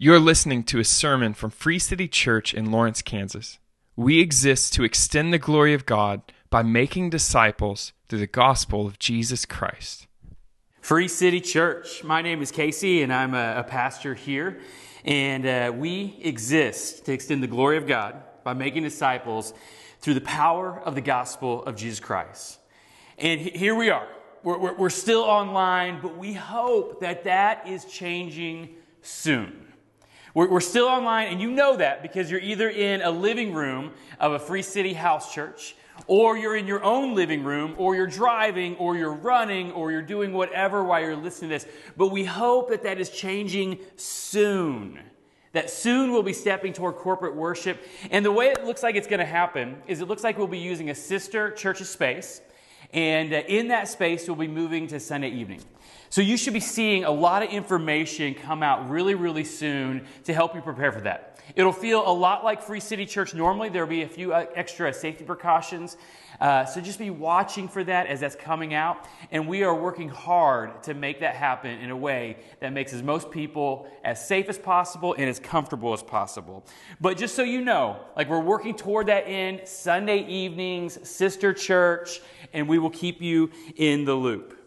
You're 0.00 0.20
listening 0.20 0.62
to 0.66 0.78
a 0.78 0.84
sermon 0.84 1.34
from 1.34 1.50
Free 1.50 1.80
City 1.80 2.06
Church 2.06 2.54
in 2.54 2.70
Lawrence, 2.70 3.02
Kansas. 3.02 3.58
We 3.96 4.20
exist 4.20 4.72
to 4.74 4.84
extend 4.84 5.32
the 5.32 5.40
glory 5.40 5.74
of 5.74 5.86
God 5.86 6.22
by 6.50 6.62
making 6.62 7.10
disciples 7.10 7.92
through 8.08 8.20
the 8.20 8.28
gospel 8.28 8.86
of 8.86 9.00
Jesus 9.00 9.44
Christ. 9.44 10.06
Free 10.80 11.08
City 11.08 11.40
Church. 11.40 12.04
My 12.04 12.22
name 12.22 12.40
is 12.42 12.52
Casey, 12.52 13.02
and 13.02 13.12
I'm 13.12 13.34
a, 13.34 13.56
a 13.56 13.64
pastor 13.64 14.14
here. 14.14 14.60
And 15.04 15.44
uh, 15.44 15.72
we 15.74 16.16
exist 16.22 17.04
to 17.06 17.12
extend 17.12 17.42
the 17.42 17.48
glory 17.48 17.76
of 17.76 17.88
God 17.88 18.22
by 18.44 18.52
making 18.52 18.84
disciples 18.84 19.52
through 19.98 20.14
the 20.14 20.20
power 20.20 20.78
of 20.78 20.94
the 20.94 21.00
gospel 21.00 21.64
of 21.64 21.74
Jesus 21.74 21.98
Christ. 21.98 22.60
And 23.18 23.40
he- 23.40 23.58
here 23.58 23.74
we 23.74 23.90
are. 23.90 24.06
We're, 24.44 24.58
we're, 24.58 24.74
we're 24.76 24.90
still 24.90 25.22
online, 25.22 26.00
but 26.00 26.16
we 26.16 26.34
hope 26.34 27.00
that 27.00 27.24
that 27.24 27.66
is 27.66 27.84
changing 27.84 28.76
soon. 29.02 29.64
We're, 30.38 30.48
we're 30.48 30.60
still 30.60 30.86
online, 30.86 31.32
and 31.32 31.40
you 31.40 31.50
know 31.50 31.76
that 31.78 32.00
because 32.00 32.30
you're 32.30 32.38
either 32.38 32.70
in 32.70 33.02
a 33.02 33.10
living 33.10 33.52
room 33.52 33.90
of 34.20 34.34
a 34.34 34.38
Free 34.38 34.62
City 34.62 34.92
house 34.92 35.34
church, 35.34 35.74
or 36.06 36.38
you're 36.38 36.54
in 36.54 36.68
your 36.68 36.80
own 36.84 37.16
living 37.16 37.42
room, 37.42 37.74
or 37.76 37.96
you're 37.96 38.06
driving, 38.06 38.76
or 38.76 38.96
you're 38.96 39.14
running, 39.14 39.72
or 39.72 39.90
you're 39.90 40.00
doing 40.00 40.32
whatever 40.32 40.84
while 40.84 41.00
you're 41.00 41.16
listening 41.16 41.50
to 41.50 41.56
this. 41.56 41.66
But 41.96 42.12
we 42.12 42.22
hope 42.22 42.70
that 42.70 42.84
that 42.84 43.00
is 43.00 43.10
changing 43.10 43.80
soon. 43.96 45.00
That 45.54 45.70
soon 45.70 46.12
we'll 46.12 46.22
be 46.22 46.32
stepping 46.32 46.72
toward 46.72 46.94
corporate 46.94 47.34
worship. 47.34 47.84
And 48.12 48.24
the 48.24 48.30
way 48.30 48.46
it 48.46 48.64
looks 48.64 48.84
like 48.84 48.94
it's 48.94 49.08
going 49.08 49.18
to 49.18 49.26
happen 49.26 49.82
is 49.88 50.00
it 50.00 50.06
looks 50.06 50.22
like 50.22 50.38
we'll 50.38 50.46
be 50.46 50.58
using 50.58 50.88
a 50.88 50.94
sister 50.94 51.50
church's 51.50 51.88
space. 51.88 52.40
And 52.92 53.32
uh, 53.32 53.42
in 53.48 53.66
that 53.68 53.88
space, 53.88 54.28
we'll 54.28 54.36
be 54.36 54.46
moving 54.46 54.86
to 54.86 55.00
Sunday 55.00 55.30
evening. 55.30 55.62
So 56.10 56.20
you 56.20 56.36
should 56.36 56.54
be 56.54 56.60
seeing 56.60 57.04
a 57.04 57.10
lot 57.10 57.42
of 57.42 57.50
information 57.50 58.34
come 58.34 58.62
out 58.62 58.88
really, 58.88 59.14
really 59.14 59.44
soon 59.44 60.06
to 60.24 60.32
help 60.32 60.54
you 60.54 60.62
prepare 60.62 60.92
for 60.92 61.02
that. 61.02 61.38
It'll 61.56 61.72
feel 61.72 62.06
a 62.06 62.12
lot 62.12 62.44
like 62.44 62.62
Free 62.62 62.80
City 62.80 63.06
Church 63.06 63.34
normally. 63.34 63.68
There'll 63.68 63.88
be 63.88 64.02
a 64.02 64.08
few 64.08 64.34
uh, 64.34 64.46
extra 64.54 64.92
safety 64.92 65.24
precautions. 65.24 65.96
Uh, 66.40 66.64
so 66.64 66.80
just 66.80 66.98
be 66.98 67.10
watching 67.10 67.68
for 67.68 67.82
that 67.84 68.06
as 68.06 68.20
that's 68.20 68.36
coming 68.36 68.74
out. 68.74 69.06
And 69.30 69.48
we 69.48 69.62
are 69.64 69.74
working 69.74 70.08
hard 70.08 70.82
to 70.84 70.94
make 70.94 71.20
that 71.20 71.34
happen 71.34 71.80
in 71.80 71.90
a 71.90 71.96
way 71.96 72.36
that 72.60 72.72
makes 72.72 72.92
as 72.92 73.02
most 73.02 73.30
people 73.30 73.88
as 74.04 74.24
safe 74.24 74.48
as 74.48 74.58
possible 74.58 75.14
and 75.14 75.24
as 75.24 75.40
comfortable 75.40 75.92
as 75.92 76.02
possible. 76.02 76.64
But 77.00 77.16
just 77.16 77.34
so 77.34 77.42
you 77.42 77.62
know, 77.62 77.98
like 78.16 78.28
we're 78.28 78.40
working 78.40 78.74
toward 78.74 79.06
that 79.06 79.24
end 79.26 79.66
Sunday 79.66 80.26
evenings, 80.26 81.08
sister 81.08 81.52
church, 81.52 82.20
and 82.52 82.68
we 82.68 82.78
will 82.78 82.90
keep 82.90 83.20
you 83.20 83.50
in 83.76 84.04
the 84.04 84.14
loop. 84.14 84.57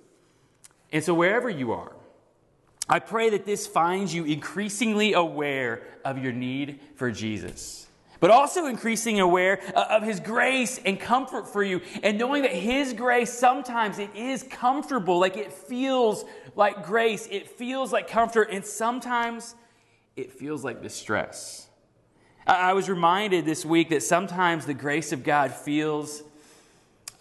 And 0.92 1.04
so, 1.04 1.14
wherever 1.14 1.50
you 1.50 1.72
are, 1.72 1.94
I 2.90 3.00
pray 3.00 3.30
that 3.30 3.46
this 3.46 3.68
finds 3.68 4.14
you 4.14 4.26
increasingly 4.26 5.14
aware 5.14 5.84
of 6.04 6.18
your 6.18 6.34
need 6.34 6.80
for 6.96 7.10
Jesus, 7.10 7.88
but 8.20 8.32
also 8.32 8.66
increasingly 8.66 9.22
aware 9.22 9.62
uh, 9.74 9.86
of 9.90 10.04
His 10.04 10.20
grace 10.20 10.80
and 10.86 11.00
comfort 11.00 11.48
for 11.48 11.64
you, 11.64 11.80
and 12.04 12.18
knowing 12.18 12.42
that 12.42 12.52
His 12.52 12.92
grace 12.92 13.32
sometimes 13.32 14.00
it 14.00 14.14
is 14.16 14.44
comfortable, 14.44 15.20
like 15.20 15.38
it 15.38 15.54
feels 15.54 16.26
like 16.56 16.86
grace, 16.86 17.28
it 17.32 17.50
feels 17.50 17.94
like 17.94 18.10
comfort, 18.10 18.50
and 18.52 18.66
sometimes 18.66 19.56
it 20.18 20.34
feels 20.34 20.66
like 20.66 20.82
distress. 20.82 21.68
I 22.46 22.72
I 22.72 22.74
was 22.74 22.90
reminded 22.90 23.46
this 23.46 23.64
week 23.64 23.90
that 23.90 24.04
sometimes 24.04 24.66
the 24.66 24.74
grace 24.74 25.14
of 25.14 25.24
God 25.24 25.54
feels 25.54 26.24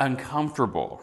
uncomfortable. 0.00 1.02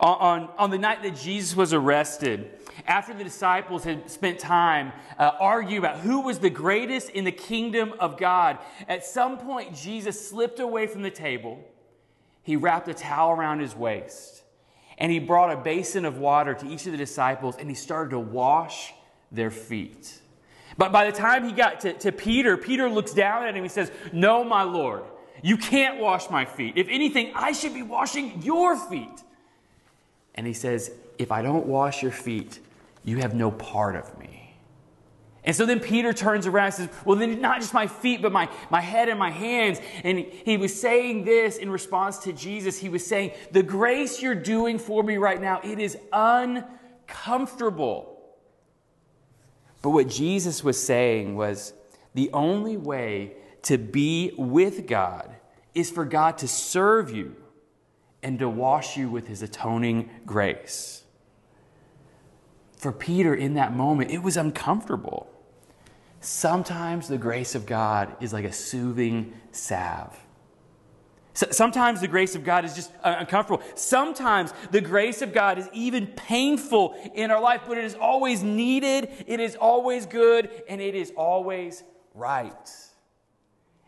On, 0.00 0.48
on, 0.58 0.70
the 0.70 0.78
night 0.78 1.02
that 1.02 1.16
Jesus 1.16 1.54
was 1.54 1.72
arrested, 1.72 2.50
after 2.86 3.14
the 3.14 3.22
disciples 3.22 3.84
had 3.84 4.10
spent 4.10 4.38
time 4.38 4.92
uh, 5.18 5.32
arguing 5.38 5.78
about 5.78 5.98
who 5.98 6.20
was 6.20 6.38
the 6.38 6.50
greatest 6.50 7.10
in 7.10 7.24
the 7.24 7.32
kingdom 7.32 7.92
of 8.00 8.18
God, 8.18 8.58
at 8.88 9.04
some 9.04 9.38
point 9.38 9.74
Jesus 9.74 10.28
slipped 10.28 10.58
away 10.58 10.86
from 10.86 11.02
the 11.02 11.10
table. 11.10 11.62
He 12.42 12.56
wrapped 12.56 12.88
a 12.88 12.94
towel 12.94 13.32
around 13.32 13.60
his 13.60 13.76
waist, 13.76 14.42
and 14.98 15.12
he 15.12 15.18
brought 15.18 15.52
a 15.52 15.56
basin 15.56 16.04
of 16.04 16.18
water 16.18 16.54
to 16.54 16.66
each 16.66 16.86
of 16.86 16.92
the 16.92 16.98
disciples, 16.98 17.56
and 17.58 17.68
he 17.68 17.74
started 17.74 18.10
to 18.10 18.18
wash 18.18 18.92
their 19.30 19.50
feet. 19.50 20.20
But 20.76 20.92
by 20.92 21.08
the 21.08 21.16
time 21.16 21.44
he 21.44 21.52
got 21.52 21.80
to, 21.80 21.92
to 21.92 22.12
Peter, 22.12 22.56
Peter 22.56 22.88
looks 22.88 23.12
down 23.12 23.44
at 23.44 23.54
him 23.54 23.62
and 23.62 23.72
says, 23.72 23.92
No, 24.12 24.44
my 24.44 24.62
Lord, 24.62 25.04
you 25.42 25.56
can't 25.56 26.00
wash 26.00 26.30
my 26.30 26.44
feet. 26.44 26.74
If 26.76 26.88
anything, 26.88 27.32
I 27.34 27.52
should 27.52 27.74
be 27.74 27.82
washing 27.82 28.42
your 28.42 28.76
feet. 28.76 29.22
And 30.34 30.46
he 30.46 30.52
says, 30.52 30.90
If 31.18 31.32
I 31.32 31.42
don't 31.42 31.66
wash 31.66 32.02
your 32.02 32.12
feet, 32.12 32.60
you 33.04 33.18
have 33.18 33.34
no 33.34 33.50
part 33.50 33.96
of 33.96 34.18
me. 34.18 34.44
And 35.46 35.54
so 35.54 35.66
then 35.66 35.78
Peter 35.78 36.14
turns 36.14 36.46
around 36.46 36.66
and 36.66 36.74
says, 36.74 36.88
Well, 37.04 37.18
then 37.18 37.40
not 37.40 37.60
just 37.60 37.74
my 37.74 37.86
feet, 37.86 38.22
but 38.22 38.32
my, 38.32 38.48
my 38.70 38.80
head 38.80 39.10
and 39.10 39.18
my 39.18 39.30
hands. 39.30 39.78
And 40.02 40.18
he 40.18 40.56
was 40.56 40.78
saying 40.78 41.24
this 41.24 41.58
in 41.58 41.70
response 41.70 42.18
to 42.20 42.32
Jesus. 42.32 42.78
He 42.78 42.88
was 42.88 43.06
saying, 43.06 43.32
The 43.52 43.62
grace 43.62 44.22
you're 44.22 44.34
doing 44.34 44.78
for 44.78 45.02
me 45.02 45.18
right 45.18 45.40
now, 45.40 45.60
it 45.62 45.78
is 45.78 45.98
uncomfortable. 46.12 48.10
But 49.82 49.90
what 49.90 50.08
Jesus 50.08 50.64
was 50.64 50.82
saying 50.82 51.36
was, 51.36 51.74
The 52.14 52.30
only 52.32 52.78
way 52.78 53.34
to 53.62 53.76
be 53.76 54.32
with 54.38 54.86
God 54.86 55.30
is 55.74 55.90
for 55.90 56.06
God 56.06 56.38
to 56.38 56.48
serve 56.48 57.10
you 57.10 57.36
and 58.24 58.38
to 58.38 58.48
wash 58.48 58.96
you 58.96 59.08
with 59.08 59.28
his 59.28 59.42
atoning 59.42 60.08
grace. 60.24 61.04
For 62.76 62.90
Peter, 62.90 63.34
in 63.34 63.54
that 63.54 63.76
moment, 63.76 64.10
it 64.10 64.22
was 64.22 64.36
uncomfortable. 64.36 65.30
Sometimes 66.20 67.06
the 67.06 67.18
grace 67.18 67.54
of 67.54 67.66
God 67.66 68.16
is 68.20 68.32
like 68.32 68.46
a 68.46 68.52
soothing 68.52 69.34
salve. 69.52 70.18
Sometimes 71.34 72.00
the 72.00 72.08
grace 72.08 72.34
of 72.34 72.44
God 72.44 72.64
is 72.64 72.74
just 72.74 72.92
uh, 73.02 73.16
uncomfortable. 73.18 73.62
Sometimes 73.74 74.54
the 74.70 74.80
grace 74.80 75.20
of 75.20 75.32
God 75.32 75.58
is 75.58 75.68
even 75.72 76.06
painful 76.06 76.94
in 77.14 77.30
our 77.30 77.40
life, 77.40 77.62
but 77.66 77.76
it 77.76 77.84
is 77.84 77.96
always 77.96 78.42
needed, 78.42 79.10
it 79.26 79.40
is 79.40 79.56
always 79.56 80.06
good, 80.06 80.48
and 80.68 80.80
it 80.80 80.94
is 80.94 81.12
always 81.16 81.82
right. 82.14 82.70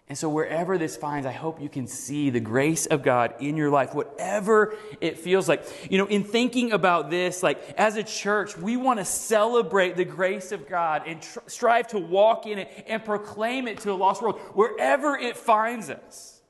And 0.08 0.16
so, 0.16 0.28
wherever 0.28 0.78
this 0.78 0.96
finds, 0.96 1.26
I 1.26 1.32
hope 1.32 1.60
you 1.60 1.68
can 1.68 1.88
see 1.88 2.30
the 2.30 2.38
grace 2.38 2.86
of 2.86 3.02
God 3.02 3.34
in 3.40 3.56
your 3.56 3.70
life, 3.70 3.92
whatever 3.92 4.76
it 5.00 5.18
feels 5.18 5.48
like. 5.48 5.64
You 5.90 5.98
know, 5.98 6.06
in 6.06 6.22
thinking 6.22 6.70
about 6.70 7.10
this, 7.10 7.42
like 7.42 7.74
as 7.76 7.96
a 7.96 8.04
church, 8.04 8.56
we 8.56 8.76
want 8.76 9.00
to 9.00 9.04
celebrate 9.04 9.96
the 9.96 10.04
grace 10.04 10.52
of 10.52 10.68
God 10.68 11.02
and 11.06 11.20
tr- 11.20 11.40
strive 11.48 11.88
to 11.88 11.98
walk 11.98 12.46
in 12.46 12.60
it 12.60 12.84
and 12.86 13.04
proclaim 13.04 13.66
it 13.66 13.80
to 13.80 13.92
a 13.92 13.94
lost 13.94 14.22
world, 14.22 14.38
wherever 14.54 15.16
it 15.16 15.36
finds 15.36 15.90
us. 15.90 16.40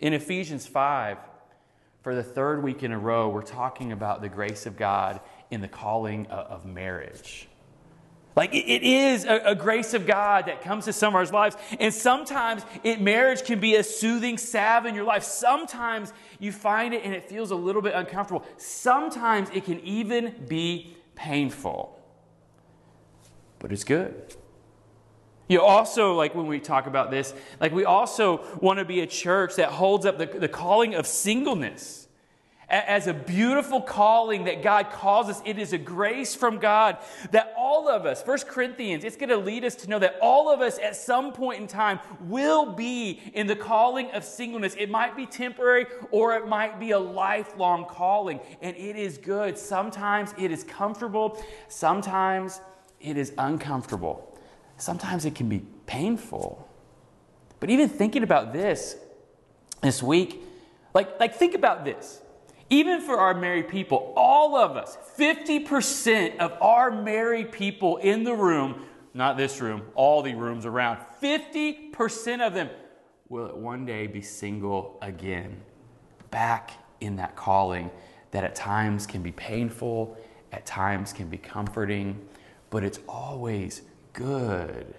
In 0.00 0.14
Ephesians 0.14 0.66
5, 0.66 1.18
for 2.00 2.14
the 2.14 2.22
third 2.22 2.62
week 2.62 2.82
in 2.82 2.92
a 2.92 2.98
row, 2.98 3.28
we're 3.28 3.42
talking 3.42 3.92
about 3.92 4.22
the 4.22 4.28
grace 4.30 4.64
of 4.64 4.78
God 4.78 5.20
in 5.50 5.60
the 5.60 5.68
calling 5.68 6.26
of 6.28 6.64
marriage. 6.64 7.46
Like 8.36 8.54
it 8.54 8.82
is 8.82 9.24
a, 9.24 9.54
grace 9.54 9.94
of 9.94 10.06
God 10.06 10.44
that 10.46 10.60
comes 10.60 10.84
to 10.84 10.92
some 10.92 11.14
of 11.14 11.14
our 11.14 11.24
lives. 11.24 11.56
And 11.80 11.92
sometimes 11.92 12.64
it, 12.84 13.00
marriage 13.00 13.44
can 13.44 13.60
be 13.60 13.76
a 13.76 13.82
soothing 13.82 14.36
salve 14.36 14.84
in 14.84 14.94
your 14.94 15.04
life. 15.04 15.22
Sometimes 15.24 16.12
you 16.38 16.52
find 16.52 16.92
it 16.92 17.02
and 17.02 17.14
it 17.14 17.30
feels 17.30 17.50
a 17.50 17.54
little 17.54 17.80
bit 17.80 17.94
uncomfortable. 17.94 18.44
Sometimes 18.58 19.48
it 19.54 19.64
can 19.64 19.80
even 19.80 20.34
be 20.46 20.94
painful. 21.14 21.98
But 23.58 23.72
it's 23.72 23.84
good. 23.84 24.36
You 25.48 25.58
know, 25.58 25.64
also, 25.64 26.14
like 26.14 26.34
when 26.34 26.46
we 26.46 26.60
talk 26.60 26.86
about 26.86 27.10
this, 27.10 27.32
like 27.58 27.72
we 27.72 27.86
also 27.86 28.44
want 28.60 28.80
to 28.80 28.84
be 28.84 29.00
a 29.00 29.06
church 29.06 29.56
that 29.56 29.70
holds 29.70 30.04
up 30.04 30.18
the, 30.18 30.26
the 30.26 30.48
calling 30.48 30.94
of 30.94 31.06
singleness 31.06 32.05
as 32.68 33.06
a 33.06 33.14
beautiful 33.14 33.80
calling 33.80 34.44
that 34.44 34.60
God 34.62 34.90
calls 34.90 35.28
us. 35.28 35.40
It 35.44 35.58
is 35.58 35.72
a 35.72 35.78
grace 35.78 36.34
from 36.34 36.58
God 36.58 36.98
that 37.30 37.54
all 37.56 37.88
of 37.88 38.06
us, 38.06 38.22
First 38.22 38.48
Corinthians, 38.48 39.04
it's 39.04 39.16
going 39.16 39.28
to 39.28 39.36
lead 39.36 39.64
us 39.64 39.76
to 39.76 39.88
know 39.88 40.00
that 40.00 40.16
all 40.20 40.52
of 40.52 40.60
us 40.60 40.78
at 40.80 40.96
some 40.96 41.32
point 41.32 41.60
in 41.60 41.68
time 41.68 42.00
will 42.22 42.72
be 42.72 43.20
in 43.34 43.46
the 43.46 43.54
calling 43.54 44.10
of 44.10 44.24
singleness. 44.24 44.74
It 44.76 44.90
might 44.90 45.16
be 45.16 45.26
temporary 45.26 45.86
or 46.10 46.34
it 46.34 46.48
might 46.48 46.80
be 46.80 46.90
a 46.90 46.98
lifelong 46.98 47.86
calling, 47.86 48.40
and 48.60 48.76
it 48.76 48.96
is 48.96 49.16
good. 49.16 49.56
Sometimes 49.56 50.34
it 50.36 50.50
is 50.50 50.64
comfortable, 50.64 51.40
sometimes 51.68 52.60
it 53.00 53.16
is 53.16 53.32
uncomfortable, 53.38 54.36
sometimes 54.76 55.24
it 55.24 55.36
can 55.36 55.48
be 55.48 55.62
painful. 55.86 56.68
But 57.60 57.70
even 57.70 57.88
thinking 57.88 58.24
about 58.24 58.52
this 58.52 58.96
this 59.82 60.02
week, 60.02 60.42
like, 60.94 61.20
like 61.20 61.36
think 61.36 61.54
about 61.54 61.84
this. 61.84 62.22
Even 62.68 63.00
for 63.00 63.18
our 63.18 63.34
married 63.34 63.68
people, 63.68 64.12
all 64.16 64.56
of 64.56 64.76
us, 64.76 64.98
50% 65.16 66.38
of 66.38 66.52
our 66.60 66.90
married 66.90 67.52
people 67.52 67.98
in 67.98 68.24
the 68.24 68.34
room, 68.34 68.84
not 69.14 69.36
this 69.36 69.60
room, 69.60 69.82
all 69.94 70.22
the 70.22 70.34
rooms 70.34 70.66
around, 70.66 70.98
50% 71.22 72.46
of 72.46 72.54
them 72.54 72.68
will 73.28 73.48
one 73.56 73.86
day 73.86 74.06
be 74.06 74.20
single 74.20 74.98
again, 75.00 75.60
back 76.30 76.72
in 77.00 77.16
that 77.16 77.36
calling 77.36 77.90
that 78.32 78.44
at 78.44 78.54
times 78.54 79.06
can 79.06 79.22
be 79.22 79.32
painful, 79.32 80.16
at 80.52 80.66
times 80.66 81.12
can 81.12 81.28
be 81.28 81.38
comforting, 81.38 82.26
but 82.70 82.82
it's 82.82 82.98
always 83.08 83.82
good. 84.12 84.94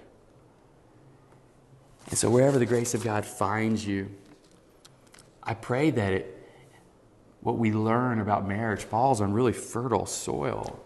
And 2.10 2.18
so, 2.18 2.30
wherever 2.30 2.58
the 2.58 2.66
grace 2.66 2.94
of 2.94 3.04
God 3.04 3.26
finds 3.26 3.86
you, 3.86 4.10
I 5.44 5.54
pray 5.54 5.90
that 5.92 6.14
it, 6.14 6.37
what 7.48 7.58
we 7.58 7.72
learn 7.72 8.20
about 8.20 8.46
marriage 8.46 8.84
falls 8.84 9.22
on 9.22 9.32
really 9.32 9.54
fertile 9.54 10.06
soil. 10.06 10.78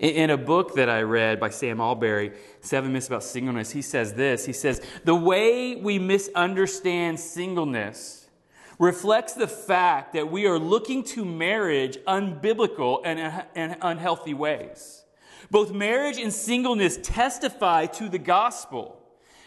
In, 0.00 0.10
in 0.10 0.30
a 0.30 0.36
book 0.36 0.74
that 0.74 0.90
I 0.90 1.02
read 1.02 1.38
by 1.38 1.50
Sam 1.50 1.80
Allberry, 1.80 2.32
Seven 2.60 2.92
Myths 2.92 3.06
About 3.06 3.22
Singleness, 3.22 3.70
he 3.70 3.82
says 3.82 4.14
this 4.14 4.44
He 4.44 4.52
says, 4.52 4.82
The 5.04 5.14
way 5.14 5.76
we 5.76 6.00
misunderstand 6.00 7.20
singleness 7.20 8.26
reflects 8.80 9.34
the 9.34 9.46
fact 9.46 10.14
that 10.14 10.28
we 10.28 10.46
are 10.46 10.58
looking 10.58 11.04
to 11.04 11.24
marriage 11.24 11.98
unbiblical 11.98 13.00
and, 13.04 13.44
and 13.54 13.76
unhealthy 13.80 14.34
ways. 14.34 15.04
Both 15.52 15.70
marriage 15.70 16.18
and 16.18 16.32
singleness 16.32 16.98
testify 17.00 17.86
to 17.86 18.08
the 18.08 18.18
gospel. 18.18 18.97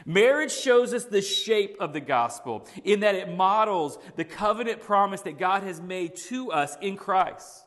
Marriage 0.06 0.52
shows 0.52 0.94
us 0.94 1.06
the 1.06 1.22
shape 1.22 1.78
of 1.80 1.94
the 1.94 2.00
gospel 2.00 2.68
in 2.84 3.02
that 3.02 3.16
it 3.16 3.30
models 3.30 3.98
the 4.16 4.26
covenant 4.26 4.82
promise 4.82 5.22
that 5.22 5.38
God 5.38 5.64
has 5.64 5.80
made 5.80 6.16
to 6.28 6.52
us 6.52 6.78
in 6.82 6.98
Christ. 6.98 7.66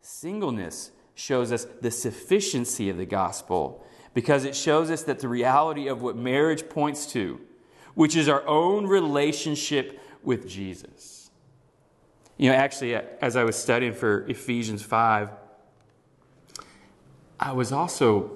Singleness 0.00 0.92
shows 1.14 1.52
us 1.52 1.66
the 1.80 1.90
sufficiency 1.90 2.88
of 2.88 2.96
the 2.96 3.06
gospel 3.06 3.84
because 4.14 4.44
it 4.44 4.56
shows 4.56 4.90
us 4.90 5.02
that 5.04 5.20
the 5.20 5.28
reality 5.28 5.86
of 5.86 6.02
what 6.02 6.16
marriage 6.16 6.68
points 6.68 7.06
to, 7.12 7.40
which 7.94 8.16
is 8.16 8.28
our 8.28 8.46
own 8.46 8.86
relationship 8.86 10.00
with 10.22 10.48
Jesus. 10.48 11.30
You 12.36 12.50
know, 12.50 12.56
actually, 12.56 12.94
as 12.94 13.36
I 13.36 13.44
was 13.44 13.56
studying 13.56 13.92
for 13.92 14.26
Ephesians 14.26 14.82
5, 14.82 15.28
I 17.38 17.52
was 17.52 17.72
also 17.72 18.32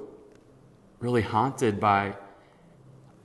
really 1.00 1.22
haunted 1.22 1.80
by 1.80 2.16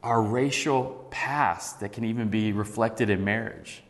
our 0.04 0.22
racial 0.22 1.07
past 1.12 1.80
that 1.81 1.92
can 1.92 2.06
even 2.06 2.30
be 2.30 2.51
reflected 2.51 3.10
in 3.10 3.24
marriage. 3.24 3.84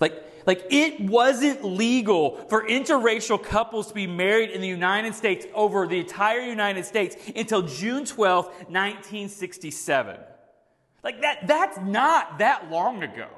Like, 0.00 0.22
like 0.46 0.66
it 0.70 1.00
wasn't 1.00 1.64
legal 1.64 2.36
for 2.48 2.66
interracial 2.66 3.42
couples 3.42 3.88
to 3.88 3.94
be 3.94 4.06
married 4.06 4.50
in 4.50 4.60
the 4.60 4.68
United 4.68 5.14
States 5.14 5.46
over 5.54 5.86
the 5.86 6.00
entire 6.00 6.40
United 6.40 6.84
States 6.84 7.16
until 7.34 7.62
June 7.62 8.04
12, 8.04 8.46
1967. 8.46 10.16
Like 11.02 11.20
that, 11.22 11.46
that's 11.46 11.78
not 11.78 12.38
that 12.38 12.70
long 12.70 13.02
ago. 13.02 13.28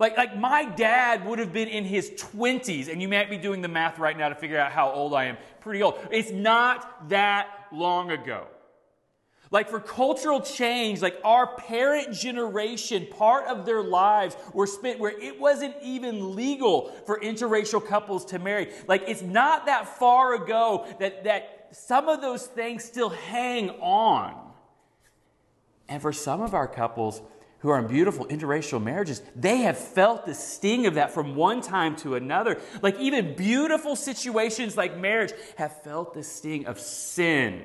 Like, 0.00 0.16
like 0.16 0.36
my 0.36 0.64
dad 0.64 1.26
would 1.26 1.38
have 1.38 1.52
been 1.52 1.68
in 1.68 1.84
his 1.84 2.10
20s, 2.12 2.90
and 2.90 3.02
you 3.02 3.08
might 3.08 3.28
be 3.28 3.36
doing 3.36 3.60
the 3.60 3.68
math 3.68 3.98
right 3.98 4.16
now 4.16 4.30
to 4.30 4.34
figure 4.34 4.58
out 4.58 4.72
how 4.72 4.90
old 4.90 5.12
I 5.14 5.26
am. 5.26 5.36
Pretty 5.60 5.82
old. 5.82 5.98
It's 6.10 6.30
not 6.30 7.10
that 7.10 7.66
long 7.70 8.10
ago. 8.10 8.46
Like 9.52 9.68
for 9.68 9.80
cultural 9.80 10.40
change, 10.40 11.02
like 11.02 11.18
our 11.24 11.56
parent 11.56 12.12
generation, 12.12 13.08
part 13.10 13.48
of 13.48 13.66
their 13.66 13.82
lives 13.82 14.36
were 14.52 14.66
spent 14.66 15.00
where 15.00 15.10
it 15.10 15.40
wasn't 15.40 15.74
even 15.82 16.36
legal 16.36 16.92
for 17.04 17.18
interracial 17.18 17.84
couples 17.84 18.24
to 18.26 18.38
marry. 18.38 18.72
Like 18.86 19.04
it's 19.08 19.22
not 19.22 19.66
that 19.66 19.98
far 19.98 20.34
ago 20.34 20.86
that, 21.00 21.24
that 21.24 21.68
some 21.72 22.08
of 22.08 22.20
those 22.20 22.46
things 22.46 22.84
still 22.84 23.08
hang 23.08 23.70
on. 23.80 24.52
And 25.88 26.00
for 26.00 26.12
some 26.12 26.40
of 26.40 26.54
our 26.54 26.68
couples 26.68 27.20
who 27.58 27.70
are 27.70 27.78
in 27.80 27.88
beautiful 27.88 28.26
interracial 28.26 28.80
marriages, 28.80 29.20
they 29.34 29.58
have 29.58 29.76
felt 29.76 30.26
the 30.26 30.34
sting 30.34 30.86
of 30.86 30.94
that 30.94 31.10
from 31.10 31.34
one 31.34 31.60
time 31.60 31.96
to 31.96 32.14
another. 32.14 32.60
Like 32.82 33.00
even 33.00 33.34
beautiful 33.34 33.96
situations 33.96 34.76
like 34.76 34.96
marriage 34.96 35.32
have 35.56 35.82
felt 35.82 36.14
the 36.14 36.22
sting 36.22 36.66
of 36.66 36.78
sin 36.78 37.64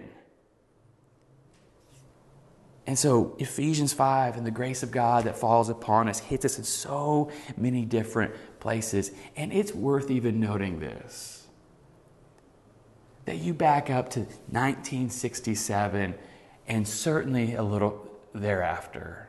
and 2.88 2.98
so 2.98 3.36
Ephesians 3.40 3.94
5 3.94 4.38
and 4.38 4.46
the 4.46 4.52
grace 4.52 4.84
of 4.84 4.92
God 4.92 5.24
that 5.24 5.38
falls 5.38 5.70
upon 5.70 6.08
us 6.08 6.20
hits 6.20 6.46
us 6.46 6.58
in 6.58 6.64
so 6.64 7.32
many 7.58 7.84
different 7.84 8.34
places. 8.60 9.12
And 9.36 9.52
it's 9.52 9.74
worth 9.74 10.12
even 10.12 10.40
noting 10.40 10.80
this 10.80 11.32
that 13.26 13.38
you 13.38 13.56
back 13.56 13.90
up 13.90 14.10
to 14.12 14.20
1967 14.20 16.14
and 16.68 16.88
certainly 16.88 17.56
a 17.56 17.64
little 17.64 18.08
thereafter. 18.36 19.28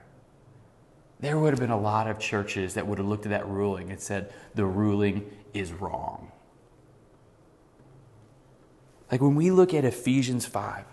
There 1.21 1.39
would 1.39 1.55
have 1.55 1.61
been 1.61 1.71
a 1.71 1.81
lot 1.81 2.07
of 2.07 2.19
churches 2.19 2.75
that 2.75 2.87
would 2.87 2.99
have 2.99 3.07
looked 3.07 3.25
at 3.25 3.31
that 3.31 3.49
ruling 3.49 3.91
and 3.91 3.99
said, 3.99 4.35
the 4.55 4.67
ruling 4.67 5.31
is 5.55 5.73
wrong. 5.73 6.31
Like 9.11 9.23
when 9.23 9.35
we 9.35 9.51
look 9.51 9.73
at 9.73 9.87
Ephesians 9.87 10.45
5, 10.45 10.85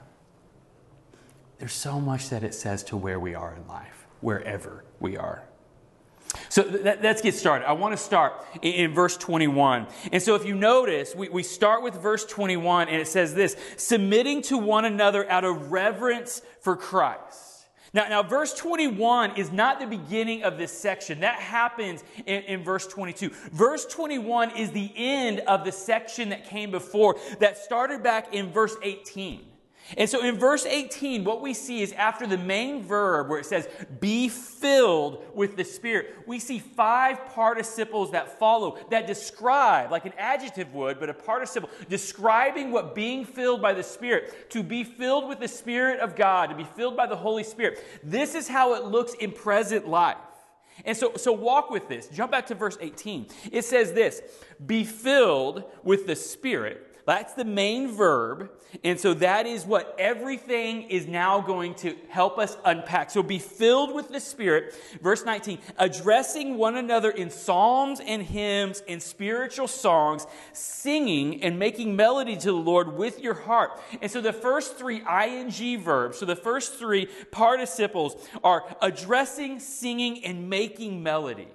there's 1.59 1.73
so 1.73 1.99
much 1.99 2.29
that 2.29 2.43
it 2.43 2.53
says 2.53 2.83
to 2.85 2.97
where 2.97 3.19
we 3.19 3.35
are 3.35 3.55
in 3.55 3.67
life, 3.67 4.07
wherever 4.21 4.83
we 4.99 5.17
are. 5.17 5.43
So 6.49 6.63
let's 6.63 7.21
get 7.21 7.35
started. 7.35 7.67
I 7.67 7.73
want 7.73 7.95
to 7.95 8.03
start 8.03 8.33
in, 8.61 8.73
in, 8.73 8.93
verse 8.93 9.17
21. 9.17 9.87
And 10.11 10.21
so 10.21 10.35
if 10.35 10.45
you 10.45 10.55
notice, 10.55 11.13
we, 11.15 11.29
we 11.29 11.43
start 11.43 11.83
with 11.83 11.95
verse 11.95 12.25
21 12.25 12.87
and 12.89 12.99
it 12.99 13.07
says 13.07 13.35
this 13.35 13.55
submitting 13.77 14.41
to 14.43 14.57
one 14.57 14.85
another 14.85 15.29
out 15.29 15.43
of 15.43 15.71
reverence 15.71 16.41
for 16.61 16.75
Christ. 16.75 17.67
Now, 17.93 18.07
now, 18.09 18.23
verse 18.23 18.55
21 18.55 19.37
is 19.37 19.51
not 19.51 19.79
the 19.79 19.85
beginning 19.85 20.41
of 20.41 20.57
this 20.57 20.71
section. 20.71 21.19
That 21.19 21.35
happens 21.35 22.03
in, 22.25 22.41
in, 22.43 22.63
verse 22.63 22.87
22. 22.87 23.29
Verse 23.51 23.85
21 23.85 24.57
is 24.57 24.71
the 24.71 24.91
end 24.95 25.41
of 25.41 25.63
the 25.63 25.71
section 25.71 26.29
that 26.29 26.45
came 26.45 26.71
before, 26.71 27.17
that 27.39 27.59
started 27.59 28.01
back 28.01 28.33
in 28.33 28.51
verse 28.51 28.75
18. 28.81 29.45
And 29.97 30.09
so 30.09 30.23
in 30.23 30.37
verse 30.37 30.65
18, 30.65 31.23
what 31.23 31.41
we 31.41 31.53
see 31.53 31.81
is 31.81 31.91
after 31.93 32.25
the 32.25 32.37
main 32.37 32.83
verb 32.83 33.29
where 33.29 33.39
it 33.39 33.45
says, 33.45 33.67
be 33.99 34.29
filled 34.29 35.23
with 35.35 35.57
the 35.57 35.63
Spirit, 35.65 36.15
we 36.25 36.39
see 36.39 36.59
five 36.59 37.25
participles 37.27 38.11
that 38.11 38.39
follow 38.39 38.77
that 38.91 39.07
describe, 39.07 39.91
like 39.91 40.05
an 40.05 40.13
adjective 40.17 40.73
would, 40.73 40.99
but 40.99 41.09
a 41.09 41.13
participle, 41.13 41.69
describing 41.89 42.71
what 42.71 42.95
being 42.95 43.25
filled 43.25 43.61
by 43.61 43.73
the 43.73 43.83
Spirit, 43.83 44.49
to 44.51 44.63
be 44.63 44.83
filled 44.83 45.27
with 45.27 45.39
the 45.39 45.47
Spirit 45.47 45.99
of 45.99 46.15
God, 46.15 46.49
to 46.49 46.55
be 46.55 46.63
filled 46.63 46.95
by 46.95 47.05
the 47.05 47.15
Holy 47.15 47.43
Spirit. 47.43 47.83
This 48.03 48.35
is 48.35 48.47
how 48.47 48.75
it 48.75 48.85
looks 48.85 49.13
in 49.15 49.31
present 49.31 49.87
life. 49.87 50.17
And 50.85 50.97
so, 50.97 51.13
so 51.17 51.31
walk 51.33 51.69
with 51.69 51.87
this. 51.87 52.07
Jump 52.07 52.31
back 52.31 52.47
to 52.47 52.55
verse 52.55 52.77
18. 52.81 53.27
It 53.51 53.63
says 53.63 53.93
this 53.93 54.21
Be 54.65 54.83
filled 54.83 55.65
with 55.83 56.07
the 56.07 56.15
Spirit 56.15 56.92
that's 57.05 57.33
the 57.33 57.45
main 57.45 57.91
verb. 57.91 58.49
And 58.83 58.99
so 58.99 59.13
that 59.15 59.45
is 59.45 59.65
what 59.65 59.95
everything 59.99 60.83
is 60.83 61.05
now 61.05 61.41
going 61.41 61.75
to 61.75 61.95
help 62.09 62.37
us 62.39 62.57
unpack. 62.65 63.11
So 63.11 63.21
be 63.21 63.39
filled 63.39 63.93
with 63.93 64.09
the 64.09 64.19
Spirit. 64.19 64.73
Verse 65.01 65.25
19, 65.25 65.59
addressing 65.77 66.57
one 66.57 66.77
another 66.77 67.11
in 67.11 67.29
psalms 67.29 67.99
and 67.99 68.21
hymns 68.21 68.81
and 68.87 69.01
spiritual 69.01 69.67
songs, 69.67 70.25
singing 70.53 71.43
and 71.43 71.59
making 71.59 71.95
melody 71.95 72.37
to 72.37 72.47
the 72.47 72.53
Lord 72.53 72.95
with 72.95 73.19
your 73.19 73.35
heart. 73.35 73.79
And 74.01 74.09
so 74.09 74.21
the 74.21 74.33
first 74.33 74.77
three 74.77 75.01
ing 75.01 75.81
verbs, 75.81 76.17
so 76.17 76.25
the 76.25 76.35
first 76.35 76.75
three 76.75 77.07
participles 77.31 78.15
are 78.43 78.63
addressing, 78.81 79.59
singing, 79.59 80.23
and 80.23 80.49
making 80.49 81.03
melody 81.03 81.47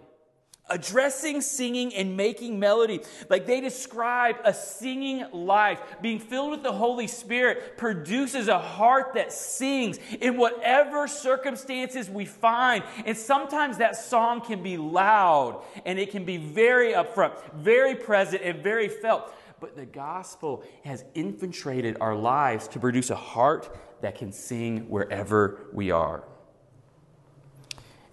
addressing, 0.68 1.40
singing, 1.40 1.94
and 1.94 2.16
making 2.16 2.58
melody. 2.58 3.00
Like 3.28 3.46
they 3.46 3.60
describe 3.60 4.36
a 4.44 4.52
singing 4.52 5.24
life. 5.32 5.80
Being 6.02 6.18
filled 6.18 6.50
with 6.50 6.62
the 6.62 6.72
Holy 6.72 7.06
Spirit 7.06 7.76
produces 7.76 8.48
a 8.48 8.58
heart 8.58 9.14
that 9.14 9.32
sings 9.32 9.98
in 10.20 10.36
whatever 10.36 11.08
circumstances 11.08 12.10
we 12.10 12.24
find. 12.24 12.84
And 13.04 13.16
sometimes 13.16 13.78
that 13.78 13.96
song 13.96 14.40
can 14.40 14.62
be 14.62 14.76
loud 14.76 15.62
and 15.84 15.98
it 15.98 16.10
can 16.10 16.24
be 16.24 16.36
very 16.36 16.92
upfront, 16.92 17.32
very 17.54 17.94
present, 17.94 18.42
and 18.42 18.62
very 18.62 18.88
felt. 18.88 19.32
But 19.60 19.76
the 19.76 19.86
gospel 19.86 20.62
has 20.84 21.04
infiltrated 21.14 21.96
our 22.00 22.14
lives 22.14 22.68
to 22.68 22.78
produce 22.78 23.10
a 23.10 23.16
heart 23.16 23.76
that 24.02 24.16
can 24.16 24.30
sing 24.30 24.88
wherever 24.88 25.66
we 25.72 25.90
are. 25.90 26.22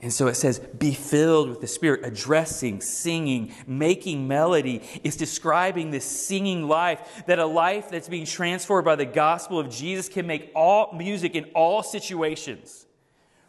And 0.02 0.14
so 0.14 0.28
it 0.28 0.36
says, 0.36 0.60
be 0.60 0.94
filled 0.94 1.50
with 1.50 1.62
the 1.62 1.68
Spirit, 1.68 2.02
addressing, 2.04 2.82
singing, 2.82 3.54
making 3.66 4.28
melody. 4.28 4.82
It's 5.04 5.16
describing 5.16 5.90
this 5.90 6.06
singing 6.06 6.68
life, 6.68 7.24
that 7.28 7.40
a 7.40 7.46
life 7.46 7.90
that's 7.90 8.10
being 8.10 8.26
transformed 8.26 8.86
by 8.86 8.96
the 8.98 9.06
gospel 9.06 9.58
of 9.58 9.70
Jesus 9.70 10.08
can 10.10 10.28
make 10.28 10.52
all 10.54 10.94
music 10.94 11.34
in 11.34 11.46
all 11.56 11.82
situations. 11.82 12.86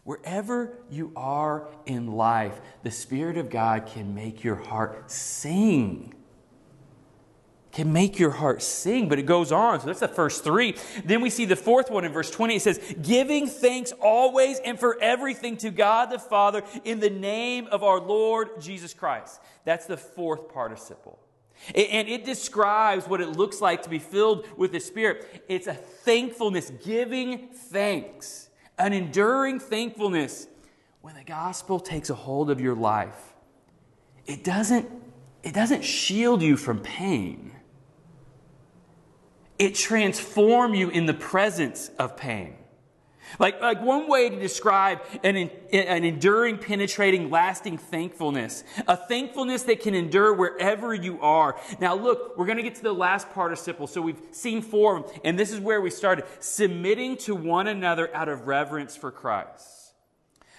Wherever 0.04 0.78
you 0.88 1.12
are 1.16 1.68
in 1.84 2.12
life, 2.12 2.60
the 2.84 2.92
Spirit 2.92 3.36
of 3.36 3.50
God 3.50 3.86
can 3.86 4.14
make 4.14 4.44
your 4.44 4.54
heart 4.54 5.10
sing 5.10 6.14
can 7.76 7.92
make 7.92 8.18
your 8.18 8.30
heart 8.30 8.62
sing, 8.62 9.06
but 9.06 9.18
it 9.18 9.26
goes 9.26 9.52
on. 9.52 9.78
So 9.78 9.87
that's 9.87 10.00
the 10.00 10.09
first 10.09 10.42
three. 10.42 10.76
Then 11.04 11.21
we 11.21 11.28
see 11.28 11.45
the 11.45 11.56
fourth 11.56 11.90
one 11.90 12.06
in 12.06 12.12
verse 12.12 12.30
20. 12.30 12.56
It 12.56 12.62
says, 12.62 12.80
giving 13.02 13.47
thanks 13.47 13.92
always 14.00 14.59
and 14.61 14.80
for 14.80 14.99
everything 14.99 15.59
to 15.59 15.68
God 15.68 16.09
the 16.09 16.18
Father 16.18 16.62
in 16.85 17.00
the 17.00 17.11
name 17.11 17.66
of 17.66 17.83
our 17.83 18.00
Lord 18.00 18.62
Jesus 18.62 18.95
Christ. 18.95 19.42
That's 19.66 19.85
the 19.85 19.99
fourth 19.99 20.49
participle. 20.49 21.18
And 21.75 22.09
it 22.09 22.25
describes 22.25 23.06
what 23.06 23.21
it 23.21 23.37
looks 23.37 23.61
like 23.61 23.83
to 23.83 23.90
be 23.90 23.99
filled 23.99 24.47
with 24.56 24.73
the 24.73 24.80
Spirit. 24.80 25.45
It's 25.47 25.66
a 25.66 25.75
thankfulness, 25.75 26.73
giving 26.83 27.49
thanks, 27.49 28.49
an 28.78 28.95
enduring 28.95 29.61
thankfulness 29.61 30.47
when 31.02 31.14
the 31.14 31.25
gospel 31.25 31.78
takes 31.78 32.09
a 32.09 32.14
hold 32.14 32.50
of 32.50 32.59
your 32.59 32.75
life, 32.75 33.35
it 34.25 34.42
doesn't, 34.42 34.90
it 35.42 35.52
doesn't 35.52 35.85
shield 35.85 36.40
you 36.40 36.56
from 36.56 36.80
pain. 36.80 37.52
It 39.58 39.75
transforms 39.75 40.78
you 40.78 40.90
in 40.90 41.06
the 41.06 41.14
presence 41.14 41.90
of 41.98 42.16
pain. 42.16 42.56
Like, 43.38 43.60
like 43.60 43.82
one 43.82 44.08
way 44.08 44.28
to 44.28 44.38
describe 44.38 45.00
an, 45.25 45.36
an 45.36 46.04
enduring, 46.04 46.58
penetrating, 46.58 47.28
lasting 47.28 47.78
thankfulness, 47.78 48.62
a 48.86 48.96
thankfulness 48.96 49.64
that 49.64 49.80
can 49.80 49.94
endure 49.94 50.32
wherever 50.32 50.94
you 50.94 51.20
are. 51.20 51.58
Now, 51.80 51.94
look, 51.94 52.38
we're 52.38 52.46
going 52.46 52.58
to 52.58 52.62
get 52.62 52.76
to 52.76 52.82
the 52.82 52.92
last 52.92 53.30
participle. 53.32 53.86
So 53.86 54.00
we've 54.00 54.20
seen 54.30 54.62
four 54.62 54.98
of 54.98 55.06
them, 55.06 55.20
and 55.25 55.38
this 55.38 55.50
is 55.50 55.58
where 55.58 55.80
we 55.80 55.90
started 55.90 56.25
submitting 56.38 57.16
to 57.18 57.34
one 57.34 57.66
another 57.66 58.14
out 58.14 58.28
of 58.28 58.46
reverence 58.46 58.96
for 58.96 59.10
Christ. 59.10 59.75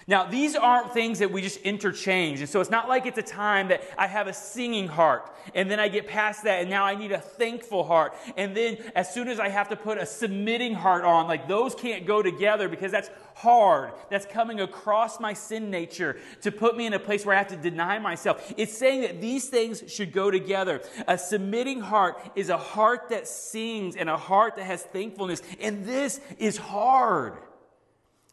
Now, 0.10 0.24
these 0.24 0.56
aren't 0.56 0.94
things 0.94 1.20
that 1.20 1.32
we 1.32 1.42
just 1.42 1.60
interchange. 1.64 2.40
And 2.40 2.48
so 2.48 2.62
it's 2.62 2.70
not 2.70 2.88
like 2.88 3.06
it's 3.06 3.18
a 3.18 3.24
time 3.24 3.68
that 3.68 3.84
I 3.98 4.08
have 4.08 4.28
a 4.28 4.34
singing 4.34 4.88
heart 4.88 5.30
and 5.54 5.70
then 5.70 5.82
I 5.82 5.90
get 5.90 6.08
past 6.08 6.46
that 6.46 6.62
and 6.62 6.70
now 6.70 6.86
I 6.86 6.96
need 6.96 7.12
a 7.12 7.20
thankful 7.20 7.84
heart. 7.84 8.16
And 8.38 8.56
then 8.56 8.78
as 8.96 9.14
soon 9.14 9.28
as 9.28 9.38
I 9.38 9.50
have 9.50 9.68
to 9.68 9.76
put 9.76 9.98
a 9.98 10.06
submitting 10.06 10.74
heart 10.74 11.04
on, 11.04 11.28
like 11.28 11.50
those 11.50 11.76
can't 11.76 12.06
go 12.06 12.22
together 12.22 12.70
because 12.70 12.90
that's 12.90 13.10
hard. 13.36 13.92
That's 14.10 14.26
coming 14.26 14.62
across 14.62 15.20
my 15.20 15.34
sin 15.34 15.70
nature 15.70 16.16
to 16.42 16.54
put 16.54 16.78
me 16.78 16.86
in 16.86 16.94
a 16.94 17.00
place 17.00 17.26
where 17.26 17.36
I 17.36 17.40
have 17.40 17.50
to 17.50 17.58
deny 17.58 18.00
myself. 18.00 18.54
It's 18.56 18.78
saying 18.78 19.02
that 19.02 19.20
these 19.20 19.50
things 19.50 19.84
should 19.88 20.14
go 20.14 20.32
together. 20.32 20.84
A 21.10 21.18
submitting 21.18 21.82
heart 21.82 22.18
is 22.34 22.48
a 22.48 22.58
heart 22.58 23.10
that 23.10 23.28
sings 23.28 23.98
and 23.98 24.10
a 24.10 24.18
heart 24.18 24.56
that 24.56 24.64
has 24.64 24.84
thankfulness. 24.84 25.42
And 25.60 25.86
this 25.86 26.22
is 26.40 26.56
hard. 26.56 27.34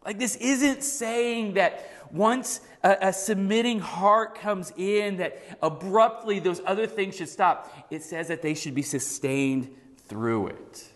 Like, 0.05 0.19
this 0.19 0.37
isn't 0.37 0.83
saying 0.83 1.55
that 1.55 1.91
once 2.11 2.61
a, 2.83 2.97
a, 3.01 3.13
submitting 3.13 3.81
heart 3.81 4.35
comes 4.35 4.73
in, 4.77 5.17
that 5.17 5.43
abruptly 5.63 6.39
those 6.39 6.61
other 6.67 6.87
things 6.87 7.17
should 7.17 7.29
stop. 7.29 7.87
It 7.91 8.03
says 8.03 8.29
that 8.29 8.43
they 8.43 8.55
should 8.55 8.75
be 8.75 8.83
sustained 8.83 9.75
through 10.07 10.49
it. 10.49 10.89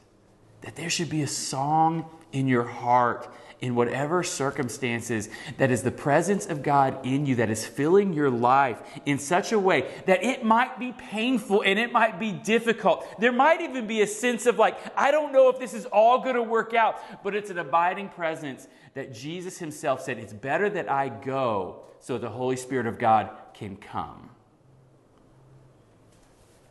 That 0.60 0.76
there 0.76 0.90
should 0.90 1.08
be 1.08 1.22
a 1.22 1.28
song 1.28 2.10
in 2.32 2.46
your 2.46 2.64
heart 2.64 3.28
in 3.60 3.74
whatever 3.74 4.22
circumstances 4.22 5.28
that 5.56 5.70
is 5.70 5.82
the 5.82 5.90
presence 5.90 6.46
of 6.46 6.62
God 6.62 7.04
in 7.04 7.26
you 7.26 7.36
that 7.36 7.50
is 7.50 7.66
filling 7.66 8.12
your 8.12 8.30
life 8.30 8.80
in 9.04 9.18
such 9.18 9.50
a 9.50 9.58
way 9.58 9.90
that 10.06 10.22
it 10.22 10.44
might 10.44 10.78
be 10.78 10.92
painful 10.92 11.62
and 11.62 11.78
it 11.78 11.90
might 11.90 12.20
be 12.20 12.30
difficult. 12.30 13.04
There 13.18 13.32
might 13.32 13.60
even 13.60 13.86
be 13.86 14.02
a 14.02 14.06
sense 14.06 14.46
of 14.46 14.58
like, 14.58 14.78
I 14.96 15.10
don't 15.10 15.32
know 15.32 15.48
if 15.48 15.58
this 15.58 15.74
is 15.74 15.86
all 15.86 16.22
to 16.22 16.42
work 16.42 16.74
out, 16.74 17.24
but 17.24 17.34
it's 17.34 17.50
an 17.50 17.58
abiding 17.58 18.10
presence 18.10 18.68
that 18.98 19.14
Jesus 19.14 19.58
himself 19.58 20.02
said, 20.02 20.18
It's 20.18 20.32
better 20.32 20.68
that 20.70 20.90
I 20.90 21.08
go 21.08 21.82
so 22.00 22.18
the 22.18 22.30
Holy 22.30 22.56
Spirit 22.56 22.84
of 22.88 22.98
God 22.98 23.30
can 23.54 23.76
come. 23.76 24.30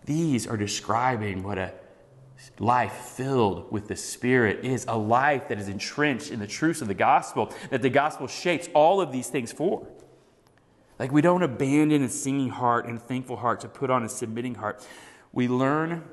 These 0.04 0.46
are 0.46 0.58
describing 0.58 1.42
what 1.42 1.58
a 1.58 1.74
life 2.60 2.92
filled 2.92 3.72
with 3.72 3.88
the 3.88 3.96
Spirit 3.96 4.66
is 4.66 4.84
a 4.90 4.98
life 4.98 5.48
that 5.48 5.58
is 5.58 5.70
entrenched 5.70 6.30
in 6.30 6.40
the 6.40 6.48
truths 6.48 6.82
of 6.82 6.90
the 6.90 6.94
gospel, 6.94 7.54
that 7.70 7.82
the 7.82 7.90
gospel 7.90 8.28
shapes 8.28 8.68
all 8.74 9.00
of 9.00 9.14
these 9.14 9.30
things 9.30 9.54
for. 9.54 9.88
Like 11.00 11.14
we 11.14 11.22
don't 11.22 11.44
abandon 11.44 12.04
a 12.04 12.10
singing 12.10 12.50
heart 12.50 12.88
and 12.88 12.98
a 12.98 13.02
thankful 13.02 13.38
heart 13.38 13.62
to 13.62 13.70
put 13.70 13.90
on 13.90 14.04
a 14.04 14.10
submitting 14.10 14.56
heart. 14.56 14.86
We 15.32 15.48
learn, 15.48 16.04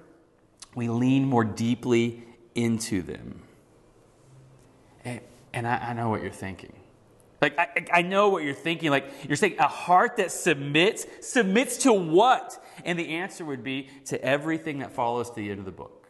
we 0.77 0.89
lean 0.89 1.25
more 1.25 1.43
deeply 1.43 2.23
into 2.55 3.03
them. 3.03 3.43
And, 5.05 5.21
and 5.55 5.67
I, 5.67 5.77
I 5.77 5.93
know 5.95 6.11
what 6.11 6.21
you're 6.21 6.33
thinking. 6.33 6.73
Like, 7.41 7.59
I, 7.59 7.87
I 7.93 8.03
know 8.03 8.29
what 8.29 8.43
you're 8.43 8.55
thinking. 8.55 8.91
Like, 8.91 9.07
you're 9.27 9.37
saying 9.37 9.57
a 9.59 9.69
heart 9.69 10.17
that 10.17 10.33
submits, 10.33 11.07
submits 11.21 11.79
to 11.79 11.93
what? 11.93 12.63
And 12.85 12.99
the 12.99 13.11
answer 13.11 13.45
would 13.45 13.63
be 13.63 13.89
to 14.07 14.23
everything 14.23 14.81
that 14.81 14.93
follows 14.93 15.31
to 15.31 15.37
the 15.37 15.51
end 15.51 15.61
of 15.61 15.65
the 15.65 15.73
book. 15.73 16.09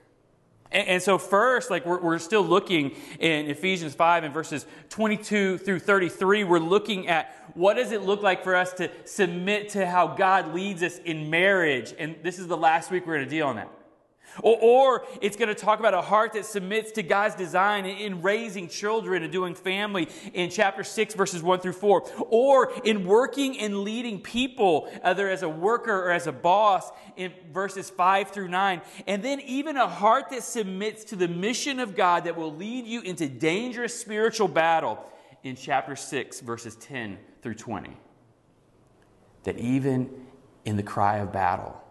And, 0.73 0.89
and 0.89 1.03
so, 1.03 1.19
first, 1.19 1.71
like 1.71 1.85
we're, 1.85 2.01
we're 2.01 2.19
still 2.19 2.43
looking 2.43 2.93
in 3.21 3.47
Ephesians 3.51 3.95
5 3.95 4.25
and 4.25 4.33
verses 4.33 4.65
22 4.89 5.59
through 5.59 5.81
33, 5.81 6.45
we're 6.45 6.59
looking 6.59 7.09
at 7.09 7.35
what 7.55 7.75
does 7.75 7.93
it 7.93 8.03
look 8.03 8.23
like 8.23 8.43
for 8.45 8.57
us 8.57 8.73
to 8.75 8.91
submit 9.05 9.71
to 9.71 9.87
how 9.87 10.07
God 10.07 10.55
leads 10.55 10.83
us 10.83 10.99
in 10.99 11.29
marriage. 11.29 11.93
And 11.99 12.17
this 12.23 12.39
is 12.39 12.47
the 12.47 12.57
last 12.57 12.91
week 12.91 13.07
we're 13.07 13.17
going 13.17 13.29
to 13.29 13.31
deal 13.31 13.49
on 13.49 13.57
that. 13.57 13.69
Or, 14.43 14.59
or, 14.61 15.07
it's 15.21 15.37
going 15.37 15.49
to 15.49 15.55
talk 15.55 15.79
about 15.79 15.95
a 15.95 16.03
heart 16.03 16.33
that 16.33 16.45
submits 16.45 16.93
to 16.93 17.03
God's 17.03 17.35
design 17.35 17.87
in 17.87 18.23
raising 18.23 18.69
children 18.69 19.23
and 19.23 19.33
doing 19.33 19.55
family 19.55 20.09
in 20.33 20.51
chapter 20.51 20.83
6, 20.83 21.15
verses 21.15 21.43
1 21.43 21.61
through 21.61 21.73
4. 21.73 22.11
Or 22.31 22.73
in 22.85 23.05
working 23.05 23.59
and 23.59 23.81
leading 23.81 24.21
people, 24.21 24.91
either 25.03 25.29
as 25.29 25.43
a 25.43 25.49
worker 25.49 25.93
or 25.93 26.11
as 26.11 26.27
a 26.27 26.33
boss, 26.33 26.91
in 27.17 27.33
verses 27.53 27.91
5 27.91 28.31
through 28.31 28.49
9. 28.49 28.81
And 29.07 29.23
then 29.23 29.41
even 29.41 29.77
a 29.77 29.89
heart 29.89 30.31
that 30.31 30.43
submits 30.43 31.05
to 31.05 31.17
the 31.17 31.29
mission 31.29 31.79
of 31.79 31.95
God 31.95 32.25
that 32.25 32.37
will 32.37 32.55
lead 32.55 32.87
you 32.87 33.03
into 33.03 33.29
dangerous 33.29 33.99
spiritual 33.99 34.49
battle 34.49 34.99
in 35.43 35.57
chapter 35.57 35.95
6, 35.95 36.41
verses 36.41 36.75
10 36.77 37.19
through 37.43 37.55
20. 37.55 37.97
That 39.45 39.59
even 39.59 40.11
in 40.65 40.77
the 40.77 40.83
cry 40.83 41.19
of 41.19 41.33
battle, 41.33 41.84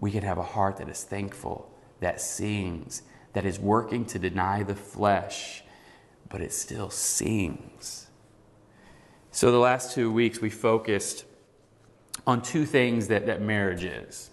we 0.00 0.10
can 0.10 0.22
have 0.22 0.38
a 0.38 0.42
heart 0.42 0.78
that 0.78 0.88
is 0.88 1.04
thankful, 1.04 1.70
that 2.00 2.20
sings, 2.20 3.02
that 3.34 3.44
is 3.44 3.60
working 3.60 4.04
to 4.06 4.18
deny 4.18 4.62
the 4.62 4.74
flesh, 4.74 5.62
but 6.28 6.40
it 6.40 6.52
still 6.52 6.90
sings. 6.90 8.08
So, 9.30 9.52
the 9.52 9.58
last 9.58 9.94
two 9.94 10.10
weeks, 10.10 10.40
we 10.40 10.50
focused 10.50 11.24
on 12.26 12.42
two 12.42 12.64
things 12.64 13.08
that, 13.08 13.26
that 13.26 13.40
marriage 13.40 13.84
is. 13.84 14.30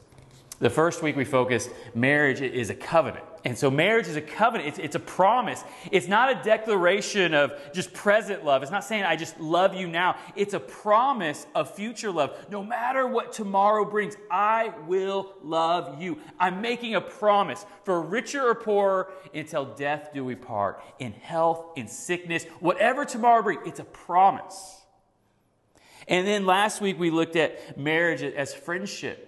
The 0.59 0.69
first 0.69 1.03
week, 1.03 1.15
we 1.15 1.25
focused 1.25 1.69
marriage 1.93 2.41
is 2.41 2.69
a 2.69 2.75
covenant. 2.75 3.26
And 3.45 3.57
so 3.57 3.69
marriage 3.69 4.07
is 4.07 4.15
a 4.15 4.21
covenant, 4.21 4.69
it's, 4.69 4.79
it's 4.79 4.95
a 4.95 4.99
promise. 4.99 5.63
It's 5.91 6.07
not 6.07 6.29
a 6.29 6.43
declaration 6.43 7.33
of 7.33 7.53
just 7.73 7.93
present 7.93 8.43
love. 8.43 8.61
It's 8.61 8.71
not 8.71 8.83
saying, 8.83 9.03
I 9.03 9.15
just 9.15 9.39
love 9.39 9.73
you 9.73 9.87
now. 9.87 10.17
It's 10.35 10.53
a 10.53 10.59
promise 10.59 11.45
of 11.55 11.73
future 11.73 12.11
love. 12.11 12.35
No 12.49 12.63
matter 12.63 13.07
what 13.07 13.31
tomorrow 13.31 13.85
brings, 13.85 14.15
I 14.31 14.73
will 14.87 15.33
love 15.43 16.01
you. 16.01 16.19
I'm 16.39 16.61
making 16.61 16.95
a 16.95 17.01
promise 17.01 17.65
for 17.83 18.01
richer 18.01 18.49
or 18.49 18.55
poorer 18.55 19.11
until 19.33 19.65
death 19.65 20.09
do 20.13 20.25
we 20.25 20.35
part, 20.35 20.81
in 20.99 21.13
health, 21.13 21.65
in 21.75 21.87
sickness, 21.87 22.43
whatever 22.59 23.05
tomorrow 23.05 23.43
brings. 23.43 23.61
It's 23.65 23.79
a 23.79 23.85
promise. 23.85 24.81
And 26.07 26.25
then 26.25 26.45
last 26.45 26.81
week 26.81 26.97
we 26.97 27.11
looked 27.11 27.35
at 27.35 27.77
marriage 27.77 28.23
as 28.23 28.53
friendship. 28.53 29.26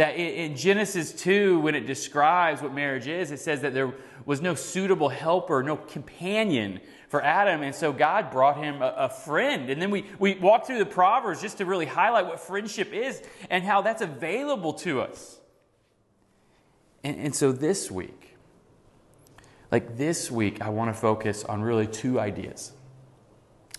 That 0.00 0.16
in 0.16 0.56
Genesis 0.56 1.12
2, 1.12 1.60
when 1.60 1.74
it 1.74 1.86
describes 1.86 2.62
what 2.62 2.72
marriage 2.72 3.06
is, 3.06 3.32
it 3.32 3.38
says 3.38 3.60
that 3.60 3.74
there 3.74 3.92
was 4.24 4.40
no 4.40 4.54
suitable 4.54 5.10
helper, 5.10 5.62
no 5.62 5.76
companion 5.76 6.80
for 7.10 7.22
Adam. 7.22 7.62
And 7.62 7.74
so 7.74 7.92
God 7.92 8.30
brought 8.30 8.56
him 8.56 8.80
a, 8.80 8.94
a 8.96 9.08
friend. 9.10 9.68
And 9.68 9.82
then 9.82 9.90
we, 9.90 10.06
we 10.18 10.36
walked 10.36 10.66
through 10.66 10.78
the 10.78 10.86
Proverbs 10.86 11.42
just 11.42 11.58
to 11.58 11.66
really 11.66 11.84
highlight 11.84 12.24
what 12.24 12.40
friendship 12.40 12.94
is 12.94 13.22
and 13.50 13.62
how 13.62 13.82
that's 13.82 14.00
available 14.00 14.72
to 14.72 15.02
us. 15.02 15.38
And, 17.04 17.18
and 17.18 17.34
so 17.34 17.52
this 17.52 17.90
week, 17.90 18.38
like 19.70 19.98
this 19.98 20.30
week, 20.30 20.62
I 20.62 20.70
want 20.70 20.94
to 20.94 20.98
focus 20.98 21.44
on 21.44 21.60
really 21.60 21.86
two 21.86 22.18
ideas 22.18 22.72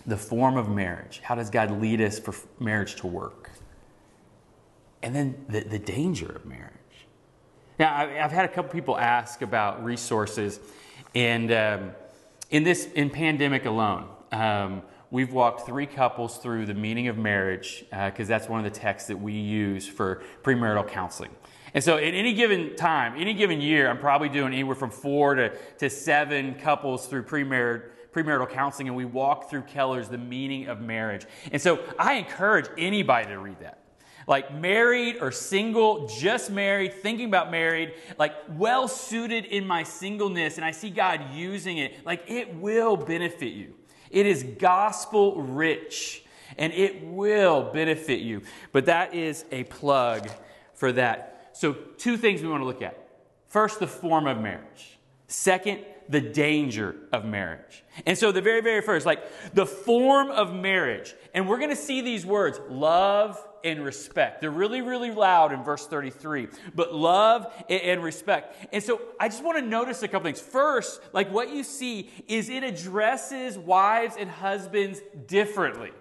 the 0.05 0.17
form 0.17 0.55
of 0.55 0.69
marriage. 0.69 1.19
How 1.23 1.33
does 1.33 1.49
God 1.49 1.81
lead 1.81 1.99
us 1.99 2.19
for 2.19 2.35
marriage 2.59 2.97
to 2.97 3.07
work? 3.07 3.40
And 5.03 5.15
then 5.15 5.45
the, 5.49 5.61
the 5.61 5.79
danger 5.79 6.27
of 6.27 6.45
marriage. 6.45 6.71
Now, 7.79 7.95
I've 7.95 8.31
had 8.31 8.45
a 8.45 8.47
couple 8.47 8.71
people 8.71 8.97
ask 8.97 9.41
about 9.41 9.83
resources, 9.83 10.59
and 11.15 11.51
um, 11.51 11.91
in 12.51 12.63
this 12.63 12.85
in 12.85 13.09
pandemic 13.09 13.65
alone, 13.65 14.07
um, 14.31 14.83
we've 15.09 15.33
walked 15.33 15.65
three 15.65 15.87
couples 15.87 16.37
through 16.37 16.67
the 16.67 16.75
meaning 16.75 17.07
of 17.07 17.17
marriage 17.17 17.83
because 17.89 18.29
uh, 18.29 18.37
that's 18.37 18.47
one 18.47 18.63
of 18.63 18.71
the 18.71 18.79
texts 18.79 19.07
that 19.07 19.19
we 19.19 19.33
use 19.33 19.87
for 19.87 20.21
premarital 20.43 20.87
counseling. 20.89 21.31
And 21.73 21.83
so, 21.83 21.97
at 21.97 22.13
any 22.13 22.33
given 22.33 22.75
time, 22.75 23.15
any 23.17 23.33
given 23.33 23.61
year, 23.61 23.89
I'm 23.89 23.97
probably 23.97 24.29
doing 24.29 24.53
anywhere 24.53 24.75
from 24.75 24.91
four 24.91 25.33
to, 25.33 25.51
to 25.79 25.89
seven 25.89 26.53
couples 26.55 27.07
through 27.07 27.23
premarital 27.23 27.83
premarital 28.13 28.49
counseling, 28.49 28.89
and 28.89 28.97
we 28.97 29.05
walk 29.05 29.49
through 29.49 29.61
Keller's 29.61 30.09
The 30.09 30.17
Meaning 30.17 30.67
of 30.67 30.81
Marriage. 30.81 31.25
And 31.51 31.61
so 31.61 31.79
I 31.97 32.15
encourage 32.15 32.67
anybody 32.77 33.29
to 33.29 33.39
read 33.39 33.59
that 33.61 33.80
like 34.31 34.55
married 34.55 35.17
or 35.19 35.29
single, 35.29 36.07
just 36.07 36.49
married, 36.49 36.93
thinking 36.93 37.25
about 37.25 37.51
married, 37.51 37.93
like 38.17 38.33
well 38.51 38.87
suited 38.87 39.43
in 39.43 39.67
my 39.67 39.83
singleness, 39.83 40.55
and 40.55 40.63
I 40.63 40.71
see 40.71 40.89
God 40.89 41.33
using 41.33 41.79
it, 41.79 42.05
like 42.05 42.23
it 42.31 42.55
will 42.55 42.95
benefit 42.95 43.51
you. 43.51 43.73
It 44.09 44.25
is 44.25 44.43
gospel 44.43 45.41
rich 45.41 46.23
and 46.57 46.71
it 46.71 47.03
will 47.03 47.71
benefit 47.73 48.21
you. 48.21 48.43
But 48.71 48.85
that 48.85 49.13
is 49.13 49.43
a 49.51 49.65
plug 49.65 50.29
for 50.75 50.93
that. 50.93 51.49
So, 51.51 51.73
two 51.73 52.15
things 52.15 52.41
we 52.41 52.47
want 52.47 52.61
to 52.61 52.65
look 52.65 52.81
at. 52.81 53.05
First, 53.49 53.81
the 53.81 53.87
form 53.87 54.27
of 54.27 54.39
marriage. 54.39 54.97
Second, 55.27 55.79
the 56.07 56.21
danger 56.21 56.95
of 57.11 57.25
marriage. 57.25 57.83
And 58.05 58.17
so 58.17 58.31
the 58.31 58.41
very, 58.41 58.61
very 58.61 58.81
first, 58.81 59.05
like 59.05 59.23
the 59.53 59.65
form 59.65 60.31
of 60.31 60.53
marriage. 60.53 61.15
And 61.33 61.49
we're 61.49 61.57
going 61.57 61.69
to 61.69 61.75
see 61.75 61.99
these 61.99 62.25
words 62.25 62.61
love 62.69 63.37
and 63.63 63.83
respect. 63.83 64.41
They're 64.41 64.51
really, 64.51 64.81
really 64.81 65.11
loud 65.11 65.51
in 65.51 65.63
verse 65.63 65.87
33, 65.87 66.47
but 66.75 66.93
love 66.93 67.51
and 67.69 68.03
respect. 68.03 68.55
And 68.73 68.83
so 68.83 69.01
I 69.19 69.27
just 69.27 69.43
want 69.43 69.57
to 69.57 69.63
notice 69.63 70.03
a 70.03 70.07
couple 70.07 70.25
things. 70.25 70.41
First, 70.41 71.01
like 71.13 71.31
what 71.31 71.53
you 71.53 71.63
see 71.63 72.09
is 72.27 72.49
it 72.49 72.63
addresses 72.63 73.57
wives 73.57 74.15
and 74.17 74.29
husbands 74.29 75.01
differently 75.27 75.91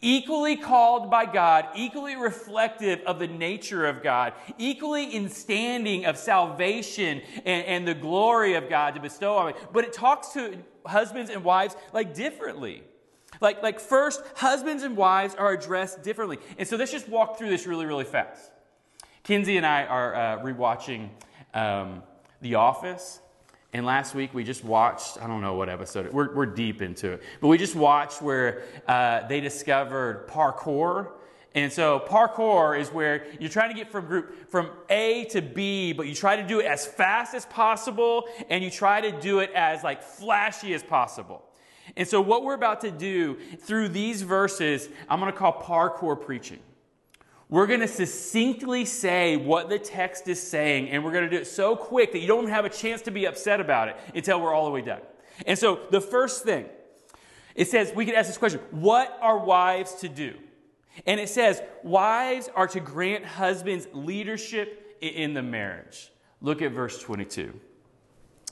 equally 0.00 0.56
called 0.56 1.10
by 1.10 1.26
God, 1.26 1.66
equally 1.74 2.16
reflective 2.16 3.00
of 3.06 3.18
the 3.18 3.26
nature 3.26 3.86
of 3.86 4.02
God, 4.02 4.32
equally 4.58 5.14
in 5.14 5.28
standing 5.28 6.06
of 6.06 6.16
salvation 6.16 7.20
and, 7.44 7.66
and, 7.66 7.88
the 7.88 7.94
glory 7.94 8.54
of 8.54 8.68
God 8.68 8.94
to 8.94 9.00
bestow 9.00 9.36
on 9.36 9.48
me. 9.48 9.52
But 9.72 9.84
it 9.84 9.92
talks 9.92 10.28
to 10.28 10.56
husbands 10.86 11.30
and 11.30 11.44
wives 11.44 11.76
like 11.92 12.14
differently. 12.14 12.82
Like, 13.44 13.62
like 13.62 13.78
first, 13.78 14.22
husbands 14.36 14.82
and 14.82 14.96
wives 14.96 15.34
are 15.34 15.52
addressed 15.52 16.02
differently. 16.02 16.38
And 16.58 16.66
so 16.66 16.76
let's 16.76 16.90
just 16.90 17.08
walk 17.08 17.38
through 17.38 17.50
this 17.50 17.66
really, 17.66 17.84
really 17.84 18.04
fast. 18.04 18.50
Kenzie 19.22 19.58
and 19.58 19.66
I 19.66 19.84
are 19.84 20.14
uh, 20.14 20.42
rewatching 20.42 21.10
um, 21.52 22.02
The 22.40 22.54
Office. 22.56 23.20
And 23.74 23.84
last 23.84 24.14
week 24.14 24.32
we 24.32 24.44
just 24.44 24.64
watched, 24.64 25.18
I 25.20 25.26
don't 25.26 25.42
know 25.42 25.54
what 25.54 25.68
episode, 25.68 26.10
we're, 26.12 26.34
we're 26.34 26.46
deep 26.46 26.80
into 26.80 27.12
it, 27.12 27.22
but 27.40 27.48
we 27.48 27.58
just 27.58 27.74
watched 27.74 28.22
where 28.22 28.62
uh, 28.88 29.26
they 29.26 29.40
discovered 29.40 30.26
parkour. 30.28 31.10
And 31.54 31.70
so 31.70 32.00
parkour 32.00 32.80
is 32.80 32.88
where 32.88 33.26
you're 33.38 33.50
trying 33.50 33.68
to 33.68 33.76
get 33.76 33.92
from 33.92 34.06
group 34.06 34.50
from 34.50 34.70
A 34.88 35.26
to 35.26 35.42
B, 35.42 35.92
but 35.92 36.06
you 36.06 36.14
try 36.14 36.36
to 36.36 36.42
do 36.42 36.60
it 36.60 36.66
as 36.66 36.86
fast 36.86 37.34
as 37.34 37.44
possible 37.46 38.26
and 38.48 38.64
you 38.64 38.70
try 38.70 39.02
to 39.02 39.12
do 39.20 39.40
it 39.40 39.50
as 39.54 39.84
like 39.84 40.02
flashy 40.02 40.72
as 40.72 40.82
possible. 40.82 41.44
And 41.96 42.08
so 42.08 42.20
what 42.20 42.42
we're 42.42 42.54
about 42.54 42.80
to 42.80 42.90
do 42.90 43.38
through 43.60 43.88
these 43.88 44.22
verses, 44.22 44.88
I'm 45.08 45.20
going 45.20 45.32
to 45.32 45.38
call 45.38 45.60
parkour 45.60 46.20
preaching. 46.20 46.58
We're 47.48 47.66
going 47.66 47.80
to 47.80 47.88
succinctly 47.88 48.84
say 48.84 49.36
what 49.36 49.68
the 49.68 49.78
text 49.78 50.28
is 50.28 50.42
saying, 50.42 50.88
and 50.88 51.04
we're 51.04 51.12
going 51.12 51.24
to 51.24 51.30
do 51.30 51.36
it 51.36 51.46
so 51.46 51.76
quick 51.76 52.12
that 52.12 52.18
you 52.18 52.26
don't 52.26 52.48
have 52.48 52.64
a 52.64 52.70
chance 52.70 53.02
to 53.02 53.10
be 53.10 53.26
upset 53.26 53.60
about 53.60 53.88
it 53.88 53.96
until 54.14 54.40
we're 54.40 54.52
all 54.52 54.64
the 54.64 54.70
way 54.70 54.80
done. 54.80 55.02
And 55.46 55.58
so, 55.58 55.80
the 55.90 56.00
first 56.00 56.44
thing, 56.44 56.66
it 57.54 57.68
says, 57.68 57.92
we 57.94 58.06
can 58.06 58.14
ask 58.14 58.28
this 58.28 58.38
question 58.38 58.60
What 58.70 59.16
are 59.20 59.38
wives 59.38 59.94
to 59.96 60.08
do? 60.08 60.34
And 61.06 61.20
it 61.20 61.28
says, 61.28 61.62
Wives 61.82 62.48
are 62.54 62.66
to 62.68 62.80
grant 62.80 63.24
husbands 63.24 63.86
leadership 63.92 64.96
in 65.00 65.34
the 65.34 65.42
marriage. 65.42 66.10
Look 66.40 66.62
at 66.62 66.72
verse 66.72 66.98
22. 67.00 67.58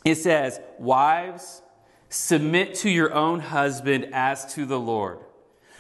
It 0.05 0.17
says, 0.17 0.61
Wives, 0.79 1.63
submit 2.13 2.75
to 2.75 2.91
your 2.91 3.13
own 3.15 3.41
husband 3.41 4.11
as 4.13 4.55
to 4.55 4.67
the 4.67 4.79
Lord. 4.79 5.19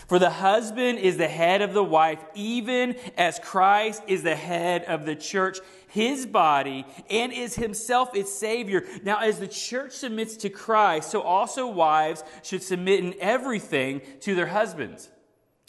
For 0.09 0.19
the 0.19 0.31
husband 0.31 0.99
is 0.99 1.17
the 1.17 1.29
head 1.29 1.63
of 1.63 1.75
the 1.75 1.85
wife, 1.85 2.23
even 2.35 2.97
as 3.17 3.39
Christ 3.39 4.03
is 4.07 4.23
the 4.23 4.35
head 4.35 4.85
of 4.85 5.07
the 5.07 5.15
church, 5.15 5.59
his 5.89 6.27
body, 6.27 6.85
and 7.09 7.33
is 7.33 7.55
himself 7.55 8.15
its 8.15 8.33
Savior. 8.33 8.85
Now, 9.05 9.21
as 9.21 9.39
the 9.39 9.49
church 9.49 9.93
submits 9.93 10.37
to 10.39 10.51
Christ, 10.51 11.11
so 11.11 11.23
also 11.23 11.67
wives 11.67 12.25
should 12.43 12.63
submit 12.63 13.01
in 13.01 13.15
everything 13.21 14.03
to 14.21 14.35
their 14.35 14.47
husbands. 14.47 15.11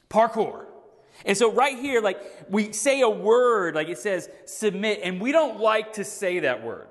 Parkour. 0.09 0.65
And 1.25 1.37
so, 1.37 1.51
right 1.51 1.77
here, 1.77 2.01
like 2.01 2.21
we 2.49 2.73
say 2.73 3.01
a 3.01 3.09
word, 3.09 3.75
like 3.75 3.87
it 3.89 3.97
says 3.99 4.29
submit, 4.45 5.01
and 5.03 5.21
we 5.21 5.31
don't 5.31 5.59
like 5.59 5.93
to 5.93 6.03
say 6.03 6.39
that 6.39 6.63
word. 6.63 6.87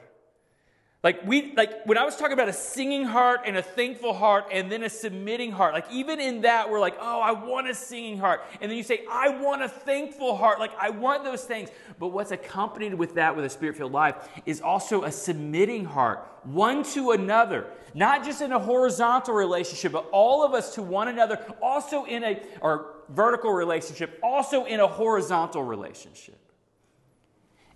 Like 1.03 1.27
we 1.27 1.53
like 1.57 1.85
when 1.85 1.99
I 1.99 2.05
was 2.05 2.15
talking 2.15 2.33
about 2.33 2.49
a 2.49 2.53
singing 2.53 3.05
heart 3.05 3.41
and 3.45 3.57
a 3.57 3.63
thankful 3.63 4.15
heart 4.15 4.47
and 4.53 4.71
then 4.71 4.85
a 4.85 4.89
submitting 4.89 5.51
heart, 5.51 5.75
like 5.75 5.87
even 5.91 6.21
in 6.21 6.43
that 6.43 6.71
we're 6.71 6.79
like, 6.79 6.97
"Oh, 7.01 7.21
I 7.21 7.33
want 7.33 7.69
a 7.69 7.75
singing 7.75 8.19
heart." 8.19 8.43
And 8.61 8.71
then 8.71 8.79
you 8.79 8.85
say, 8.85 9.01
"I 9.11 9.31
want 9.31 9.63
a 9.63 9.69
thankful 9.69 10.37
heart." 10.37 10.61
Like 10.61 10.71
I 10.81 10.91
want 10.91 11.25
those 11.25 11.43
things. 11.43 11.71
But 11.99 12.09
what's 12.09 12.31
accompanied 12.31 12.95
with 12.95 13.15
that 13.15 13.35
with 13.35 13.45
a 13.45 13.51
spirit-filled 13.51 13.91
life 13.91 14.29
is 14.47 14.61
also 14.61 15.03
a 15.03 15.11
submitting 15.11 15.85
heart, 15.87 16.25
one 16.45 16.85
to 16.93 17.11
another, 17.11 17.67
not 17.95 18.25
just 18.25 18.41
in 18.41 18.53
a 18.53 18.61
horizontal 18.61 19.35
relationship, 19.35 19.91
but 19.91 20.09
all 20.13 20.45
of 20.45 20.55
us 20.55 20.73
to 20.77 20.83
one 20.83 21.09
another, 21.09 21.45
also 21.61 22.05
in 22.05 22.23
a 22.23 22.41
or 22.61 22.95
vertical 23.09 23.53
relationship, 23.53 24.21
also 24.23 24.67
in 24.67 24.79
a 24.79 24.87
horizontal 24.87 25.65
relationship. 25.65 26.39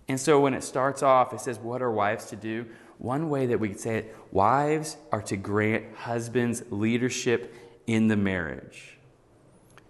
And 0.07 0.19
so 0.19 0.39
when 0.39 0.53
it 0.53 0.63
starts 0.63 1.03
off, 1.03 1.33
it 1.33 1.41
says, 1.41 1.59
What 1.59 1.81
are 1.81 1.91
wives 1.91 2.27
to 2.27 2.35
do? 2.37 2.65
One 2.97 3.29
way 3.29 3.47
that 3.47 3.59
we 3.59 3.69
could 3.69 3.79
say 3.79 3.97
it 3.97 4.15
wives 4.31 4.97
are 5.11 5.21
to 5.23 5.37
grant 5.37 5.95
husbands 5.95 6.63
leadership 6.69 7.53
in 7.85 8.07
the 8.07 8.17
marriage. 8.17 8.97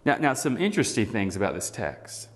Now, 0.05 0.17
now, 0.17 0.33
some 0.33 0.57
interesting 0.57 1.05
things 1.05 1.35
about 1.35 1.53
this 1.53 1.69
text. 1.69 2.29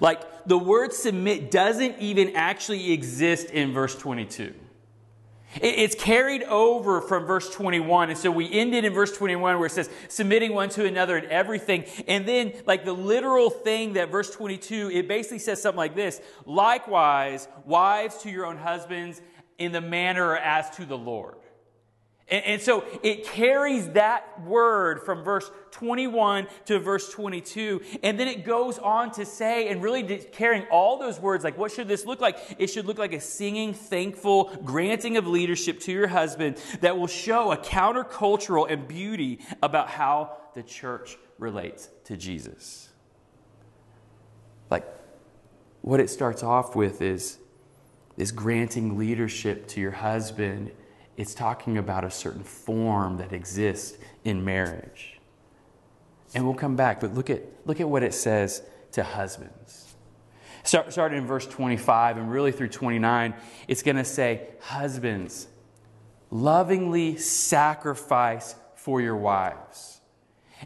Like 0.00 0.44
the 0.46 0.58
word 0.58 0.92
submit 0.92 1.50
doesn't 1.50 1.98
even 1.98 2.36
actually 2.36 2.92
exist 2.92 3.50
in 3.50 3.72
verse 3.72 3.96
22. 3.96 4.54
It's 5.60 5.94
carried 5.94 6.44
over 6.44 7.02
from 7.02 7.26
verse 7.26 7.52
21. 7.54 8.10
And 8.10 8.18
so 8.18 8.30
we 8.30 8.50
ended 8.50 8.86
in 8.86 8.92
verse 8.94 9.14
21 9.16 9.58
where 9.58 9.66
it 9.66 9.70
says, 9.70 9.90
submitting 10.08 10.54
one 10.54 10.70
to 10.70 10.86
another 10.86 11.18
in 11.18 11.26
everything. 11.26 11.84
And 12.08 12.26
then, 12.26 12.54
like 12.64 12.86
the 12.86 12.94
literal 12.94 13.50
thing 13.50 13.94
that 13.94 14.10
verse 14.10 14.30
22, 14.30 14.90
it 14.92 15.08
basically 15.08 15.40
says 15.40 15.60
something 15.60 15.76
like 15.76 15.94
this 15.94 16.20
Likewise, 16.46 17.48
wives 17.66 18.18
to 18.22 18.30
your 18.30 18.46
own 18.46 18.56
husbands 18.56 19.20
in 19.58 19.72
the 19.72 19.80
manner 19.80 20.36
as 20.36 20.68
to 20.70 20.84
the 20.84 20.98
Lord. 20.98 21.36
And, 22.28 22.44
and, 22.44 22.62
so 22.62 22.84
it 23.02 23.26
carries 23.26 23.88
that 23.90 24.40
word 24.42 25.02
from 25.02 25.22
verse 25.22 25.50
21 25.72 26.46
to 26.66 26.78
verse 26.78 27.10
22. 27.12 27.82
And 28.02 28.18
then 28.18 28.26
it 28.26 28.44
goes 28.44 28.78
on 28.78 29.10
to 29.12 29.26
say, 29.26 29.68
and 29.68 29.82
really 29.82 30.02
carrying 30.32 30.64
all 30.70 30.98
those 30.98 31.20
words, 31.20 31.44
like 31.44 31.58
what 31.58 31.72
should 31.72 31.88
this 31.88 32.06
look 32.06 32.20
like? 32.20 32.38
It 32.58 32.68
should 32.68 32.86
look 32.86 32.98
like 32.98 33.12
a 33.12 33.20
singing, 33.20 33.74
thankful, 33.74 34.44
granting 34.64 35.16
of 35.18 35.26
leadership 35.26 35.80
to 35.80 35.92
your 35.92 36.06
husband 36.06 36.58
that 36.80 36.96
will 36.96 37.06
show 37.06 37.52
a 37.52 37.56
countercultural 37.56 38.70
and 38.70 38.88
beauty 38.88 39.40
about 39.62 39.88
how 39.88 40.36
the 40.54 40.62
church 40.62 41.18
relates 41.38 41.90
to 42.04 42.16
Jesus. 42.16 42.88
Like 44.70 44.86
what 45.82 46.00
it 46.00 46.08
starts 46.08 46.42
off 46.42 46.74
with 46.74 47.02
is 47.02 47.38
this 48.16 48.30
granting 48.30 48.98
leadership 48.98 49.66
to 49.68 49.80
your 49.80 49.90
husband, 49.90 50.70
it's 51.16 51.34
talking 51.34 51.78
about 51.78 52.04
a 52.04 52.10
certain 52.10 52.44
form 52.44 53.18
that 53.18 53.32
exists 53.32 53.98
in 54.24 54.44
marriage. 54.44 55.20
And 56.34 56.44
we'll 56.44 56.54
come 56.54 56.76
back, 56.76 57.00
but 57.00 57.14
look 57.14 57.30
at, 57.30 57.42
look 57.66 57.80
at 57.80 57.88
what 57.88 58.02
it 58.02 58.14
says 58.14 58.62
to 58.92 59.02
husbands. 59.02 59.94
Start, 60.64 60.92
starting 60.92 61.18
in 61.18 61.26
verse 61.26 61.46
25 61.46 62.18
and 62.18 62.30
really 62.30 62.52
through 62.52 62.68
29, 62.68 63.34
it's 63.66 63.82
going 63.82 63.96
to 63.96 64.04
say, 64.04 64.48
Husbands, 64.60 65.48
lovingly 66.30 67.16
sacrifice 67.16 68.54
for 68.76 69.00
your 69.00 69.16
wives 69.16 70.01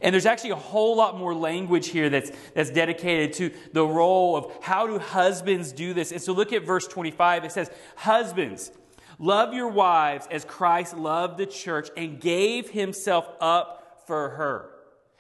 and 0.03 0.13
there's 0.13 0.27
actually 0.27 0.51
a 0.51 0.57
whole 0.57 0.97
lot 0.97 1.19
more 1.19 1.35
language 1.35 1.89
here 1.89 2.11
that's, 2.11 2.31
that's 2.55 2.71
dedicated 2.71 3.33
to 3.35 3.51
the 3.73 3.87
role 3.87 4.37
of 4.37 4.53
how 4.63 4.87
do 4.87 4.99
husbands 4.99 5.73
do 5.73 5.95
this. 5.95 6.13
And 6.13 6.21
so 6.21 6.33
look 6.33 6.53
at 6.53 6.65
verse 6.65 6.87
25. 6.87 7.45
It 7.45 7.53
says, 7.53 7.71
Husbands, 7.97 8.71
love 9.19 9.55
your 9.55 9.69
wives 9.69 10.27
as 10.31 10.45
Christ 10.45 10.97
loved 10.97 11.39
the 11.39 11.47
church 11.47 11.89
and 11.97 12.21
gave 12.21 12.71
himself 12.71 13.29
up 13.41 14.03
for 14.07 14.31
her. 14.31 14.71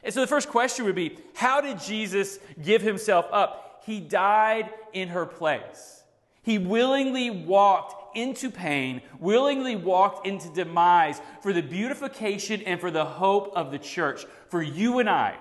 And 0.02 0.14
so 0.14 0.20
the 0.20 0.26
first 0.26 0.48
question 0.48 0.84
would 0.84 0.94
be, 0.94 1.18
how 1.34 1.60
did 1.60 1.80
Jesus 1.80 2.38
give 2.62 2.80
himself 2.80 3.26
up? 3.32 3.82
He 3.84 4.00
died 4.00 4.70
in 4.92 5.08
her 5.08 5.26
place. 5.26 6.02
He 6.42 6.58
willingly 6.58 7.30
walked 7.30 8.05
into 8.14 8.50
pain, 8.50 9.02
willingly 9.18 9.76
walked 9.76 10.26
into 10.26 10.48
demise 10.48 11.20
for 11.42 11.52
the 11.52 11.62
beautification 11.62 12.62
and 12.62 12.80
for 12.80 12.90
the 12.90 13.04
hope 13.04 13.52
of 13.56 13.70
the 13.70 13.78
church, 13.78 14.24
for 14.48 14.62
you 14.62 14.98
and 14.98 15.08
I. 15.08 15.36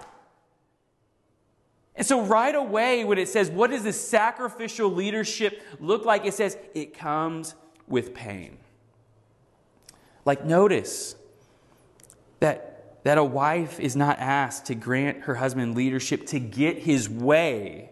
And 1.96 2.06
so, 2.06 2.22
right 2.22 2.54
away, 2.54 3.06
when 3.06 3.18
it 3.18 3.30
says, 3.30 3.50
What 3.50 3.72
does 3.72 3.84
this 3.84 4.00
sacrificial 4.00 4.92
leadership 4.92 5.62
look 5.80 6.06
like? 6.06 6.26
It 6.26 6.34
says, 6.34 6.58
It 6.74 6.94
comes 6.94 7.56
with 7.88 8.14
pain. 8.14 8.58
Like, 10.26 10.44
notice 10.44 11.16
that, 12.40 13.04
that 13.04 13.18
a 13.18 13.24
wife 13.24 13.80
is 13.80 13.96
not 13.96 14.20
asked 14.20 14.66
to 14.66 14.76
grant 14.76 15.22
her 15.22 15.36
husband 15.36 15.76
leadership 15.76 16.26
to 16.28 16.40
get 16.40 16.80
his 16.80 17.10
way 17.10 17.92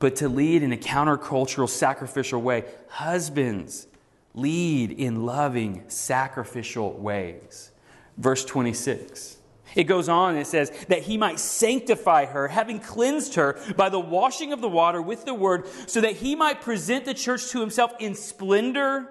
but 0.00 0.16
to 0.16 0.28
lead 0.28 0.64
in 0.64 0.72
a 0.72 0.76
countercultural, 0.76 1.68
sacrificial 1.68 2.42
way. 2.42 2.64
Husbands, 2.88 3.86
lead 4.34 4.90
in 4.90 5.24
loving, 5.24 5.84
sacrificial 5.86 6.92
ways. 6.94 7.70
Verse 8.16 8.44
26. 8.44 9.36
It 9.76 9.84
goes 9.84 10.08
on 10.08 10.30
and 10.30 10.40
it 10.40 10.48
says, 10.48 10.70
that 10.88 11.02
he 11.02 11.16
might 11.16 11.38
sanctify 11.38 12.24
her, 12.24 12.48
having 12.48 12.80
cleansed 12.80 13.36
her 13.36 13.60
by 13.76 13.88
the 13.88 14.00
washing 14.00 14.52
of 14.52 14.60
the 14.60 14.68
water 14.68 15.00
with 15.00 15.24
the 15.24 15.34
word, 15.34 15.68
so 15.86 16.00
that 16.00 16.16
he 16.16 16.34
might 16.34 16.60
present 16.60 17.04
the 17.04 17.14
church 17.14 17.50
to 17.50 17.60
himself 17.60 17.92
in 18.00 18.16
splendor, 18.16 19.06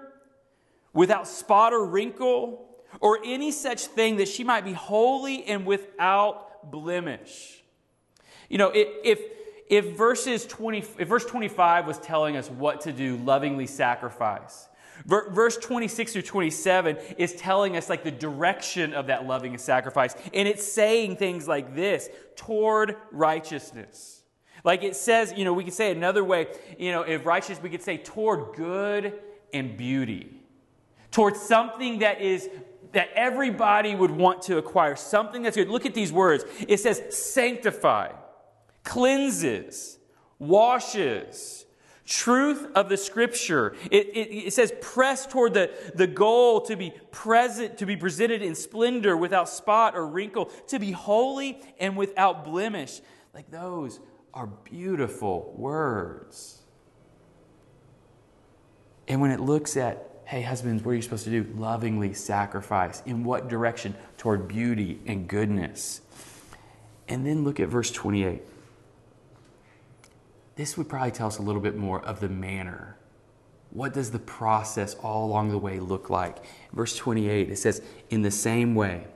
without 0.92 1.26
spot 1.26 1.72
or 1.72 1.86
wrinkle, 1.86 2.66
or 3.00 3.20
any 3.24 3.52
such 3.52 3.86
thing 3.86 4.16
that 4.16 4.28
she 4.28 4.44
might 4.44 4.64
be 4.64 4.72
holy 4.72 5.44
and 5.44 5.64
without 5.64 6.70
blemish. 6.70 7.62
You 8.48 8.58
know, 8.58 8.72
if, 8.74 9.20
if 9.70 9.96
verses 9.96 10.44
20, 10.44 10.78
if 10.98 11.08
verse 11.08 11.24
25 11.24 11.86
was 11.86 11.98
telling 11.98 12.36
us 12.36 12.50
what 12.50 12.82
to 12.82 12.92
do, 12.92 13.16
lovingly 13.16 13.66
sacrifice, 13.66 14.68
Verse 15.06 15.56
26 15.56 16.12
through 16.12 16.22
27 16.22 16.98
is 17.16 17.32
telling 17.34 17.76
us 17.76 17.88
like 17.88 18.04
the 18.04 18.10
direction 18.10 18.92
of 18.92 19.06
that 19.06 19.26
loving 19.26 19.56
sacrifice. 19.56 20.14
And 20.34 20.46
it's 20.46 20.70
saying 20.70 21.16
things 21.16 21.48
like 21.48 21.74
this 21.74 22.10
toward 22.36 22.96
righteousness. 23.10 24.22
Like 24.62 24.82
it 24.82 24.94
says, 24.94 25.32
you 25.36 25.44
know, 25.44 25.54
we 25.54 25.64
could 25.64 25.72
say 25.72 25.90
another 25.90 26.22
way, 26.22 26.48
you 26.78 26.92
know, 26.92 27.02
if 27.02 27.24
righteous, 27.24 27.62
we 27.62 27.70
could 27.70 27.82
say 27.82 27.96
toward 27.96 28.54
good 28.56 29.14
and 29.54 29.76
beauty. 29.76 30.34
Towards 31.10 31.40
something 31.40 32.00
that 32.00 32.20
is 32.20 32.50
that 32.92 33.08
everybody 33.14 33.94
would 33.94 34.10
want 34.10 34.42
to 34.42 34.58
acquire, 34.58 34.96
something 34.96 35.42
that's 35.42 35.56
good. 35.56 35.68
Look 35.68 35.86
at 35.86 35.94
these 35.94 36.12
words. 36.12 36.44
It 36.68 36.78
says 36.78 37.02
sanctify, 37.10 38.12
cleanses, 38.84 39.98
washes, 40.38 41.66
truth 42.10 42.66
of 42.74 42.88
the 42.88 42.96
scripture. 42.96 43.76
It, 43.90 44.08
it, 44.08 44.46
it, 44.46 44.52
says 44.52 44.72
press 44.80 45.26
toward 45.26 45.54
the, 45.54 45.70
the 45.94 46.08
goal 46.08 46.60
to 46.62 46.76
be 46.76 46.92
present, 47.12 47.78
to 47.78 47.86
be 47.86 47.96
presented 47.96 48.42
in 48.42 48.54
splendor 48.56 49.16
without 49.16 49.48
spot 49.48 49.96
or 49.96 50.06
wrinkle, 50.06 50.46
to 50.68 50.78
be 50.78 50.90
holy 50.90 51.62
and 51.78 51.96
without 51.96 52.44
blemish. 52.44 53.00
Like 53.32 53.50
those 53.50 54.00
are 54.34 54.46
beautiful 54.46 55.54
words. 55.56 56.62
And 59.06 59.20
when 59.20 59.30
it 59.30 59.40
looks 59.40 59.76
at, 59.76 60.08
hey, 60.24 60.42
husbands, 60.42 60.84
what 60.84 60.92
are 60.92 60.94
you 60.94 61.02
supposed 61.02 61.24
to 61.24 61.30
do? 61.30 61.44
Lovingly 61.56 62.12
sacrifice. 62.12 63.02
In 63.06 63.24
what 63.24 63.48
direction? 63.48 63.94
Toward 64.18 64.48
beauty 64.48 65.00
and 65.06 65.28
goodness. 65.28 66.00
And 67.08 67.26
then 67.26 67.44
look 67.44 67.58
at 67.60 67.68
verse 67.68 67.90
28. 67.90 68.42
This 70.56 70.76
would 70.76 70.88
probably 70.88 71.10
tell 71.10 71.28
us 71.28 71.38
a 71.38 71.42
little 71.42 71.60
bit 71.60 71.76
more 71.76 72.00
of 72.04 72.20
the 72.20 72.28
manner. 72.28 72.96
What 73.70 73.94
does 73.94 74.10
the 74.10 74.18
process 74.18 74.94
all 74.94 75.26
along 75.26 75.50
the 75.50 75.58
way 75.58 75.78
look 75.78 76.10
like? 76.10 76.38
Verse 76.72 76.96
28, 76.96 77.50
it 77.50 77.56
says, 77.56 77.82
In 78.10 78.22
the 78.22 78.30
same 78.30 78.74
way, 78.74 79.06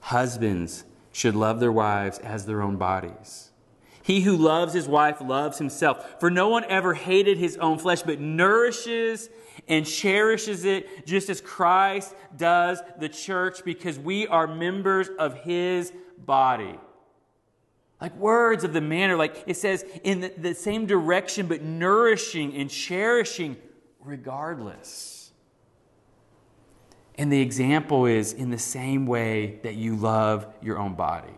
husbands 0.00 0.84
should 1.10 1.34
love 1.34 1.60
their 1.60 1.72
wives 1.72 2.18
as 2.18 2.46
their 2.46 2.62
own 2.62 2.76
bodies. 2.76 3.50
He 4.02 4.22
who 4.22 4.36
loves 4.36 4.74
his 4.74 4.88
wife 4.88 5.20
loves 5.20 5.58
himself. 5.58 6.20
For 6.20 6.30
no 6.30 6.48
one 6.48 6.64
ever 6.64 6.92
hated 6.92 7.38
his 7.38 7.56
own 7.58 7.78
flesh, 7.78 8.02
but 8.02 8.20
nourishes 8.20 9.30
and 9.68 9.86
cherishes 9.86 10.64
it 10.64 11.06
just 11.06 11.30
as 11.30 11.40
Christ 11.40 12.14
does 12.36 12.82
the 12.98 13.08
church 13.08 13.64
because 13.64 13.98
we 13.98 14.26
are 14.26 14.46
members 14.46 15.08
of 15.18 15.34
his 15.34 15.92
body. 16.18 16.78
Like 18.02 18.16
words 18.16 18.64
of 18.64 18.72
the 18.72 18.80
manner, 18.80 19.16
like 19.16 19.44
it 19.46 19.56
says 19.56 19.84
in 20.02 20.22
the, 20.22 20.32
the 20.36 20.54
same 20.56 20.86
direction, 20.86 21.46
but 21.46 21.62
nourishing 21.62 22.52
and 22.56 22.68
cherishing 22.68 23.56
regardless. 24.00 25.30
And 27.14 27.32
the 27.32 27.40
example 27.40 28.06
is 28.06 28.32
in 28.32 28.50
the 28.50 28.58
same 28.58 29.06
way 29.06 29.60
that 29.62 29.76
you 29.76 29.94
love 29.94 30.52
your 30.60 30.78
own 30.78 30.94
body. 30.94 31.32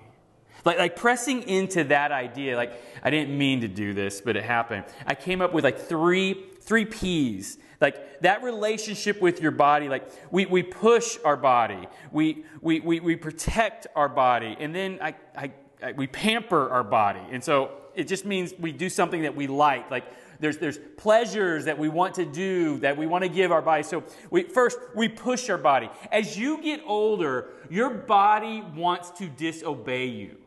Like, 0.64 0.78
like 0.78 0.96
pressing 0.96 1.42
into 1.42 1.84
that 1.84 2.12
idea, 2.12 2.56
like 2.56 2.72
I 3.02 3.10
didn't 3.10 3.36
mean 3.36 3.60
to 3.60 3.68
do 3.68 3.92
this, 3.92 4.22
but 4.22 4.34
it 4.34 4.44
happened. 4.44 4.86
I 5.06 5.14
came 5.14 5.42
up 5.42 5.52
with 5.52 5.64
like 5.64 5.78
three, 5.78 6.46
three 6.62 6.86
P's. 6.86 7.58
Like 7.78 8.20
that 8.20 8.42
relationship 8.42 9.20
with 9.20 9.42
your 9.42 9.50
body, 9.50 9.90
like 9.90 10.10
we, 10.30 10.46
we 10.46 10.62
push 10.62 11.18
our 11.26 11.36
body, 11.36 11.86
we, 12.10 12.46
we, 12.62 12.80
we, 12.80 13.00
we 13.00 13.16
protect 13.16 13.86
our 13.94 14.08
body, 14.08 14.56
and 14.58 14.74
then 14.74 14.98
I, 15.02 15.14
I, 15.36 15.42
I, 15.42 15.50
Uh, 15.84 15.92
we 15.96 16.06
pamper 16.06 16.70
our 16.70 16.84
body. 16.84 17.20
And 17.30 17.44
so 17.44 17.72
it 17.94 18.08
just 18.08 18.24
means 18.24 18.54
we 18.58 18.72
do 18.72 18.88
something 18.88 19.22
that 19.22 19.36
we 19.36 19.46
like. 19.46 19.90
Like 19.90 20.04
there's, 20.40 20.56
there's 20.56 20.78
pleasures 20.96 21.66
that 21.66 21.78
we 21.78 21.88
want 21.88 22.14
to 22.14 22.24
do, 22.24 22.78
that 22.78 22.96
we 22.96 23.06
want 23.06 23.22
to 23.22 23.28
give 23.28 23.52
our 23.52 23.60
body. 23.60 23.82
So 23.82 24.02
we, 24.30 24.44
first, 24.44 24.78
we 24.96 25.08
push 25.08 25.50
our 25.50 25.58
body. 25.58 25.90
As 26.10 26.38
you 26.38 26.62
get 26.62 26.80
older, 26.86 27.50
your 27.68 27.90
body 27.90 28.62
wants 28.74 29.10
to 29.18 29.28
disobey 29.28 30.06
you. 30.06 30.38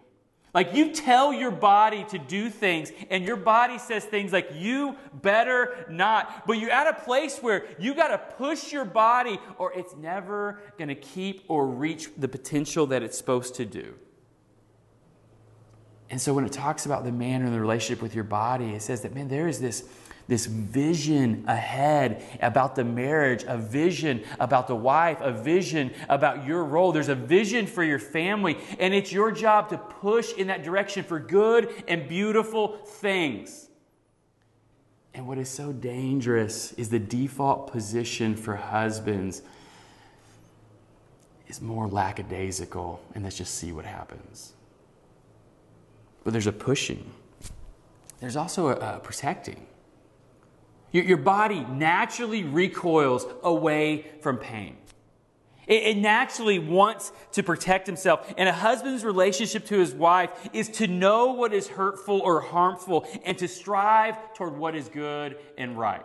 Like 0.54 0.74
you 0.74 0.92
tell 0.92 1.32
your 1.32 1.52
body 1.52 2.04
to 2.06 2.18
do 2.18 2.50
things, 2.50 2.92
and 3.12 3.24
your 3.24 3.36
body 3.36 3.78
says 3.78 4.06
things 4.06 4.34
like, 4.34 4.50
you 4.56 4.96
better 5.14 5.86
not. 5.88 6.48
But 6.48 6.54
you're 6.54 6.72
at 6.72 6.88
a 6.88 7.00
place 7.04 7.38
where 7.40 7.66
you 7.78 7.94
got 7.94 8.08
to 8.08 8.18
push 8.38 8.74
your 8.74 8.86
body, 8.86 9.40
or 9.60 9.72
it's 9.74 9.96
never 9.96 10.60
going 10.80 10.88
to 10.88 10.96
keep 10.96 11.44
or 11.48 11.68
reach 11.68 12.10
the 12.18 12.28
potential 12.28 12.88
that 12.88 13.04
it's 13.04 13.18
supposed 13.18 13.54
to 13.56 13.66
do. 13.66 13.94
And 16.10 16.22
so 16.22 16.34
when 16.34 16.46
it 16.46 16.52
talks 16.52 16.86
about 16.86 17.04
the 17.04 17.12
man 17.12 17.42
and 17.42 17.54
the 17.54 17.60
relationship 17.60 18.02
with 18.02 18.16
your 18.16 18.24
body, 18.24 18.74
it 18.74 18.82
says 18.82 19.02
that, 19.02 19.14
man, 19.14 19.28
there 19.28 19.48
is 19.48 19.60
this 19.60 19.84
this 20.28 20.46
vision 20.46 21.46
ahead 21.48 22.22
about 22.42 22.76
the 22.76 22.84
marriage, 22.84 23.46
a 23.48 23.58
vision 23.58 24.24
about 24.40 24.68
the 24.68 24.76
wife, 24.76 25.20
a 25.22 25.32
vision 25.32 25.94
about 26.10 26.46
your 26.46 26.64
role. 26.66 26.92
There's 26.92 27.10
a 27.10 27.16
vision 27.16 27.66
for 27.66 27.84
your 27.84 28.00
family, 28.00 28.58
and 28.80 28.94
it's 28.94 29.12
your 29.12 29.32
job 29.32 29.70
to 29.70 29.78
push 29.78 30.34
in 30.34 30.48
that 30.48 30.64
direction 30.64 31.04
for 31.04 31.20
good 31.20 31.84
and 31.88 32.08
beautiful 32.08 32.78
things. 32.78 33.70
And 35.14 35.28
what 35.28 35.38
is 35.38 35.50
so 35.50 35.72
dangerous 35.72 36.74
is 36.74 36.90
the 36.90 37.00
default 37.00 37.72
position 37.72 38.36
for 38.36 38.56
husbands 38.56 39.42
is 41.48 41.62
more 41.62 41.88
lackadaisical, 41.88 43.02
and 43.16 43.24
let's 43.24 43.38
just 43.38 43.56
see 43.56 43.72
what 43.72 43.86
happens. 43.86 44.54
But 46.24 46.34
there's 46.34 46.48
a 46.48 46.52
pushing, 46.52 47.12
there's 48.20 48.36
also 48.36 48.68
a, 48.68 48.98
a 48.98 49.00
protecting. 49.00 49.66
Your, 50.92 51.04
your 51.04 51.18
body 51.18 51.66
naturally 51.70 52.44
recoils 52.44 53.26
away 53.44 54.06
from 54.22 54.38
pain. 54.38 54.78
It, 55.68 55.84
it 55.84 55.98
naturally 55.98 56.60
wants 56.60 57.12
to 57.34 57.44
protect 57.44 57.86
himself. 57.86 58.34
And 58.38 58.50
a 58.50 58.54
husband's 58.54 59.04
relationship 59.04 59.66
to 59.66 59.78
his 59.78 59.94
wife 59.94 60.32
is 60.54 60.70
to 60.70 60.88
know 60.88 61.34
what 61.34 61.54
is 61.54 61.68
hurtful 61.68 62.22
or 62.22 62.42
harmful 62.42 63.06
and 63.24 63.38
to 63.38 63.48
strive 63.48 64.34
toward 64.34 64.58
what 64.58 64.76
is 64.76 64.88
good 64.90 65.38
and 65.58 65.78
right. 65.78 66.04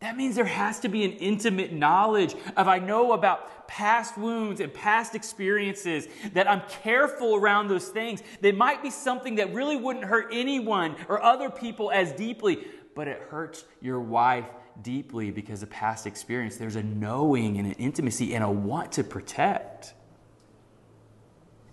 That 0.00 0.16
means 0.16 0.36
there 0.36 0.44
has 0.44 0.78
to 0.80 0.88
be 0.88 1.04
an 1.04 1.12
intimate 1.12 1.72
knowledge 1.72 2.34
of 2.56 2.68
I 2.68 2.78
know 2.78 3.12
about 3.12 3.66
past 3.66 4.16
wounds 4.16 4.60
and 4.60 4.72
past 4.72 5.14
experiences, 5.14 6.06
that 6.32 6.48
I'm 6.48 6.62
careful 6.82 7.34
around 7.34 7.68
those 7.68 7.88
things. 7.88 8.22
They 8.40 8.52
might 8.52 8.82
be 8.82 8.90
something 8.90 9.36
that 9.36 9.52
really 9.52 9.76
wouldn't 9.76 10.04
hurt 10.04 10.28
anyone 10.32 10.94
or 11.08 11.22
other 11.22 11.50
people 11.50 11.90
as 11.90 12.12
deeply, 12.12 12.64
but 12.94 13.08
it 13.08 13.20
hurts 13.28 13.64
your 13.80 14.00
wife 14.00 14.46
deeply 14.82 15.30
because 15.30 15.62
of 15.62 15.70
past 15.70 16.06
experience. 16.06 16.56
There's 16.56 16.76
a 16.76 16.82
knowing 16.82 17.58
and 17.58 17.66
an 17.66 17.74
intimacy 17.74 18.34
and 18.34 18.44
a 18.44 18.50
want 18.50 18.92
to 18.92 19.04
protect. 19.04 19.94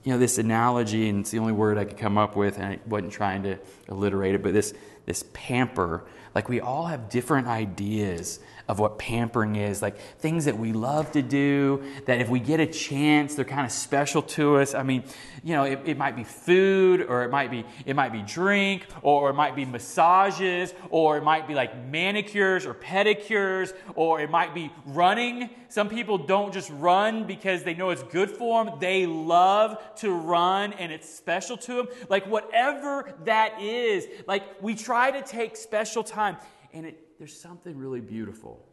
You 0.04 0.14
know, 0.14 0.18
this 0.20 0.38
analogy, 0.38 1.10
and 1.10 1.22
it's 1.22 1.32
the 1.32 1.40
only 1.40 1.54
word 1.54 1.78
I 1.78 1.86
could 1.86 1.98
come 1.98 2.18
up 2.18 2.36
with, 2.36 2.58
and 2.58 2.66
I 2.66 2.80
wasn't 2.88 3.14
trying 3.14 3.44
to 3.44 3.58
alliterate 3.90 4.36
it, 4.36 4.44
but 4.44 4.54
this, 4.54 4.74
this 5.06 5.24
pamper, 5.34 6.04
like 6.36 6.50
we 6.50 6.60
all 6.60 6.86
have 6.86 7.10
different 7.10 7.48
ideas 7.48 8.40
of 8.68 8.80
what 8.80 8.98
pampering 8.98 9.56
is, 9.56 9.82
like 9.82 9.98
things 10.20 10.46
that 10.46 10.58
we 10.58 10.74
love 10.74 11.12
to 11.12 11.22
do, 11.22 11.84
that 12.06 12.20
if 12.20 12.30
we 12.30 12.40
get 12.40 12.60
a 12.60 12.66
chance, 12.66 13.36
they're 13.36 13.46
kind 13.46 13.66
of 13.66 13.72
special 13.72 14.22
to 14.22 14.58
us. 14.58 14.74
I 14.74 14.84
mean, 14.84 15.04
you 15.44 15.54
know, 15.54 15.64
it, 15.64 15.80
it 15.86 15.98
might 15.98 16.16
be 16.16 16.24
food, 16.24 17.02
or 17.02 17.24
it 17.24 17.32
might 17.32 17.52
be 17.52 17.66
it 17.86 17.96
might 17.96 18.12
be 18.12 18.22
drink, 18.22 18.88
or 19.02 19.30
it 19.30 19.34
might 19.34 19.56
be 19.56 19.66
massages, 19.66 20.74
or 20.90 21.18
it 21.18 21.24
might 21.24 21.48
be 21.48 21.54
like 21.54 21.78
manicures 21.88 22.66
or 22.66 22.74
pedicures, 22.74 23.74
or 23.96 24.20
it 24.22 24.30
might 24.30 24.54
be 24.56 24.72
running. 24.86 25.50
Some 25.70 25.90
people 25.90 26.18
don't 26.18 26.54
just 26.54 26.72
run 26.72 27.28
because 27.28 27.64
they 27.64 27.74
know 27.74 27.90
it's 27.90 28.04
good 28.04 28.30
for 28.30 28.64
them. 28.64 28.80
They 28.80 29.06
love 29.06 29.78
to 29.98 30.12
run 30.12 30.74
and 30.74 30.92
it's 30.92 31.10
special 31.10 31.58
to 31.58 31.76
them. 31.76 31.88
Like 32.10 32.26
whatever 32.28 33.14
that 33.26 33.62
is, 33.62 34.08
like 34.28 34.44
we 34.62 34.76
try 34.76 35.12
to 35.12 35.22
take 35.22 35.58
special 35.58 36.04
time 36.04 36.38
and 36.74 36.86
it 36.86 37.05
there's 37.18 37.38
something 37.38 37.78
really 37.78 38.02
beautiful. 38.02 38.64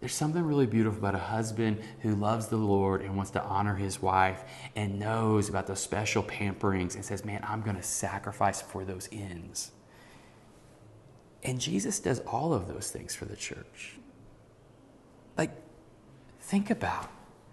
There's 0.00 0.14
something 0.14 0.42
really 0.42 0.66
beautiful 0.66 0.98
about 0.98 1.14
a 1.14 1.18
husband 1.18 1.82
who 2.00 2.14
loves 2.14 2.46
the 2.46 2.56
Lord 2.56 3.02
and 3.02 3.16
wants 3.16 3.32
to 3.32 3.42
honor 3.42 3.74
his 3.74 4.00
wife 4.00 4.44
and 4.74 4.98
knows 4.98 5.50
about 5.50 5.66
those 5.66 5.80
special 5.80 6.22
pamperings 6.22 6.94
and 6.94 7.04
says, 7.04 7.22
Man, 7.22 7.44
I'm 7.46 7.60
going 7.60 7.76
to 7.76 7.82
sacrifice 7.82 8.62
for 8.62 8.84
those 8.84 9.10
ends. 9.12 9.72
And 11.42 11.60
Jesus 11.60 12.00
does 12.00 12.20
all 12.20 12.54
of 12.54 12.66
those 12.66 12.90
things 12.90 13.14
for 13.14 13.26
the 13.26 13.36
church. 13.36 13.98
Like, 15.36 15.50
think 16.40 16.70
about 16.70 17.10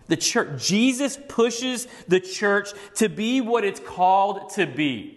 the 0.07 0.17
church. 0.17 0.65
Jesus 0.65 1.17
pushes 1.27 1.87
the 2.07 2.21
church 2.21 2.69
to 2.95 3.09
be 3.09 3.41
what 3.41 3.65
it's 3.65 3.81
called 3.81 4.51
to 4.51 4.65
be 4.65 5.16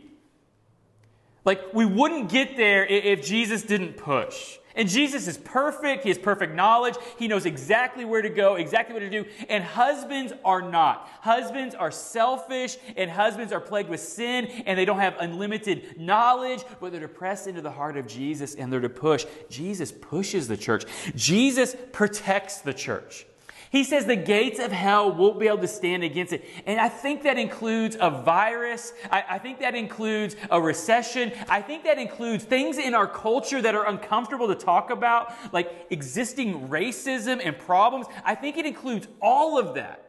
Like, 1.44 1.72
we 1.72 1.87
wouldn't 1.87 2.29
get 2.29 2.57
there 2.57 2.85
if 2.85 3.24
Jesus 3.24 3.62
didn't 3.62 3.96
push. 3.96 4.59
And 4.76 4.88
Jesus 4.88 5.26
is 5.26 5.37
perfect. 5.37 6.05
He 6.05 6.11
has 6.11 6.18
perfect 6.18 6.55
knowledge. 6.55 6.94
He 7.18 7.29
knows 7.29 7.44
exactly 7.44 8.05
where 8.05 8.22
to 8.22 8.29
go, 8.29 8.55
exactly 8.55 8.94
what 8.94 9.00
to 9.00 9.11
do. 9.11 9.24
And 9.48 9.64
husbands 9.64 10.33
are 10.44 10.62
not. 10.62 11.09
Husbands 11.22 11.74
are 11.74 11.90
selfish, 11.90 12.76
and 12.96 13.11
husbands 13.11 13.53
are 13.53 13.61
plagued 13.61 13.90
with 13.90 14.00
sin, 14.00 14.46
and 14.66 14.79
they 14.79 14.85
don't 14.85 15.00
have 15.00 15.16
unlimited 15.18 15.98
knowledge, 15.98 16.62
but 16.81 16.92
they're 16.92 17.00
to 17.00 17.09
press 17.09 17.46
into 17.46 17.61
the 17.61 17.70
heart 17.70 17.96
of 17.96 18.07
Jesus 18.07 18.55
and 18.55 18.72
they're 18.72 18.81
to 18.81 18.88
push. 18.88 19.26
Jesus 19.48 19.90
pushes 19.90 20.46
the 20.46 20.57
church, 20.57 20.85
Jesus 21.16 21.74
protects 21.92 22.61
the 22.61 22.72
church. 22.72 23.26
He 23.71 23.85
says 23.85 24.05
the 24.05 24.17
gates 24.17 24.59
of 24.59 24.73
hell 24.73 25.13
won't 25.13 25.39
be 25.39 25.47
able 25.47 25.59
to 25.59 25.69
stand 25.69 26.03
against 26.03 26.33
it. 26.33 26.45
And 26.67 26.81
I 26.81 26.89
think 26.89 27.23
that 27.23 27.39
includes 27.39 27.97
a 28.01 28.11
virus. 28.11 28.93
I, 29.13 29.25
I, 29.31 29.39
think 29.39 29.61
that 29.61 29.77
includes 29.77 30.35
a 30.51 30.61
recession. 30.61 31.33
I 31.49 31.63
think 31.63 31.85
that 31.85 31.97
includes 31.97 32.43
things 32.43 32.79
in 32.79 32.95
our 32.95 33.07
culture 33.07 33.63
that 33.63 33.77
are 33.77 33.87
uncomfortable 33.87 34.49
to 34.49 34.57
talk 34.57 34.91
about, 34.91 35.33
like 35.53 35.87
existing 35.91 36.69
racism 36.69 37.41
and 37.45 37.57
problems. 37.57 38.07
I 38.25 38.35
think 38.35 38.57
it 38.57 38.67
includes 38.67 39.07
all 39.23 39.57
of 39.57 39.77
that. 39.77 40.05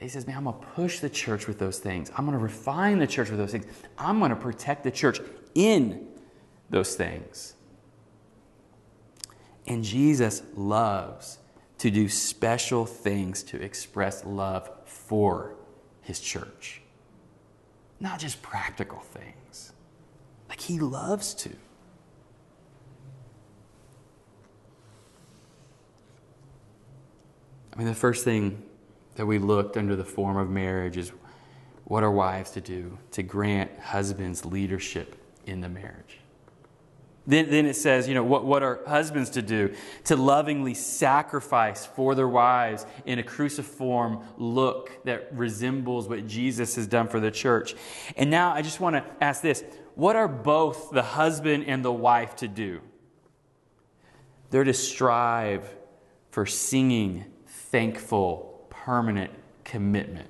He 0.00 0.08
says, 0.08 0.26
Man, 0.26 0.36
I'm 0.36 0.44
going 0.44 0.58
to 0.58 0.66
push 0.68 1.00
the 1.00 1.10
church 1.10 1.48
with 1.48 1.58
those 1.58 1.78
things. 1.80 2.12
I'm 2.16 2.24
going 2.24 2.38
to 2.38 2.42
refine 2.42 3.00
the 3.00 3.08
church 3.08 3.28
with 3.28 3.38
those 3.38 3.52
things. 3.52 3.66
I'm 3.98 4.20
going 4.20 4.30
to 4.30 4.36
protect 4.36 4.84
the 4.84 4.90
church 4.90 5.18
in 5.56 6.06
those 6.70 6.94
things. 6.94 7.54
And 9.66 9.84
Jesus 9.84 10.42
loves 10.54 11.39
to 11.80 11.90
do 11.90 12.10
special 12.10 12.84
things 12.84 13.42
to 13.42 13.56
express 13.62 14.22
love 14.26 14.70
for 14.84 15.54
his 16.02 16.20
church. 16.20 16.82
Not 17.98 18.18
just 18.18 18.42
practical 18.42 18.98
things, 18.98 19.72
like 20.50 20.60
he 20.60 20.78
loves 20.78 21.32
to. 21.36 21.50
I 27.72 27.78
mean, 27.78 27.86
the 27.86 27.94
first 27.94 28.24
thing 28.24 28.62
that 29.14 29.24
we 29.24 29.38
looked 29.38 29.78
under 29.78 29.96
the 29.96 30.04
form 30.04 30.36
of 30.36 30.50
marriage 30.50 30.98
is 30.98 31.12
what 31.84 32.02
are 32.02 32.10
wives 32.10 32.50
to 32.50 32.60
do 32.60 32.98
to 33.12 33.22
grant 33.22 33.70
husbands 33.80 34.44
leadership 34.44 35.16
in 35.46 35.62
the 35.62 35.68
marriage. 35.70 36.18
Then, 37.26 37.50
then 37.50 37.66
it 37.66 37.76
says, 37.76 38.08
you 38.08 38.14
know, 38.14 38.24
what, 38.24 38.44
what 38.44 38.62
are 38.62 38.80
husbands 38.86 39.30
to 39.30 39.42
do? 39.42 39.74
To 40.04 40.16
lovingly 40.16 40.74
sacrifice 40.74 41.84
for 41.84 42.14
their 42.14 42.28
wives 42.28 42.86
in 43.04 43.18
a 43.18 43.22
cruciform 43.22 44.24
look 44.38 45.04
that 45.04 45.28
resembles 45.32 46.08
what 46.08 46.26
Jesus 46.26 46.76
has 46.76 46.86
done 46.86 47.08
for 47.08 47.20
the 47.20 47.30
church. 47.30 47.74
And 48.16 48.30
now 48.30 48.52
I 48.52 48.62
just 48.62 48.80
want 48.80 48.96
to 48.96 49.04
ask 49.22 49.42
this 49.42 49.62
what 49.94 50.16
are 50.16 50.28
both 50.28 50.90
the 50.90 51.02
husband 51.02 51.64
and 51.66 51.84
the 51.84 51.92
wife 51.92 52.36
to 52.36 52.48
do? 52.48 52.80
They're 54.50 54.64
to 54.64 54.72
strive 54.72 55.68
for 56.30 56.46
singing, 56.46 57.26
thankful, 57.46 58.66
permanent 58.70 59.32
commitment. 59.64 60.28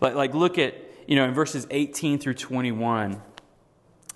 Like, 0.00 0.14
like 0.14 0.34
look 0.34 0.58
at, 0.58 0.74
you 1.08 1.16
know, 1.16 1.24
in 1.24 1.32
verses 1.32 1.66
18 1.70 2.18
through 2.18 2.34
21 2.34 3.20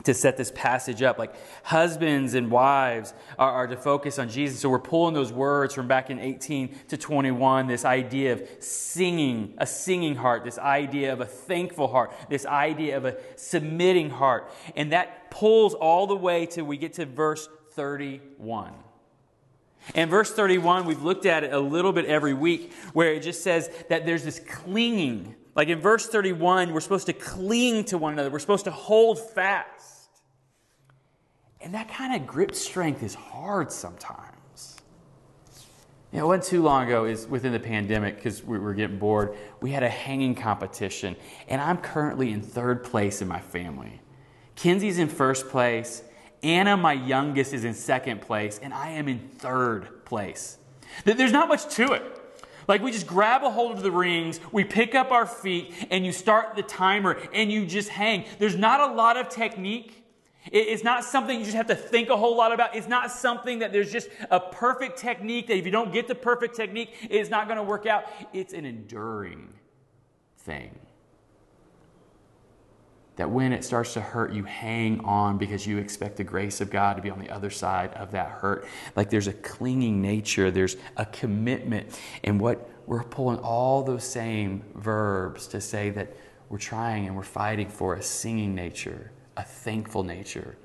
to 0.05 0.15
set 0.15 0.37
this 0.37 0.53
passage 0.55 1.03
up. 1.03 1.19
Like 1.19 1.35
husbands 1.65 2.35
and 2.35 2.51
wives 2.51 3.15
are, 3.39 3.51
are, 3.51 3.67
to 3.67 3.77
focus 3.77 4.19
on 4.19 4.29
Jesus. 4.29 4.61
So 4.61 4.69
we're 4.69 4.79
pulling 4.79 5.15
those 5.15 5.33
words 5.33 5.75
from 5.75 5.89
back 5.89 6.11
in 6.11 6.19
18 6.19 6.75
to 6.89 6.97
21, 6.97 7.67
this 7.67 7.85
idea 7.85 8.33
of 8.33 8.43
singing, 8.61 9.55
a 9.59 9.67
singing 9.67 10.17
heart, 10.17 10.45
this 10.45 10.59
idea 10.59 11.13
of 11.13 11.21
a 11.21 11.27
thankful 11.27 11.89
heart, 11.89 12.13
this 12.29 12.47
idea 12.47 12.97
of 12.97 13.05
a 13.05 13.17
submitting 13.37 14.11
heart. 14.11 14.51
And 14.77 14.93
that 14.93 15.31
pulls 15.31 15.75
all 15.75 16.07
the 16.07 16.17
way 16.17 16.47
till 16.47 16.65
we 16.65 16.77
get 16.77 16.95
to 16.95 17.07
verse 17.07 17.49
31. 17.73 18.73
And 19.95 20.11
verse 20.11 20.31
31, 20.33 20.87
we've 20.87 21.03
looked 21.03 21.27
at 21.27 21.45
it 21.45 21.53
a 21.53 21.59
little 21.59 21.93
bit 21.93 22.05
every 22.05 22.35
week, 22.35 22.73
where 22.93 23.13
it 23.13 23.23
just 23.23 23.43
says 23.43 23.71
that 23.89 24.07
there's 24.07 24.25
this 24.25 24.41
clinging. 24.41 25.35
Like 25.55 25.69
in 25.69 25.81
verse 25.81 26.07
31, 26.07 26.73
we're 26.73 26.81
supposed 26.81 27.07
to 27.07 27.13
cling 27.13 27.85
to 27.87 27.99
one 27.99 28.13
another, 28.13 28.31
we're 28.31 28.39
supposed 28.39 28.65
to 28.65 28.71
hold 28.71 29.19
fast. 29.19 30.09
And 31.61 31.75
that 31.75 31.89
kind 31.89 32.15
of 32.15 32.27
grip 32.27 32.55
strength 32.55 33.03
is 33.03 33.15
hard 33.15 33.71
sometimes. 33.71 34.77
You 36.13 36.19
know, 36.19 36.25
it 36.25 36.29
wasn't 36.29 36.45
too 36.45 36.63
long 36.63 36.87
ago, 36.87 37.05
is 37.05 37.27
within 37.27 37.53
the 37.53 37.61
pandemic, 37.61 38.17
because 38.17 38.43
we 38.43 38.59
were 38.59 38.75
getting 38.75 38.99
bored, 38.99 39.37
we 39.61 39.71
had 39.71 39.83
a 39.83 39.89
hanging 39.89 40.35
competition. 40.35 41.15
And 41.49 41.61
I'm 41.61 41.77
currently 41.77 42.33
in 42.33 42.43
third 42.43 42.83
place 42.83 43.23
in 43.23 43.29
my 43.29 43.41
family. 43.41 44.01
Kenzie's 44.57 44.99
in 44.99 45.09
first 45.09 45.49
place. 45.49 46.03
Anna, 46.43 46.77
my 46.77 46.95
youngest, 46.95 47.53
is 47.53 47.65
in 47.65 47.75
second 47.75 48.23
place. 48.23 48.59
And 48.61 48.75
I 48.75 48.91
am 48.91 49.07
in 49.07 49.21
third 49.21 50.05
place. 50.05 50.59
There's 51.05 51.33
not 51.33 51.49
much 51.49 51.69
to 51.77 51.93
it. 51.93 52.20
Like 52.71 52.83
we 52.83 52.93
just 52.93 53.09
grab 53.09 53.43
a 53.43 53.51
hold 53.51 53.73
of 53.73 53.83
the 53.83 53.91
rings, 53.91 54.39
we 54.53 54.63
pick 54.63 54.95
up 54.95 55.11
our 55.11 55.27
feet, 55.27 55.75
and 55.91 56.07
you 56.07 56.13
start 56.13 56.55
the 56.55 56.63
timer 56.63 57.19
and 57.35 57.51
you 57.51 57.67
just 57.67 57.89
hang. 57.89 58.25
There's 58.39 58.55
not 58.55 58.93
a 58.93 58.95
lot 58.95 59.17
of 59.17 59.29
technique. 59.29 60.05
It's 60.53 60.85
not 60.85 61.03
something 61.03 61.37
you 61.37 61.45
just 61.45 61.57
have 61.57 61.67
to 61.67 61.75
think 61.75 62.11
a 62.11 62.17
whole 62.17 62.37
lot 62.37 62.53
about. 62.53 62.77
It's 62.77 62.87
not 62.87 63.11
something 63.11 63.59
that 63.59 63.73
there's 63.73 63.91
just 63.91 64.09
a 64.31 64.39
perfect 64.39 65.01
technique 65.01 65.49
that 65.49 65.57
if 65.57 65.65
you 65.65 65.73
don't 65.73 65.93
get 65.93 66.07
the 66.07 66.15
perfect 66.15 66.55
technique, 66.55 66.95
it's 67.11 67.29
not 67.29 67.49
going 67.49 67.57
to 67.57 67.65
work 67.65 67.87
out. 67.87 68.05
It's 68.33 68.53
an 68.53 68.65
enduring 68.65 69.53
thing. 70.39 70.79
That 73.21 73.29
when 73.29 73.53
it 73.53 73.65
starts 73.65 73.93
to 73.93 74.01
hurt, 74.01 74.33
you 74.33 74.45
hang 74.45 75.01
on 75.01 75.37
because 75.37 75.67
you 75.67 75.77
expect 75.77 76.17
the 76.17 76.25
grace 76.25 76.63
of 76.63 76.71
God 76.71 76.97
to 76.97 77.03
be 77.03 77.11
on 77.11 77.19
the 77.19 77.29
other 77.29 77.51
side 77.51 77.93
of 77.93 78.13
that 78.13 78.31
hurt. 78.31 78.67
Like 78.97 79.11
there's 79.11 79.27
a 79.27 79.35
clinging 79.35 80.01
nature, 80.01 80.51
there's 80.51 80.79
a 80.97 81.05
commitment. 81.05 82.01
And 82.25 82.41
what 82.41 82.71
we're 82.87 83.05
pulling 83.05 83.39
all 83.41 83.83
those 83.83 84.05
same 84.05 84.65
verbs 84.75 85.49
to 85.49 85.61
say 85.61 85.91
that 85.91 86.17
we're 86.49 86.57
trying 86.57 87.09
and 87.09 87.15
we're 87.15 87.23
fighting 87.23 87.69
for 87.69 87.93
a 87.93 88.03
singing 88.03 88.55
nature 88.55 89.13
a 89.37 89.43
thankful 89.43 90.03
nature, 90.03 90.57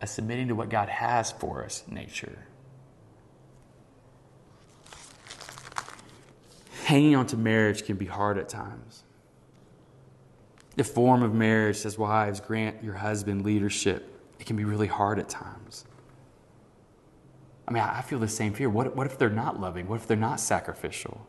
a 0.00 0.06
submitting 0.06 0.46
to 0.46 0.54
what 0.54 0.68
God 0.68 0.88
has 0.88 1.32
for 1.32 1.64
us 1.64 1.82
nature. 1.88 2.46
Hanging 6.84 7.16
on 7.16 7.26
to 7.26 7.36
marriage 7.36 7.84
can 7.84 7.96
be 7.96 8.06
hard 8.06 8.38
at 8.38 8.48
times. 8.48 9.02
The 10.80 10.84
form 10.84 11.22
of 11.22 11.34
marriage 11.34 11.76
says, 11.76 11.98
Wives, 11.98 12.40
grant 12.40 12.82
your 12.82 12.94
husband 12.94 13.44
leadership. 13.44 14.18
It 14.38 14.46
can 14.46 14.56
be 14.56 14.64
really 14.64 14.86
hard 14.86 15.18
at 15.18 15.28
times. 15.28 15.84
I 17.68 17.72
mean, 17.72 17.82
I 17.82 18.00
feel 18.00 18.18
the 18.18 18.26
same 18.26 18.54
fear. 18.54 18.70
What, 18.70 18.96
what 18.96 19.06
if 19.06 19.18
they're 19.18 19.28
not 19.28 19.60
loving? 19.60 19.88
What 19.88 19.96
if 19.96 20.06
they're 20.06 20.16
not 20.16 20.40
sacrificial? 20.40 21.26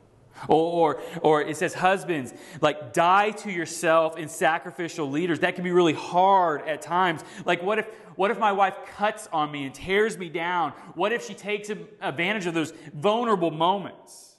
Or, 0.48 0.96
or, 0.96 1.02
or 1.22 1.42
it 1.42 1.58
says, 1.58 1.74
husbands, 1.74 2.34
like 2.62 2.94
die 2.94 3.32
to 3.32 3.52
yourself 3.52 4.18
in 4.18 4.30
sacrificial 4.30 5.10
leaders. 5.10 5.40
That 5.40 5.56
can 5.56 5.66
be 5.66 5.72
really 5.72 5.96
hard 5.96 6.62
at 6.66 6.82
times. 6.82 7.22
Like, 7.44 7.62
what 7.62 7.78
if, 7.78 7.88
what 8.16 8.32
if 8.32 8.40
my 8.40 8.54
wife 8.54 8.78
cuts 8.96 9.28
on 9.34 9.52
me 9.52 9.66
and 9.66 9.76
tears 9.76 10.18
me 10.18 10.30
down? 10.30 10.72
What 10.96 11.12
if 11.12 11.28
she 11.28 11.34
takes 11.34 11.70
advantage 12.00 12.46
of 12.46 12.54
those 12.54 12.72
vulnerable 12.94 13.52
moments? 13.52 14.31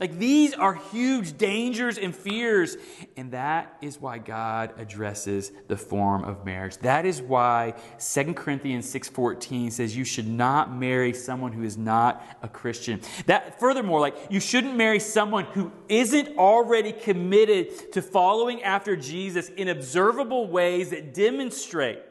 Like 0.00 0.16
these 0.16 0.54
are 0.54 0.74
huge 0.74 1.36
dangers 1.36 1.98
and 1.98 2.14
fears. 2.14 2.76
And 3.16 3.32
that 3.32 3.76
is 3.82 4.00
why 4.00 4.18
God 4.18 4.72
addresses 4.78 5.50
the 5.66 5.76
form 5.76 6.22
of 6.22 6.44
marriage. 6.44 6.76
That 6.78 7.04
is 7.04 7.20
why 7.20 7.74
2 7.98 8.34
Corinthians 8.34 8.86
6:14 8.92 9.72
says 9.72 9.96
you 9.96 10.04
should 10.04 10.28
not 10.28 10.72
marry 10.72 11.12
someone 11.12 11.52
who 11.52 11.64
is 11.64 11.76
not 11.76 12.24
a 12.42 12.48
Christian. 12.48 13.00
That 13.26 13.58
furthermore, 13.58 13.98
like 13.98 14.16
you 14.30 14.38
shouldn't 14.38 14.76
marry 14.76 15.00
someone 15.00 15.46
who 15.46 15.72
isn't 15.88 16.38
already 16.38 16.92
committed 16.92 17.92
to 17.92 18.00
following 18.00 18.62
after 18.62 18.94
Jesus 18.94 19.48
in 19.48 19.68
observable 19.68 20.46
ways 20.46 20.90
that 20.90 21.12
demonstrate 21.12 22.02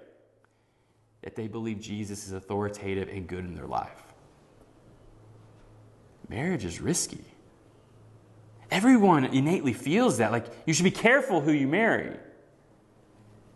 that 1.21 1.35
they 1.35 1.47
believe 1.47 1.79
Jesus 1.79 2.27
is 2.27 2.33
authoritative 2.33 3.07
and 3.07 3.27
good 3.27 3.45
in 3.45 3.55
their 3.55 3.65
life. 3.65 4.03
Marriage 6.27 6.65
is 6.65 6.81
risky. 6.81 7.23
Everyone 8.69 9.25
innately 9.25 9.73
feels 9.73 10.17
that. 10.17 10.31
Like, 10.31 10.47
you 10.65 10.73
should 10.73 10.83
be 10.83 10.91
careful 10.91 11.41
who 11.41 11.51
you 11.51 11.67
marry. 11.67 12.17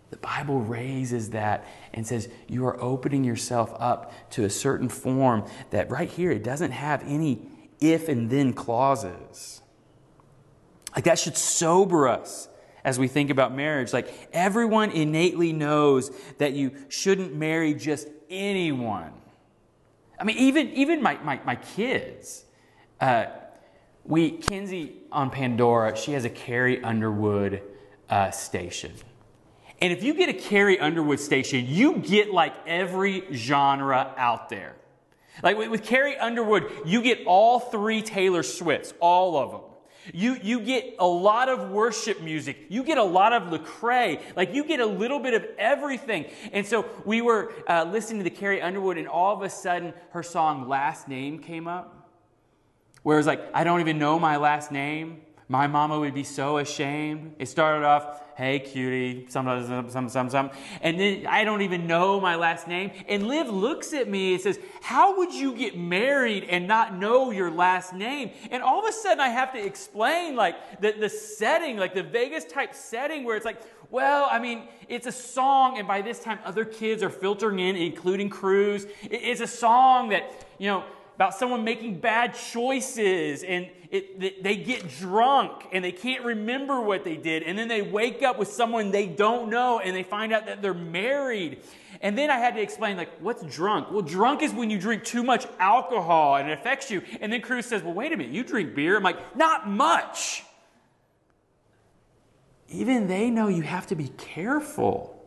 The 0.09 0.17
Bible 0.17 0.61
raises 0.61 1.31
that 1.31 1.65
and 1.93 2.05
says 2.05 2.29
you 2.47 2.65
are 2.65 2.81
opening 2.81 3.23
yourself 3.23 3.73
up 3.79 4.13
to 4.31 4.43
a 4.43 4.49
certain 4.49 4.89
form 4.89 5.45
that 5.71 5.89
right 5.89 6.09
here, 6.09 6.31
it 6.31 6.43
doesn't 6.43 6.71
have 6.71 7.03
any 7.05 7.47
if 7.79 8.09
and 8.09 8.29
then 8.29 8.53
clauses. 8.53 9.61
Like, 10.95 11.05
that 11.05 11.17
should 11.17 11.37
sober 11.37 12.07
us 12.07 12.49
as 12.83 12.99
we 12.99 13.07
think 13.07 13.29
about 13.29 13.55
marriage. 13.55 13.93
Like, 13.93 14.29
everyone 14.33 14.91
innately 14.91 15.53
knows 15.53 16.11
that 16.37 16.53
you 16.53 16.71
shouldn't 16.89 17.33
marry 17.35 17.73
just 17.73 18.07
anyone. 18.29 19.13
I 20.19 20.23
mean, 20.23 20.37
even, 20.37 20.69
even 20.71 21.01
my, 21.01 21.17
my, 21.23 21.39
my 21.45 21.55
kids. 21.55 22.45
Uh, 22.99 23.25
we 24.03 24.31
Kenzie 24.31 24.97
on 25.11 25.29
Pandora, 25.29 25.95
she 25.95 26.13
has 26.13 26.25
a 26.25 26.29
Carrie 26.29 26.83
Underwood 26.83 27.61
uh, 28.09 28.31
station. 28.31 28.93
And 29.81 29.91
if 29.91 30.03
you 30.03 30.13
get 30.13 30.29
a 30.29 30.33
Carrie 30.33 30.79
Underwood 30.79 31.19
station, 31.19 31.65
you 31.67 31.97
get 31.97 32.31
like 32.31 32.53
every 32.67 33.25
genre 33.33 34.13
out 34.15 34.49
there. 34.49 34.75
Like 35.41 35.57
with, 35.57 35.83
Carrie 35.83 36.17
Underwood, 36.17 36.71
you 36.85 37.01
get 37.01 37.25
all 37.25 37.59
three 37.59 38.01
Taylor 38.01 38.43
Swifts, 38.43 38.93
all 38.99 39.37
of 39.37 39.51
them. 39.51 39.61
You, 40.13 40.37
you 40.41 40.59
get 40.61 40.95
a 40.99 41.05
lot 41.05 41.47
of 41.47 41.69
worship 41.69 42.21
music. 42.21 42.57
You 42.69 42.83
get 42.83 42.97
a 42.97 43.03
lot 43.03 43.33
of 43.33 43.43
Lecrae. 43.43 44.19
Like 44.35 44.53
you 44.53 44.65
get 44.65 44.79
a 44.79 44.85
little 44.85 45.19
bit 45.19 45.33
of 45.33 45.45
everything. 45.57 46.25
And 46.51 46.65
so 46.65 46.85
we 47.05 47.21
were 47.21 47.53
uh, 47.67 47.85
listening 47.85 48.19
to 48.19 48.23
the 48.23 48.35
Carrie 48.35 48.61
Underwood, 48.61 48.97
and 48.97 49.07
all 49.07 49.35
of 49.35 49.41
a 49.43 49.49
sudden 49.49 49.93
her 50.11 50.23
song 50.23 50.67
Last 50.67 51.07
Name 51.07 51.39
came 51.39 51.67
up. 51.67 52.00
Where 53.03 53.17
it's 53.17 53.27
like, 53.27 53.41
I 53.53 53.63
don't 53.63 53.79
even 53.79 53.97
know 53.97 54.19
my 54.19 54.37
last 54.37 54.71
name. 54.71 55.21
My 55.47 55.67
mama 55.67 55.99
would 55.99 56.13
be 56.13 56.23
so 56.23 56.59
ashamed. 56.59 57.35
It 57.37 57.47
started 57.47 57.85
off, 57.85 58.21
hey 58.37 58.59
cutie, 58.59 59.25
some, 59.27 59.45
some, 59.67 59.89
some, 59.89 60.07
some, 60.07 60.29
some. 60.29 60.51
And 60.79 60.97
then 60.97 61.27
I 61.27 61.43
don't 61.43 61.61
even 61.61 61.87
know 61.87 62.21
my 62.21 62.35
last 62.35 62.69
name. 62.69 62.91
And 63.09 63.27
Liv 63.27 63.49
looks 63.49 63.93
at 63.93 64.07
me 64.07 64.35
and 64.35 64.41
says, 64.41 64.59
How 64.81 65.17
would 65.17 65.33
you 65.33 65.53
get 65.53 65.77
married 65.77 66.45
and 66.45 66.69
not 66.69 66.95
know 66.95 67.31
your 67.31 67.51
last 67.51 67.93
name? 67.93 68.31
And 68.49 68.63
all 68.63 68.79
of 68.79 68.87
a 68.87 68.93
sudden 68.93 69.19
I 69.19 69.27
have 69.27 69.51
to 69.51 69.61
explain 69.61 70.37
like 70.37 70.79
the, 70.79 70.93
the 70.93 71.09
setting, 71.09 71.75
like 71.75 71.93
the 71.93 72.03
Vegas 72.03 72.45
type 72.45 72.73
setting 72.73 73.25
where 73.25 73.35
it's 73.35 73.45
like, 73.45 73.61
well, 73.89 74.29
I 74.31 74.39
mean, 74.39 74.69
it's 74.87 75.05
a 75.05 75.11
song, 75.11 75.77
and 75.77 75.85
by 75.85 76.01
this 76.01 76.19
time 76.19 76.39
other 76.45 76.63
kids 76.63 77.03
are 77.03 77.09
filtering 77.09 77.59
in, 77.59 77.75
including 77.75 78.29
Cruz. 78.29 78.87
It's 79.03 79.41
a 79.41 79.47
song 79.47 80.09
that, 80.09 80.31
you 80.59 80.67
know, 80.67 80.85
about 81.21 81.35
someone 81.35 81.63
making 81.63 81.99
bad 81.99 82.33
choices 82.33 83.43
and 83.43 83.69
it, 83.91 84.41
they 84.41 84.55
get 84.55 84.89
drunk 84.97 85.67
and 85.71 85.85
they 85.85 85.91
can't 85.91 86.25
remember 86.25 86.81
what 86.81 87.03
they 87.03 87.15
did. 87.15 87.43
And 87.43 87.59
then 87.59 87.67
they 87.67 87.83
wake 87.83 88.23
up 88.23 88.39
with 88.39 88.47
someone 88.47 88.89
they 88.89 89.05
don't 89.05 89.51
know 89.51 89.79
and 89.79 89.95
they 89.95 90.01
find 90.01 90.33
out 90.33 90.47
that 90.47 90.63
they're 90.63 90.73
married. 90.73 91.61
And 92.01 92.17
then 92.17 92.31
I 92.31 92.37
had 92.37 92.55
to 92.55 92.61
explain, 92.61 92.97
like, 92.97 93.11
what's 93.19 93.43
drunk? 93.43 93.91
Well, 93.91 94.01
drunk 94.01 94.41
is 94.41 94.51
when 94.51 94.71
you 94.71 94.79
drink 94.79 95.03
too 95.03 95.21
much 95.21 95.45
alcohol 95.59 96.37
and 96.37 96.49
it 96.49 96.53
affects 96.57 96.89
you. 96.89 97.03
And 97.19 97.31
then 97.31 97.41
Cruz 97.41 97.67
says, 97.67 97.83
well, 97.83 97.93
wait 97.93 98.11
a 98.11 98.17
minute, 98.17 98.33
you 98.33 98.43
drink 98.43 98.73
beer? 98.73 98.97
I'm 98.97 99.03
like, 99.03 99.37
not 99.37 99.69
much. 99.69 100.43
Even 102.67 103.05
they 103.05 103.29
know 103.29 103.47
you 103.47 103.61
have 103.61 103.85
to 103.87 103.95
be 103.95 104.07
careful. 104.17 105.23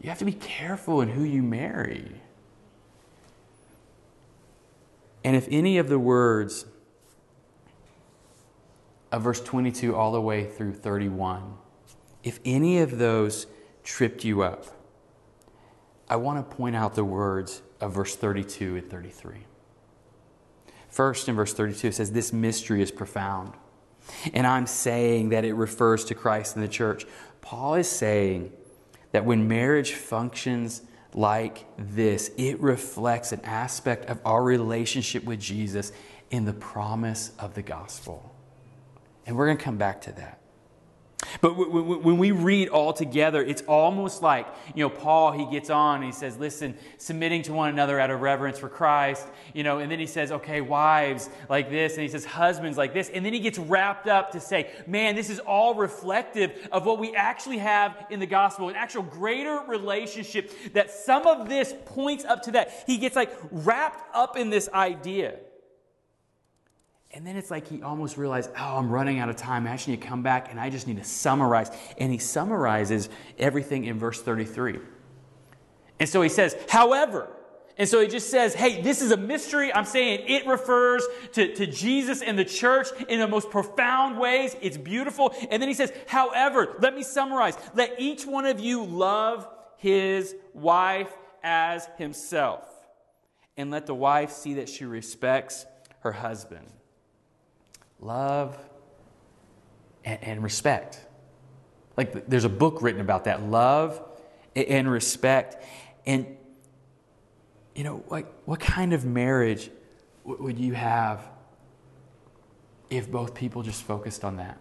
You 0.00 0.08
have 0.08 0.20
to 0.20 0.24
be 0.24 0.32
careful 0.32 1.02
in 1.02 1.10
who 1.10 1.24
you 1.24 1.42
marry. 1.42 2.22
And 5.24 5.36
if 5.36 5.46
any 5.50 5.78
of 5.78 5.88
the 5.88 5.98
words 5.98 6.66
of 9.12 9.22
verse 9.22 9.40
22 9.40 9.94
all 9.94 10.12
the 10.12 10.20
way 10.20 10.44
through 10.44 10.74
31, 10.74 11.54
if 12.22 12.40
any 12.44 12.78
of 12.78 12.98
those 12.98 13.46
tripped 13.82 14.24
you 14.24 14.42
up, 14.42 14.66
I 16.08 16.16
want 16.16 16.48
to 16.48 16.56
point 16.56 16.76
out 16.76 16.94
the 16.94 17.04
words 17.04 17.62
of 17.80 17.94
verse 17.94 18.16
32 18.16 18.76
and 18.76 18.90
33. 18.90 19.46
First, 20.88 21.28
in 21.28 21.36
verse 21.36 21.54
32, 21.54 21.88
it 21.88 21.94
says, 21.94 22.12
This 22.12 22.32
mystery 22.32 22.82
is 22.82 22.90
profound. 22.90 23.52
And 24.34 24.46
I'm 24.46 24.66
saying 24.66 25.28
that 25.28 25.44
it 25.44 25.54
refers 25.54 26.04
to 26.06 26.14
Christ 26.14 26.56
and 26.56 26.64
the 26.64 26.68
church. 26.68 27.06
Paul 27.40 27.74
is 27.74 27.88
saying 27.88 28.52
that 29.12 29.24
when 29.24 29.46
marriage 29.46 29.92
functions 29.92 30.82
like 31.14 31.66
this, 31.76 32.30
it 32.36 32.60
reflects 32.60 33.32
an 33.32 33.40
aspect 33.42 34.06
of 34.06 34.20
our 34.24 34.42
relationship 34.42 35.24
with 35.24 35.40
Jesus 35.40 35.92
in 36.30 36.44
the 36.44 36.52
promise 36.52 37.32
of 37.38 37.54
the 37.54 37.62
gospel. 37.62 38.34
And 39.26 39.36
we're 39.36 39.46
going 39.46 39.58
to 39.58 39.64
come 39.64 39.78
back 39.78 40.00
to 40.02 40.12
that. 40.12 40.39
But 41.40 41.54
when 41.54 42.18
we 42.18 42.32
read 42.32 42.68
all 42.68 42.92
together, 42.92 43.42
it's 43.42 43.62
almost 43.62 44.22
like, 44.22 44.46
you 44.74 44.84
know, 44.84 44.90
Paul, 44.90 45.32
he 45.32 45.46
gets 45.50 45.70
on 45.70 45.96
and 45.96 46.04
he 46.04 46.12
says, 46.12 46.36
listen, 46.38 46.76
submitting 46.98 47.42
to 47.42 47.52
one 47.52 47.70
another 47.70 48.00
out 48.00 48.10
of 48.10 48.20
reverence 48.20 48.58
for 48.58 48.68
Christ, 48.68 49.26
you 49.54 49.62
know, 49.62 49.78
and 49.78 49.90
then 49.90 49.98
he 49.98 50.06
says, 50.06 50.32
okay, 50.32 50.60
wives 50.60 51.30
like 51.48 51.70
this, 51.70 51.94
and 51.94 52.02
he 52.02 52.08
says, 52.08 52.24
husbands 52.24 52.76
like 52.76 52.92
this. 52.92 53.08
And 53.10 53.24
then 53.24 53.32
he 53.32 53.40
gets 53.40 53.58
wrapped 53.58 54.06
up 54.06 54.32
to 54.32 54.40
say, 54.40 54.70
man, 54.86 55.14
this 55.14 55.30
is 55.30 55.38
all 55.38 55.74
reflective 55.74 56.68
of 56.72 56.84
what 56.84 56.98
we 56.98 57.14
actually 57.14 57.58
have 57.58 58.06
in 58.10 58.20
the 58.20 58.26
gospel, 58.26 58.68
an 58.68 58.76
actual 58.76 59.02
greater 59.02 59.60
relationship 59.66 60.52
that 60.72 60.90
some 60.90 61.26
of 61.26 61.48
this 61.48 61.74
points 61.86 62.24
up 62.24 62.42
to 62.42 62.52
that. 62.52 62.84
He 62.86 62.98
gets 62.98 63.16
like 63.16 63.32
wrapped 63.50 64.14
up 64.14 64.36
in 64.36 64.50
this 64.50 64.68
idea. 64.72 65.38
And 67.12 67.26
then 67.26 67.36
it's 67.36 67.50
like 67.50 67.66
he 67.66 67.82
almost 67.82 68.16
realized, 68.16 68.50
oh, 68.56 68.78
I'm 68.78 68.88
running 68.88 69.18
out 69.18 69.28
of 69.28 69.36
time. 69.36 69.66
I 69.66 69.70
actually 69.70 69.94
need 69.94 70.02
to 70.02 70.08
come 70.08 70.22
back 70.22 70.50
and 70.50 70.60
I 70.60 70.70
just 70.70 70.86
need 70.86 70.98
to 70.98 71.04
summarize. 71.04 71.70
And 71.98 72.12
he 72.12 72.18
summarizes 72.18 73.08
everything 73.38 73.84
in 73.84 73.98
verse 73.98 74.22
33. 74.22 74.78
And 75.98 76.08
so 76.08 76.22
he 76.22 76.28
says, 76.28 76.56
however, 76.68 77.28
and 77.76 77.88
so 77.88 78.00
he 78.00 78.06
just 78.06 78.30
says, 78.30 78.54
hey, 78.54 78.80
this 78.80 79.02
is 79.02 79.10
a 79.10 79.16
mystery. 79.16 79.72
I'm 79.74 79.86
saying 79.86 80.24
it 80.28 80.46
refers 80.46 81.02
to, 81.32 81.54
to 81.54 81.66
Jesus 81.66 82.22
and 82.22 82.38
the 82.38 82.44
church 82.44 82.88
in 83.08 83.18
the 83.18 83.26
most 83.26 83.50
profound 83.50 84.18
ways. 84.18 84.54
It's 84.60 84.76
beautiful. 84.76 85.34
And 85.50 85.60
then 85.60 85.68
he 85.68 85.74
says, 85.74 85.92
however, 86.06 86.76
let 86.78 86.94
me 86.94 87.02
summarize. 87.02 87.56
Let 87.74 87.94
each 87.98 88.24
one 88.24 88.46
of 88.46 88.60
you 88.60 88.84
love 88.84 89.48
his 89.78 90.36
wife 90.52 91.12
as 91.42 91.88
himself. 91.98 92.68
And 93.56 93.70
let 93.70 93.86
the 93.86 93.94
wife 93.94 94.30
see 94.30 94.54
that 94.54 94.68
she 94.68 94.84
respects 94.84 95.66
her 96.00 96.12
husband 96.12 96.66
love 98.00 98.58
and, 100.04 100.22
and 100.22 100.42
respect. 100.42 101.00
Like 101.96 102.28
there's 102.28 102.44
a 102.44 102.50
book 102.50 102.82
written 102.82 103.00
about 103.00 103.24
that 103.24 103.42
love 103.42 104.02
and 104.54 104.90
respect. 104.90 105.62
And, 106.06 106.36
you 107.74 107.84
know, 107.84 108.02
like 108.08 108.26
what 108.44 108.60
kind 108.60 108.92
of 108.92 109.04
marriage 109.04 109.70
would 110.24 110.58
you 110.58 110.74
have 110.74 111.28
if 112.88 113.10
both 113.10 113.34
people 113.34 113.62
just 113.62 113.82
focused 113.82 114.24
on 114.24 114.36
that? 114.36 114.58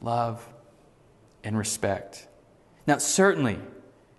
Love 0.00 0.46
and 1.44 1.56
respect. 1.56 2.26
Now, 2.86 2.98
certainly, 2.98 3.58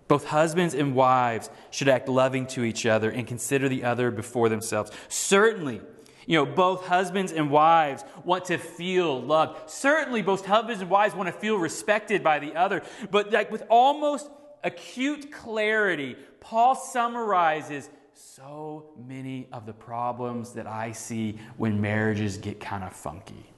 both 0.08 0.26
husbands 0.26 0.74
and 0.74 0.94
wives 0.94 1.50
should 1.70 1.88
act 1.88 2.08
loving 2.08 2.46
to 2.48 2.64
each 2.64 2.86
other 2.86 3.10
and 3.10 3.26
consider 3.26 3.68
the 3.68 3.84
other 3.84 4.10
before 4.10 4.48
themselves. 4.48 4.90
Certainly, 5.08 5.80
you 6.26 6.36
know, 6.36 6.46
both 6.46 6.86
husbands 6.86 7.32
and 7.32 7.50
wives 7.50 8.04
want 8.24 8.46
to 8.46 8.58
feel 8.58 9.20
loved. 9.20 9.70
Certainly, 9.70 10.22
both 10.22 10.44
husbands 10.44 10.80
and 10.80 10.90
wives 10.90 11.14
want 11.14 11.26
to 11.28 11.32
feel 11.32 11.56
respected 11.56 12.22
by 12.22 12.38
the 12.38 12.54
other. 12.54 12.82
But, 13.10 13.32
like, 13.32 13.50
with 13.50 13.64
almost 13.68 14.28
acute 14.62 15.30
clarity, 15.30 16.16
Paul 16.40 16.74
summarizes 16.74 17.88
so 18.14 18.90
many 19.06 19.48
of 19.52 19.66
the 19.66 19.72
problems 19.72 20.52
that 20.52 20.66
I 20.66 20.92
see 20.92 21.38
when 21.56 21.80
marriages 21.80 22.38
get 22.38 22.60
kind 22.60 22.84
of 22.84 22.92
funky. 22.92 23.50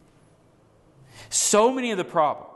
So 1.31 1.72
many 1.72 1.90
of 1.92 1.98
the 1.98 2.05
problems. 2.05 2.52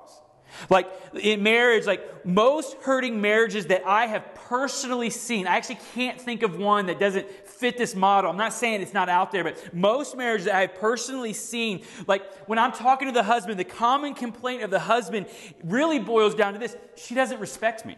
Like 0.68 0.90
in 1.14 1.42
marriage, 1.42 1.86
like 1.86 2.26
most 2.26 2.76
hurting 2.82 3.20
marriages 3.20 3.66
that 3.66 3.86
I 3.86 4.06
have 4.06 4.34
personally 4.34 5.10
seen, 5.10 5.46
I 5.46 5.56
actually 5.56 5.78
can't 5.94 6.20
think 6.20 6.42
of 6.42 6.56
one 6.58 6.86
that 6.86 6.98
doesn't 6.98 7.26
fit 7.60 7.76
this 7.76 7.94
model. 7.94 8.30
I'm 8.30 8.36
not 8.36 8.54
saying 8.54 8.80
it's 8.80 8.94
not 8.94 9.08
out 9.08 9.30
there, 9.30 9.44
but 9.44 9.74
most 9.74 10.16
marriages 10.16 10.46
that 10.46 10.54
I 10.54 10.60
have 10.62 10.74
personally 10.76 11.34
seen, 11.34 11.82
like 12.06 12.48
when 12.48 12.58
I'm 12.58 12.72
talking 12.72 13.06
to 13.08 13.12
the 13.12 13.22
husband, 13.22 13.60
the 13.60 13.64
common 13.64 14.14
complaint 14.14 14.62
of 14.62 14.70
the 14.70 14.80
husband 14.80 15.26
really 15.62 15.98
boils 15.98 16.34
down 16.34 16.54
to 16.54 16.58
this 16.58 16.76
she 16.96 17.14
doesn't 17.14 17.38
respect 17.38 17.84
me. 17.84 17.96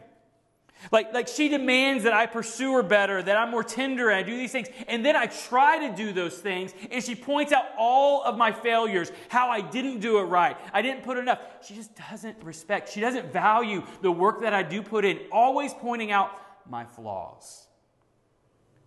Like, 0.91 1.15
like 1.15 1.29
she 1.29 1.49
demands 1.49 2.03
that 2.05 2.13
I 2.13 2.27
pursue 2.27 2.73
her 2.73 2.83
better, 2.83 3.23
that 3.23 3.37
I'm 3.37 3.53
more 3.53 3.63
tender, 3.63 4.11
and 4.11 4.19
I 4.19 4.23
do 4.23 4.37
these 4.37 4.51
things. 4.51 4.69
And 4.89 5.05
then 5.07 5.15
I 5.15 5.27
try 5.27 5.87
to 5.87 5.95
do 5.95 6.13
those 6.13 6.39
things, 6.39 6.75
and 6.91 7.05
she 7.05 7.15
points 7.15 7.53
out 7.53 7.67
all 7.79 8.25
of 8.25 8.37
my 8.37 8.51
failures, 8.51 9.13
how 9.29 9.49
I 9.49 9.61
didn't 9.61 10.01
do 10.01 10.19
it 10.19 10.25
right. 10.25 10.57
I 10.73 10.83
didn't 10.83 11.05
put 11.05 11.19
enough. 11.19 11.39
She 11.65 11.75
just 11.75 11.93
doesn't 12.11 12.43
respect. 12.43 12.91
She 12.91 13.01
doesn't 13.01 13.33
value 13.33 13.85
the 14.01 14.11
work 14.11 14.41
that 14.41 14.55
I 14.55 14.65
do 14.65 14.83
put 14.83 15.05
in, 15.05 15.21
always 15.31 15.73
pointing 15.73 16.11
out 16.11 16.33
my 16.69 16.85
flaws. 16.85 17.69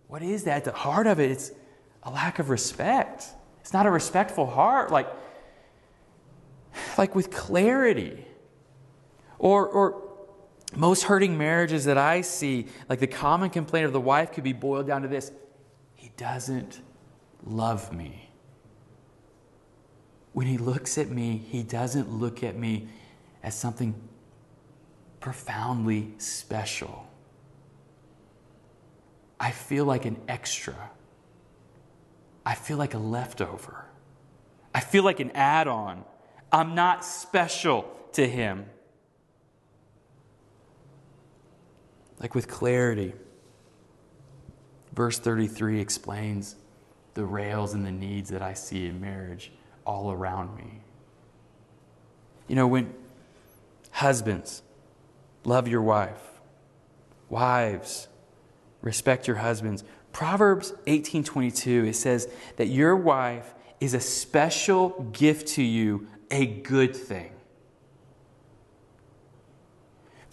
What 0.08 0.22
is 0.22 0.44
that? 0.44 0.58
At 0.58 0.64
the 0.64 0.72
heart 0.72 1.06
of 1.06 1.18
it, 1.18 1.30
it's 1.30 1.52
a 2.02 2.10
lack 2.10 2.38
of 2.38 2.50
respect. 2.50 3.24
It's 3.60 3.72
not 3.72 3.86
a 3.86 3.90
respectful 3.90 4.46
heart, 4.46 4.90
like, 4.90 5.08
like 6.96 7.14
with 7.14 7.30
clarity. 7.30 8.24
Or, 9.38 9.66
or 9.66 10.02
most 10.74 11.04
hurting 11.04 11.36
marriages 11.36 11.84
that 11.84 11.98
I 11.98 12.20
see, 12.20 12.66
like 12.88 13.00
the 13.00 13.06
common 13.06 13.50
complaint 13.50 13.86
of 13.86 13.92
the 13.92 14.00
wife, 14.00 14.32
could 14.32 14.44
be 14.44 14.52
boiled 14.52 14.86
down 14.86 15.02
to 15.02 15.08
this 15.08 15.32
He 15.94 16.10
doesn't 16.16 16.80
love 17.44 17.92
me. 17.92 18.30
When 20.32 20.46
he 20.46 20.58
looks 20.58 20.98
at 20.98 21.08
me, 21.08 21.38
he 21.38 21.62
doesn't 21.62 22.10
look 22.10 22.42
at 22.42 22.56
me 22.56 22.88
as 23.42 23.54
something 23.54 23.94
profoundly 25.20 26.12
special. 26.18 27.06
I 29.38 29.50
feel 29.50 29.84
like 29.84 30.04
an 30.04 30.16
extra. 30.28 30.90
I 32.44 32.54
feel 32.54 32.78
like 32.78 32.94
a 32.94 32.98
leftover. 32.98 33.84
I 34.74 34.80
feel 34.80 35.02
like 35.02 35.20
an 35.20 35.32
add 35.32 35.68
on. 35.68 36.04
I'm 36.52 36.74
not 36.74 37.04
special 37.04 37.90
to 38.12 38.26
Him. 38.26 38.66
Like 42.18 42.34
with 42.34 42.48
clarity, 42.48 43.12
verse 44.94 45.18
33 45.18 45.80
explains 45.80 46.56
the 47.14 47.24
rails 47.24 47.74
and 47.74 47.84
the 47.84 47.90
needs 47.90 48.30
that 48.30 48.42
I 48.42 48.54
see 48.54 48.86
in 48.86 49.00
marriage 49.00 49.52
all 49.84 50.10
around 50.10 50.56
me. 50.56 50.80
You 52.48 52.56
know, 52.56 52.66
when 52.66 52.94
husbands 53.90 54.62
love 55.44 55.68
your 55.68 55.82
wife, 55.82 56.22
wives, 57.28 58.08
respect 58.86 59.26
your 59.26 59.36
husbands. 59.36 59.82
Proverbs 60.12 60.72
18:22 60.86 61.88
it 61.88 61.96
says 61.96 62.28
that 62.56 62.68
your 62.68 62.96
wife 62.96 63.54
is 63.80 63.92
a 63.92 64.00
special 64.00 65.10
gift 65.12 65.48
to 65.48 65.62
you, 65.62 66.06
a 66.30 66.46
good 66.46 66.96
thing. 66.96 67.32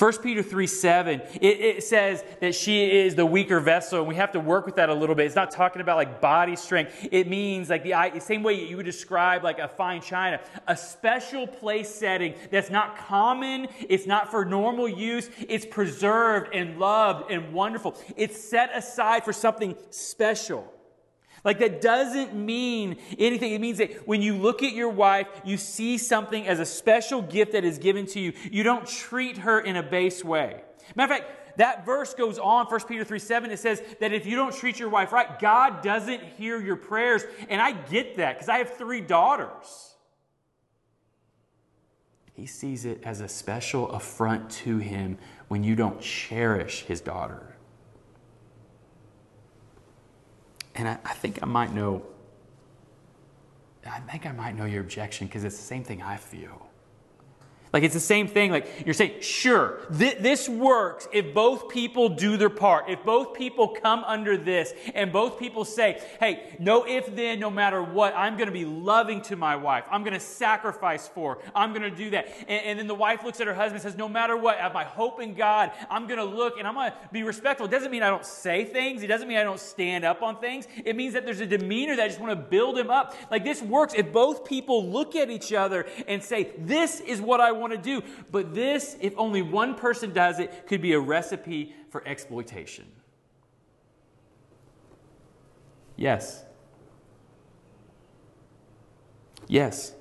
1 0.04 0.18
Peter 0.18 0.43
3 0.43 0.68
7, 0.68 1.22
it, 1.36 1.45
it, 1.45 1.82
says 1.82 2.26
that 2.41 2.54
she 2.54 2.91
is 2.91 3.16
the 3.16 3.26
weaker 3.26 3.62
vessel, 3.62 3.99
and 3.99 4.08
we 4.10 4.16
have 4.16 4.34
to 4.34 4.39
work 4.41 4.66
with 4.66 4.76
that 4.76 4.89
a 4.89 4.93
little 4.93 5.16
bit. 5.16 5.26
It's 5.26 5.34
not 5.34 5.49
talking 5.49 5.82
about 5.82 5.95
like 5.95 6.20
body 6.20 6.58
strength. 6.58 7.08
It 7.10 7.30
means 7.30 7.70
like 7.70 7.84
the, 7.84 7.93
the 8.14 8.20
same 8.20 8.43
way 8.43 8.66
you 8.68 8.76
would 8.76 8.86
describe 8.86 9.45
like 9.45 9.60
a 9.60 9.68
fine 9.70 10.01
china, 10.01 10.41
a 10.68 10.76
special 10.76 11.47
place 11.47 11.88
setting 11.88 12.34
that's 12.51 12.70
not 12.70 12.97
common, 12.97 13.70
it's 13.88 14.06
not 14.06 14.30
for 14.30 14.43
normal 14.43 14.89
use, 14.89 15.30
it's 15.47 15.66
preserved 15.66 16.54
and 16.54 16.78
loved 16.78 17.32
and 17.32 17.54
wonderful. 17.54 17.95
It's 18.18 18.38
set 18.38 18.76
aside 18.76 19.24
for 19.24 19.32
something 19.32 19.74
special. 19.89 20.70
Like, 21.43 21.59
that 21.59 21.81
doesn't 21.81 22.33
mean 22.33 22.97
anything. 23.19 23.53
It 23.53 23.59
means 23.59 23.79
that 23.79 24.07
when 24.07 24.21
you 24.21 24.35
look 24.35 24.63
at 24.63 24.73
your 24.73 24.89
wife, 24.89 25.27
you 25.43 25.57
see 25.57 25.97
something 25.97 26.47
as 26.47 26.59
a 26.59 26.65
special 26.65 27.21
gift 27.21 27.51
that 27.51 27.65
is 27.65 27.77
given 27.77 28.05
to 28.07 28.19
you. 28.19 28.33
You 28.51 28.63
don't 28.63 28.87
treat 28.87 29.39
her 29.39 29.59
in 29.59 29.75
a 29.75 29.83
base 29.83 30.23
way. 30.23 30.61
Matter 30.95 31.13
of 31.13 31.19
fact, 31.19 31.57
that 31.57 31.85
verse 31.85 32.13
goes 32.13 32.39
on, 32.39 32.65
1 32.65 32.79
Peter 32.87 33.03
3 33.03 33.19
7, 33.19 33.51
it 33.51 33.59
says 33.59 33.81
that 33.99 34.13
if 34.13 34.25
you 34.25 34.35
don't 34.35 34.53
treat 34.53 34.79
your 34.79 34.89
wife 34.89 35.11
right, 35.11 35.39
God 35.39 35.81
doesn't 35.83 36.23
hear 36.37 36.59
your 36.59 36.75
prayers. 36.75 37.23
And 37.49 37.61
I 37.61 37.73
get 37.73 38.17
that 38.17 38.35
because 38.35 38.49
I 38.49 38.57
have 38.57 38.75
three 38.75 39.01
daughters. 39.01 39.95
He 42.33 42.47
sees 42.47 42.85
it 42.85 43.01
as 43.03 43.21
a 43.21 43.27
special 43.27 43.91
affront 43.91 44.49
to 44.49 44.79
him 44.79 45.19
when 45.49 45.63
you 45.63 45.75
don't 45.75 46.01
cherish 46.01 46.83
his 46.83 46.99
daughter. 46.99 47.53
And 50.76 50.88
I, 50.88 50.97
I 51.05 51.13
think 51.13 51.39
I 51.41 51.45
might 51.45 51.74
know, 51.74 52.03
I 53.86 53.99
think 53.99 54.26
I 54.26 54.32
might 54.32 54.55
know 54.55 54.65
your 54.65 54.82
objection 54.82 55.28
because 55.28 55.43
it's 55.43 55.57
the 55.57 55.63
same 55.63 55.84
thing 55.84 56.01
I 56.01 56.17
feel. 56.17 56.67
Like 57.74 57.82
it's 57.82 57.95
the 57.95 57.99
same 57.99 58.28
thing. 58.28 58.51
Like 58.51 58.67
you're 58.86 58.93
saying, 58.93 59.21
sure, 59.21 59.80
th- 59.97 60.19
this 60.19 60.47
works 60.47 61.07
if 61.11 61.34
both 61.34 61.69
people 61.69 62.07
do 62.07 62.38
their 62.38 62.51
part. 62.51 62.88
If 62.88 63.03
both 63.03 63.34
people 63.34 63.69
come 63.69 64.03
under 64.03 64.38
this 64.38 64.74
and 64.93 65.11
both 65.11 65.39
people 65.39 65.65
say, 65.65 65.99
hey, 66.19 66.55
no 66.59 66.84
if 66.84 67.13
then, 67.15 67.39
no 67.39 67.49
matter 67.49 67.82
what, 67.82 68.13
I'm 68.15 68.38
going 68.38 68.45
to 68.45 68.53
be 68.53 68.65
loving 68.65 69.21
to 69.24 69.36
my 69.36 69.55
wife. 69.55 69.86
I'm 69.89 70.03
going 70.03 70.13
to 70.13 70.19
sacrifice 70.19 71.07
for 71.07 71.36
her. 71.36 71.41
I'm 71.55 71.74
going 71.74 71.82
to 71.82 71.95
do 71.95 72.11
that. 72.11 72.28
And, 72.41 72.63
and, 72.63 72.80
then 72.80 72.88
the 72.88 72.93
wife 72.93 73.24
looks 73.24 73.41
at 73.41 73.47
her 73.47 73.55
husband 73.55 73.76
and 73.76 73.82
says, 73.82 73.97
no 73.97 74.07
matter 74.07 74.38
what, 74.38 74.57
I 74.57 74.61
have 74.61 74.74
my 74.74 74.84
hope 74.84 75.19
in 75.19 75.34
God. 75.34 75.71
I'm 75.89 76.05
going 76.05 76.19
to 76.19 76.26
look 76.26 76.59
and 76.59 76.67
I'm 76.67 76.76
going 76.76 76.91
to 76.91 76.97
be 77.11 77.24
respectful. 77.24 77.65
It 77.65 77.71
doesn't 77.71 77.89
mean 77.89 78.03
I 78.03 78.09
don't 78.09 78.26
say 78.26 78.65
things. 78.65 79.01
It 79.01 79.07
doesn't 79.07 79.28
mean 79.28 79.38
I 79.38 79.43
don't 79.43 79.59
stand 79.59 80.05
up 80.05 80.21
on 80.21 80.39
things. 80.39 80.67
It 80.86 80.95
means 80.95 81.15
that 81.15 81.26
there's 81.26 81.39
a 81.39 81.47
demeanor 81.47 81.95
that 81.95 82.03
I 82.03 82.07
just 82.07 82.19
want 82.19 82.32
to 82.32 82.36
build 82.49 82.78
him 82.78 82.91
up. 82.91 83.15
Like 83.32 83.43
this 83.43 83.63
works 83.63 83.95
if 83.95 84.13
both 84.13 84.45
people 84.45 84.88
look 84.88 85.15
at 85.15 85.32
each 85.32 85.53
other 85.53 85.88
and 86.07 86.21
say, 86.24 86.51
this 86.59 86.99
is 86.99 87.19
what 87.19 87.41
I 87.41 87.51
want 87.51 87.62
want 87.64 87.74
to 87.74 87.80
do. 87.80 88.05
But 88.32 88.53
this, 88.53 88.95
if 89.01 89.14
only 89.18 89.41
one 89.41 89.76
person 89.76 90.14
does 90.14 90.39
it, 90.39 90.68
could 90.68 90.82
be 90.82 90.93
a 90.93 90.99
recipe 90.99 91.74
for 91.89 92.07
exploitation. 92.07 92.86
Yes. 95.95 96.43
Yes. 99.47 99.93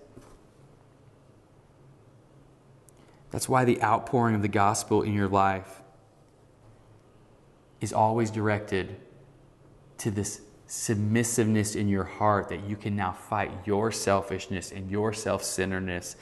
That's 3.31 3.49
why 3.49 3.65
the 3.65 3.83
outpouring 3.83 4.35
of 4.35 4.43
the 4.43 4.49
gospel 4.49 5.03
in 5.03 5.15
your 5.15 5.29
life 5.29 5.81
is 7.81 7.93
always 7.93 8.31
directed 8.31 8.97
to 9.99 10.11
this 10.11 10.43
submissiveness 10.67 11.75
in 11.75 11.89
your 11.89 12.05
heart 12.05 12.49
that 12.49 12.65
you 12.67 12.77
can 12.77 12.97
now 12.97 13.13
fight 13.13 13.51
your 13.67 13.93
selfishness 13.93 14.73
and 14.73 14.91
your 14.91 15.13
self 15.13 15.43
centeredness 15.43 16.17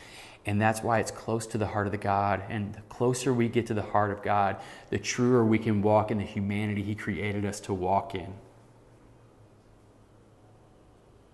and 0.46 0.60
that's 0.60 0.82
why 0.82 0.98
it's 1.00 1.10
close 1.10 1.46
to 1.48 1.58
the 1.58 1.66
heart 1.66 1.86
of 1.86 1.92
the 1.92 1.98
God. 1.98 2.42
And 2.48 2.74
the 2.74 2.80
closer 2.82 3.32
we 3.32 3.48
get 3.48 3.66
to 3.66 3.74
the 3.74 3.82
heart 3.82 4.10
of 4.10 4.22
God, 4.22 4.56
the 4.88 4.98
truer 4.98 5.44
we 5.44 5.58
can 5.58 5.82
walk 5.82 6.10
in 6.10 6.18
the 6.18 6.24
humanity 6.24 6.82
He 6.82 6.94
created 6.94 7.44
us 7.44 7.60
to 7.60 7.74
walk 7.74 8.14
in. 8.14 8.32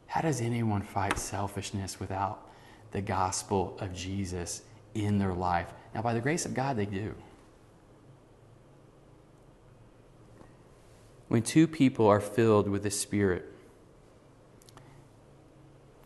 How 0.08 0.22
does 0.22 0.40
anyone 0.40 0.82
fight 0.82 1.18
selfishness 1.18 2.00
without 2.00 2.48
the 2.92 3.00
gospel 3.00 3.76
of 3.80 3.94
Jesus 3.94 4.62
in 4.94 5.18
their 5.18 5.34
life? 5.34 5.72
Now, 5.94 6.02
by 6.02 6.14
the 6.14 6.20
grace 6.20 6.44
of 6.44 6.54
God, 6.54 6.76
they 6.76 6.86
do. 6.86 7.14
When 11.28 11.42
two 11.42 11.66
people 11.66 12.06
are 12.06 12.20
filled 12.20 12.68
with 12.68 12.82
the 12.82 12.90
Spirit, 12.90 13.52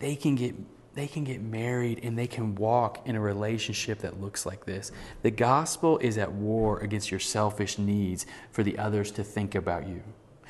they 0.00 0.16
can 0.16 0.34
get 0.34 0.54
they 0.94 1.06
can 1.06 1.24
get 1.24 1.40
married 1.40 2.00
and 2.02 2.18
they 2.18 2.26
can 2.26 2.54
walk 2.56 3.06
in 3.06 3.14
a 3.14 3.20
relationship 3.20 4.00
that 4.00 4.20
looks 4.20 4.44
like 4.44 4.64
this. 4.64 4.90
The 5.22 5.30
gospel 5.30 5.98
is 5.98 6.18
at 6.18 6.32
war 6.32 6.80
against 6.80 7.10
your 7.10 7.20
selfish 7.20 7.78
needs 7.78 8.26
for 8.50 8.62
the 8.62 8.76
others 8.78 9.12
to 9.12 9.24
think 9.24 9.54
about 9.54 9.86
you. 9.86 10.02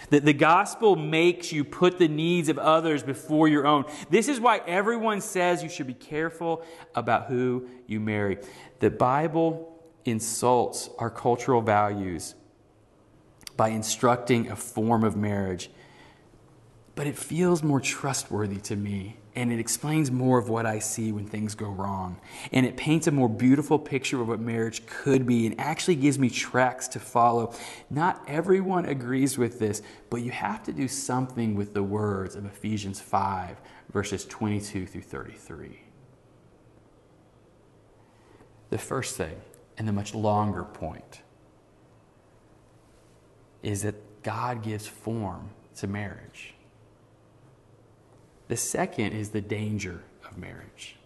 The, 0.09 0.21
the 0.21 0.33
gospel 0.33 0.97
makes 0.97 1.53
you 1.53 1.63
put 1.63 1.99
the 1.99 2.09
needs 2.09 2.49
of 2.49 2.59
others 2.59 3.03
before 3.03 3.49
your 3.49 3.67
own. 3.67 3.85
This 4.09 4.29
is 4.29 4.41
why 4.41 4.63
everyone 4.67 5.21
says 5.21 5.63
you 5.63 5.69
should 5.69 5.87
be 5.87 5.95
careful 5.95 6.65
about 6.95 7.27
who 7.27 7.69
you 7.87 8.01
marry. 8.01 8.39
The 8.79 8.91
Bible 8.91 9.79
insults 10.07 10.89
our 10.99 11.11
cultural 11.11 11.61
values 11.61 12.35
by 13.59 13.69
instructing 13.69 14.49
a 14.49 14.57
form 14.57 15.05
of 15.05 15.17
marriage, 15.17 15.71
but 16.95 17.07
it 17.07 17.19
feels 17.19 17.63
more 17.63 17.81
trustworthy 17.81 18.57
to 18.57 18.77
me 18.77 19.20
and 19.37 19.53
it 19.53 19.61
explains 19.61 20.11
more 20.11 20.39
of 20.39 20.49
what 20.49 20.67
I 20.67 20.81
see 20.81 21.13
when 21.13 21.27
things 21.27 21.55
go 21.55 21.69
wrong. 21.69 22.21
And 22.53 22.67
it 22.67 22.77
paints 22.77 23.07
a 23.07 23.13
more 23.13 23.29
beautiful 23.29 23.79
picture 23.79 24.21
of 24.21 24.29
what 24.29 24.41
marriage 24.41 24.85
could 24.87 25.27
be 25.27 25.47
and 25.47 25.59
actually 25.61 25.95
gives 25.95 26.19
me 26.19 26.29
tracks 26.29 26.89
to 26.89 26.99
follow. 27.01 27.55
Not 27.91 28.23
everyone 28.27 28.87
agrees 28.87 29.39
with 29.39 29.59
this, 29.59 29.83
but 30.09 30.23
you 30.23 30.33
have 30.33 30.65
to 30.65 30.73
do 30.73 30.89
something 30.89 31.55
with 31.55 31.75
the 31.75 31.83
words 31.83 32.35
of 32.35 32.45
Ephesians 32.45 33.01
5, 33.01 33.61
verses 33.93 34.25
22 34.25 34.87
through 34.87 35.03
33. 35.03 35.81
The 38.71 38.79
first 38.79 39.17
thing, 39.17 39.41
and 39.79 39.87
the 39.87 39.93
much 39.93 40.15
longer 40.15 40.65
point, 40.65 41.23
is 43.63 43.83
that 43.83 44.23
God 44.23 44.63
gives 44.63 44.87
form 44.87 45.51
to 45.77 45.87
marriage. 45.87 46.55
The 48.51 48.57
second 48.57 49.13
is 49.13 49.31
the 49.31 49.41
danger 49.41 50.03
of 50.29 50.37
marriage. 50.37 50.97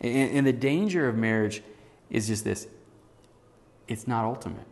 And, 0.00 0.30
and 0.30 0.46
the 0.46 0.52
danger 0.52 1.08
of 1.08 1.16
marriage 1.16 1.64
is 2.10 2.28
just 2.28 2.44
this 2.44 2.68
it's 3.88 4.06
not 4.06 4.24
ultimate. 4.24 4.66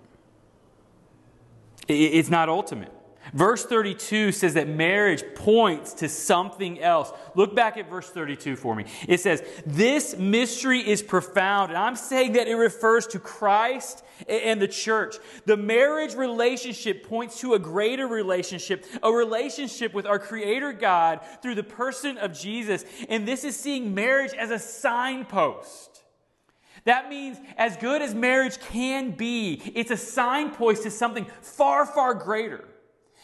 It's 1.89 2.31
not 2.31 2.49
ultimate. 2.49 2.93
Verse 3.33 3.65
32 3.65 4.33
says 4.33 4.55
that 4.55 4.69
marriage 4.69 5.23
points 5.35 5.95
to 5.95 6.09
something 6.09 6.81
else. 6.81 7.13
Look 7.35 7.55
back 7.55 7.77
at 7.77 7.89
verse 7.89 8.11
32 8.11 8.57
for 8.57 8.75
me. 8.75 8.85
It 9.09 9.21
says, 9.21 9.43
This 9.65 10.17
mystery 10.17 10.81
is 10.81 11.03
profound. 11.03 11.71
And 11.71 11.79
I'm 11.79 11.97
saying 11.97 12.33
that 12.33 12.49
it 12.49 12.57
refers 12.57 13.07
to 13.09 13.19
Christ 13.19 14.05
and 14.29 14.61
the 14.61 14.69
church. 14.69 15.17
The 15.47 15.57
marriage 15.57 16.15
relationship 16.15 17.07
points 17.07 17.41
to 17.41 17.55
a 17.55 17.59
greater 17.59 18.07
relationship, 18.07 18.85
a 19.03 19.13
relationship 19.13 19.95
with 19.95 20.05
our 20.05 20.19
Creator 20.19 20.75
God 20.75 21.21
through 21.41 21.55
the 21.55 21.63
person 21.63 22.19
of 22.19 22.39
Jesus. 22.39 22.85
And 23.09 23.27
this 23.27 23.45
is 23.45 23.57
seeing 23.57 23.95
marriage 23.95 24.33
as 24.35 24.51
a 24.51 24.59
signpost. 24.59 26.03
That 26.85 27.09
means, 27.09 27.39
as 27.57 27.77
good 27.77 28.03
as 28.03 28.15
marriage 28.15 28.59
can 28.59 29.13
be, 29.13 29.63
it's 29.75 29.93
a 29.93 29.97
signpost 29.97 30.83
to 30.83 30.91
something 30.91 31.27
far, 31.41 31.87
far 31.87 32.15
greater. 32.15 32.65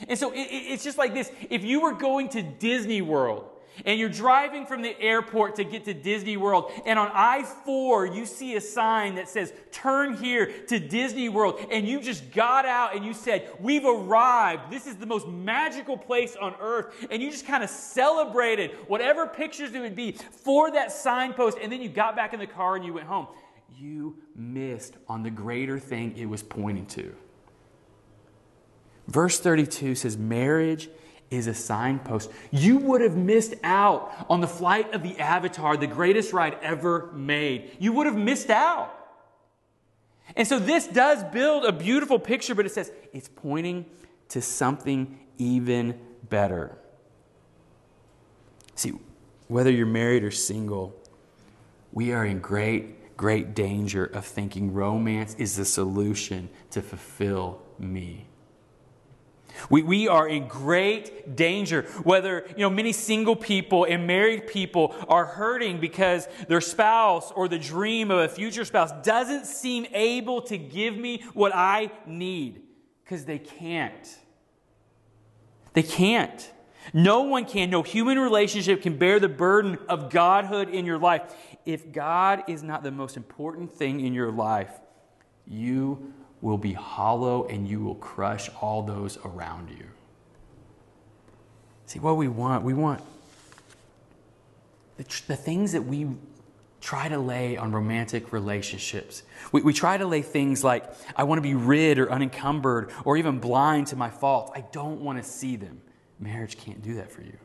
And 0.07 0.19
so 0.19 0.31
it, 0.33 0.47
it's 0.51 0.85
just 0.85 0.99
like 0.99 1.15
this. 1.15 1.31
If 1.51 1.65
you 1.65 1.81
were 1.81 1.93
going 1.93 2.29
to 2.31 2.43
Disney 2.43 3.03
World 3.03 3.47
and 3.85 3.99
you're 3.99 4.09
driving 4.09 4.67
from 4.67 4.83
the 4.83 5.01
airport 5.01 5.57
to 5.57 5.65
get 5.65 5.85
to 5.85 5.95
Disney 5.95 6.37
World, 6.37 6.71
and 6.85 6.99
on 6.99 7.11
I 7.13 7.45
4, 7.65 8.07
you 8.07 8.27
see 8.27 8.57
a 8.57 8.61
sign 8.61 9.15
that 9.17 9.29
says, 9.29 9.53
Turn 9.71 10.17
here 10.17 10.53
to 10.69 10.81
Disney 10.81 11.29
World, 11.29 11.61
and 11.71 11.87
you 11.87 12.01
just 12.01 12.33
got 12.33 12.67
out 12.67 12.97
and 12.97 13.05
you 13.05 13.15
said, 13.15 13.49
We've 13.61 13.85
arrived. 13.85 14.71
This 14.71 14.87
is 14.87 14.97
the 14.97 15.07
most 15.07 15.29
magical 15.29 15.97
place 15.97 16.37
on 16.37 16.55
earth. 16.61 17.07
And 17.11 17.23
you 17.23 17.31
just 17.31 17.47
kind 17.47 17.63
of 17.63 17.71
celebrated 17.71 18.73
whatever 18.89 19.27
pictures 19.27 19.73
it 19.73 19.81
would 19.81 19.97
be 19.97 20.13
for 20.13 20.71
that 20.73 20.93
signpost, 20.93 21.59
and 21.61 21.71
then 21.71 21.83
you 21.83 21.89
got 21.89 22.17
back 22.17 22.33
in 22.33 22.41
the 22.41 22.47
car 22.47 22.77
and 22.77 22.85
you 22.85 22.95
went 22.95 23.07
home. 23.07 23.29
You 23.77 24.17
missed 24.35 24.95
on 25.09 25.23
the 25.23 25.31
greater 25.31 25.79
thing 25.79 26.17
it 26.17 26.27
was 26.27 26.43
pointing 26.43 26.87
to. 26.87 27.15
Verse 29.09 29.41
32 29.41 29.95
says, 29.95 30.17
Marriage 30.17 30.89
is 31.31 31.47
a 31.47 31.55
signpost. 31.55 32.31
You 32.51 32.77
would 32.79 33.01
have 33.01 33.17
missed 33.17 33.55
out 33.65 34.13
on 34.29 34.41
the 34.41 34.47
flight 34.47 34.95
of 34.95 35.03
the 35.03 35.19
Avatar, 35.19 35.77
the 35.77 35.87
greatest 35.87 36.33
ride 36.33 36.57
ever 36.63 37.11
made. 37.13 37.71
You 37.79 37.93
would 37.95 38.07
have 38.07 38.17
missed 38.17 38.51
out. 38.51 38.95
And 40.37 40.47
so 40.47 40.59
this 40.59 40.87
does 40.87 41.25
build 41.25 41.65
a 41.65 41.73
beautiful 41.73 42.19
picture, 42.19 42.55
but 42.55 42.67
it 42.67 42.73
says 42.73 42.93
it's 43.13 43.29
pointing 43.29 43.87
to 44.29 44.43
something 44.43 45.19
even 45.39 45.99
better. 46.29 46.77
See, 48.75 48.93
whether 49.49 49.71
you're 49.71 49.87
married 49.87 50.23
or 50.23 50.31
single, 50.31 50.95
we 51.93 52.13
are 52.13 52.27
in 52.27 52.41
great, 52.41 53.17
great 53.17 53.55
danger 53.55 54.05
of 54.05 54.27
thinking 54.27 54.75
romance 54.75 55.35
is 55.37 55.57
the 55.57 55.65
solution 55.65 56.51
to 56.71 56.83
fulfill 56.83 57.63
me. 57.79 58.27
We, 59.71 59.83
we 59.83 60.09
are 60.09 60.29
in 60.29 60.47
great 60.49 61.37
danger. 61.37 61.83
Whether, 62.03 62.47
you 62.51 62.63
know, 62.63 62.71
many 62.71 62.93
single 62.93 63.37
people 63.37 63.85
and 63.85 64.07
married 64.07 64.47
people 64.47 64.95
are 65.09 65.25
hurting 65.25 65.81
because 65.81 66.29
their 66.49 66.61
spouse 66.61 67.33
or 67.33 67.49
the 67.49 67.59
dream 67.59 68.11
of 68.11 68.19
a 68.19 68.29
future 68.29 68.65
spouse 68.65 68.93
doesn't 69.03 69.47
seem 69.47 69.87
able 69.93 70.43
to 70.43 70.59
give 70.59 70.97
me 70.97 71.23
what 71.35 71.53
I 71.55 71.91
need 72.07 72.63
because 73.05 73.25
they 73.25 73.39
can't. 73.39 74.19
They 75.73 75.83
can't. 75.83 76.53
No 76.93 77.23
one 77.23 77.45
can, 77.45 77.71
no 77.71 77.83
human 77.83 78.19
relationship 78.19 78.83
can 78.83 78.97
bear 78.97 79.21
the 79.21 79.29
burden 79.29 79.79
of 79.89 80.11
Godhood 80.11 80.71
in 80.71 80.87
your 80.87 80.99
life. 80.99 81.23
If 81.67 81.93
God 81.93 82.45
is 82.49 82.63
not 82.63 82.83
the 82.83 82.91
most 82.91 83.17
important 83.17 83.75
thing 83.75 84.01
in 84.01 84.15
your 84.15 84.31
life, 84.31 84.73
you 85.47 86.15
will 86.41 86.59
be 86.59 86.73
hollow 86.73 87.47
and 87.47 87.69
you 87.69 87.81
will 87.81 87.97
crush 87.97 88.49
all 88.61 88.83
those 88.83 89.19
around 89.25 89.71
you. 89.71 89.85
See, 91.87 91.99
what 91.99 92.17
we 92.17 92.29
want, 92.29 92.65
we 92.65 92.75
want 92.75 93.03
the, 94.99 95.05
the 95.27 95.37
things 95.37 95.73
that 95.73 95.83
we 95.83 96.09
try 96.81 97.09
to 97.09 97.19
lay 97.19 97.57
on 97.57 97.73
romantic 97.73 98.33
relationships. 98.33 99.23
We, 99.53 99.63
we 99.63 99.73
try 99.73 99.97
to 99.97 100.07
lay 100.07 100.23
things 100.23 100.63
like, 100.63 100.85
I 101.17 101.25
want 101.25 101.39
to 101.39 101.43
be 101.43 101.55
rid 101.55 101.99
or 101.99 102.11
unencumbered 102.11 102.93
or 103.05 103.17
even 103.17 103.41
blind 103.41 103.89
to 103.89 103.97
my 103.97 104.11
faults. 104.11 104.53
I 104.55 104.65
don't 104.73 105.01
want 105.01 105.23
to 105.23 105.29
see 105.29 105.57
them. 105.57 105.81
Marriage 106.21 106.57
can't 106.59 106.83
do 106.83 106.95
that 106.95 107.11
for 107.11 107.23
you. 107.23 107.37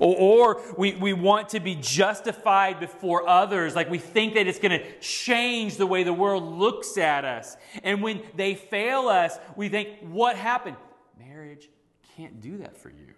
Or, 0.00 0.62
we, 0.78 0.94
we 0.94 1.12
want 1.12 1.50
to 1.50 1.60
be 1.60 1.74
justified 1.74 2.80
before 2.80 3.28
others, 3.28 3.74
like 3.74 3.90
we 3.90 3.98
think 3.98 4.34
that 4.34 4.46
it's 4.46 4.58
going 4.58 4.78
to 4.78 4.98
change 5.00 5.76
the 5.76 5.86
way 5.86 6.02
the 6.02 6.12
world 6.12 6.44
looks 6.44 6.96
at 6.96 7.24
us. 7.24 7.56
And 7.82 8.02
when 8.02 8.22
they 8.34 8.54
fail 8.54 9.08
us, 9.08 9.38
we 9.56 9.68
think, 9.68 9.88
what 10.00 10.36
happened? 10.36 10.76
Marriage 11.18 11.68
can't 12.16 12.40
do 12.40 12.58
that 12.58 12.76
for 12.76 12.88
you. 12.88 13.14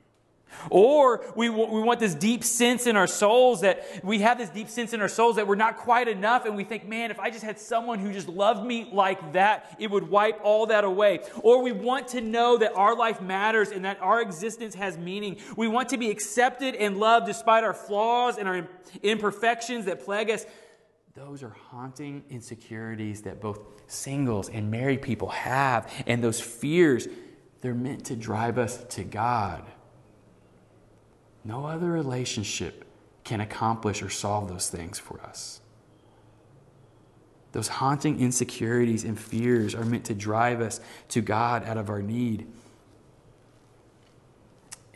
Or 0.71 1.25
we, 1.37 1.49
we 1.49 1.83
want 1.83 2.01
this 2.01 2.15
deep 2.15 2.45
sense 2.45 2.87
in 2.87 2.97
our 2.97 3.07
souls 3.07 3.61
that 3.63 3.87
we 4.03 4.21
have 4.21 4.39
this 4.39 4.51
deep 4.51 4.69
sense 4.69 4.93
in 4.93 5.01
our 5.01 5.09
souls 5.09 5.37
that 5.37 5.47
we're 5.47 5.55
not 5.55 5.77
quite 5.77 6.09
enough, 6.09 6.47
and 6.47 6.57
we 6.57 6.65
think, 6.65 6.87
man, 6.87 7.11
if 7.11 7.19
I 7.19 7.31
just 7.31 7.45
had 7.45 7.59
someone 7.59 7.99
who 7.99 8.13
just 8.13 8.29
loved 8.29 8.65
me 8.65 8.89
like 8.93 9.33
that, 9.33 9.77
it 9.79 9.91
would 9.91 10.09
wipe 10.09 10.41
all 10.43 10.67
that 10.67 10.85
away. 10.85 11.21
Or 11.43 11.63
we 11.63 11.73
want 11.73 12.09
to 12.09 12.21
know 12.21 12.57
that 12.59 12.75
our 12.75 12.97
life 12.97 13.21
matters 13.21 13.71
and 13.71 13.85
that 13.85 14.01
our 14.01 14.21
existence 14.21 14.75
has 14.75 14.97
meaning. 14.99 15.39
We 15.57 15.69
want 15.69 15.91
to 15.91 15.99
be 15.99 16.11
accepted 16.11 16.75
and 16.75 16.99
loved 16.99 17.27
despite 17.27 17.65
our 17.65 17.75
flaws 17.75 18.39
and 18.39 18.49
our 18.49 18.69
imperfections 19.03 19.85
that 19.87 20.05
plague 20.05 20.31
us. 20.31 20.47
Those 21.15 21.45
are 21.45 21.55
haunting 21.71 22.25
insecurities 22.29 23.23
that 23.23 23.41
both 23.41 23.61
singles 23.87 24.49
and 24.49 24.71
married 24.71 25.01
people 25.01 25.29
have, 25.29 25.93
and 26.07 26.25
those 26.25 26.41
fears, 26.41 27.07
they're 27.61 27.75
meant 27.75 28.07
to 28.07 28.17
drive 28.17 28.59
us 28.59 28.83
to 28.91 29.05
God. 29.05 29.65
No 31.45 31.67
other 31.67 31.91
relationship 31.91 32.85
can 33.23 33.41
accomplish 33.41 34.03
or 34.03 34.11
solve 34.11 34.49
those 34.49 34.69
things 34.71 34.99
for 34.99 35.21
us. 35.21 35.61
Those 37.53 37.69
haunting 37.69 38.19
insecurities 38.19 39.05
and 39.05 39.19
fears 39.19 39.75
are 39.75 39.85
meant 39.85 40.05
to 40.07 40.15
drive 40.15 40.61
us 40.61 40.81
to 41.11 41.21
God 41.21 41.65
out 41.65 41.77
of 41.77 41.89
our 41.89 42.03
need. 42.03 42.47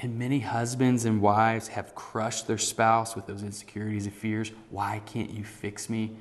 And 0.00 0.18
many 0.18 0.40
husbands 0.40 1.04
and 1.04 1.20
wives 1.20 1.68
have 1.68 1.94
crushed 1.94 2.46
their 2.46 2.58
spouse 2.58 3.14
with 3.14 3.26
those 3.26 3.42
insecurities 3.42 4.06
and 4.06 4.14
fears. 4.14 4.50
Why 4.70 5.02
can't 5.06 5.30
you 5.30 5.44
fix 5.44 5.88
me? 5.88 6.16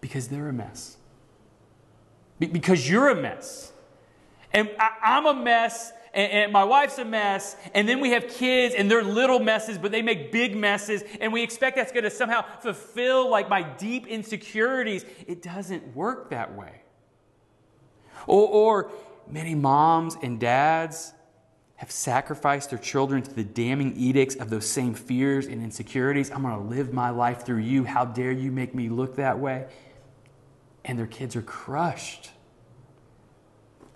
Because 0.00 0.28
they're 0.28 0.48
a 0.48 0.52
mess. 0.52 0.96
Because 2.38 2.88
you're 2.88 3.08
a 3.08 3.20
mess. 3.20 3.72
And 4.52 4.70
I'm 4.78 5.26
a 5.26 5.34
mess 5.34 5.92
and, 6.14 6.32
and, 6.32 6.52
my 6.52 6.64
wife's 6.64 6.98
a 6.98 7.04
mess, 7.04 7.56
and 7.74 7.88
then 7.88 8.00
we 8.00 8.10
have 8.10 8.28
kids 8.28 8.74
and 8.74 8.90
they're 8.90 9.02
little 9.02 9.38
messes, 9.38 9.78
but 9.78 9.92
they 9.92 10.02
make 10.02 10.30
big 10.30 10.54
messes, 10.54 11.02
and 11.20 11.32
we 11.32 11.42
expect 11.42 11.76
that's 11.76 11.92
going 11.92 12.04
to 12.04 12.10
somehow 12.10 12.44
fulfill 12.60 13.30
like 13.30 13.48
my 13.48 13.62
deep 13.62 14.06
insecurities. 14.06 15.04
It 15.26 15.42
doesn't 15.42 15.96
work 15.96 16.30
that 16.30 16.54
way. 16.54 16.82
Or, 18.26 18.48
or 18.48 18.92
many 19.28 19.54
moms 19.54 20.16
and 20.22 20.38
dads 20.38 21.14
have 21.76 21.90
sacrificed 21.90 22.70
their 22.70 22.78
children 22.78 23.22
to 23.22 23.32
the 23.34 23.42
damning 23.42 23.96
edicts 23.96 24.36
of 24.36 24.50
those 24.50 24.68
same 24.68 24.94
fears 24.94 25.46
and 25.46 25.62
insecurities. 25.62 26.30
I'm 26.30 26.42
going 26.42 26.54
to 26.54 26.76
live 26.76 26.92
my 26.92 27.10
life 27.10 27.44
through 27.44 27.58
you. 27.58 27.84
How 27.84 28.04
dare 28.04 28.30
you 28.30 28.52
make 28.52 28.72
me 28.74 28.88
look 28.88 29.16
that 29.16 29.38
way? 29.38 29.66
And 30.84 30.96
their 30.96 31.08
kids 31.08 31.34
are 31.34 31.42
crushed. 31.42 32.30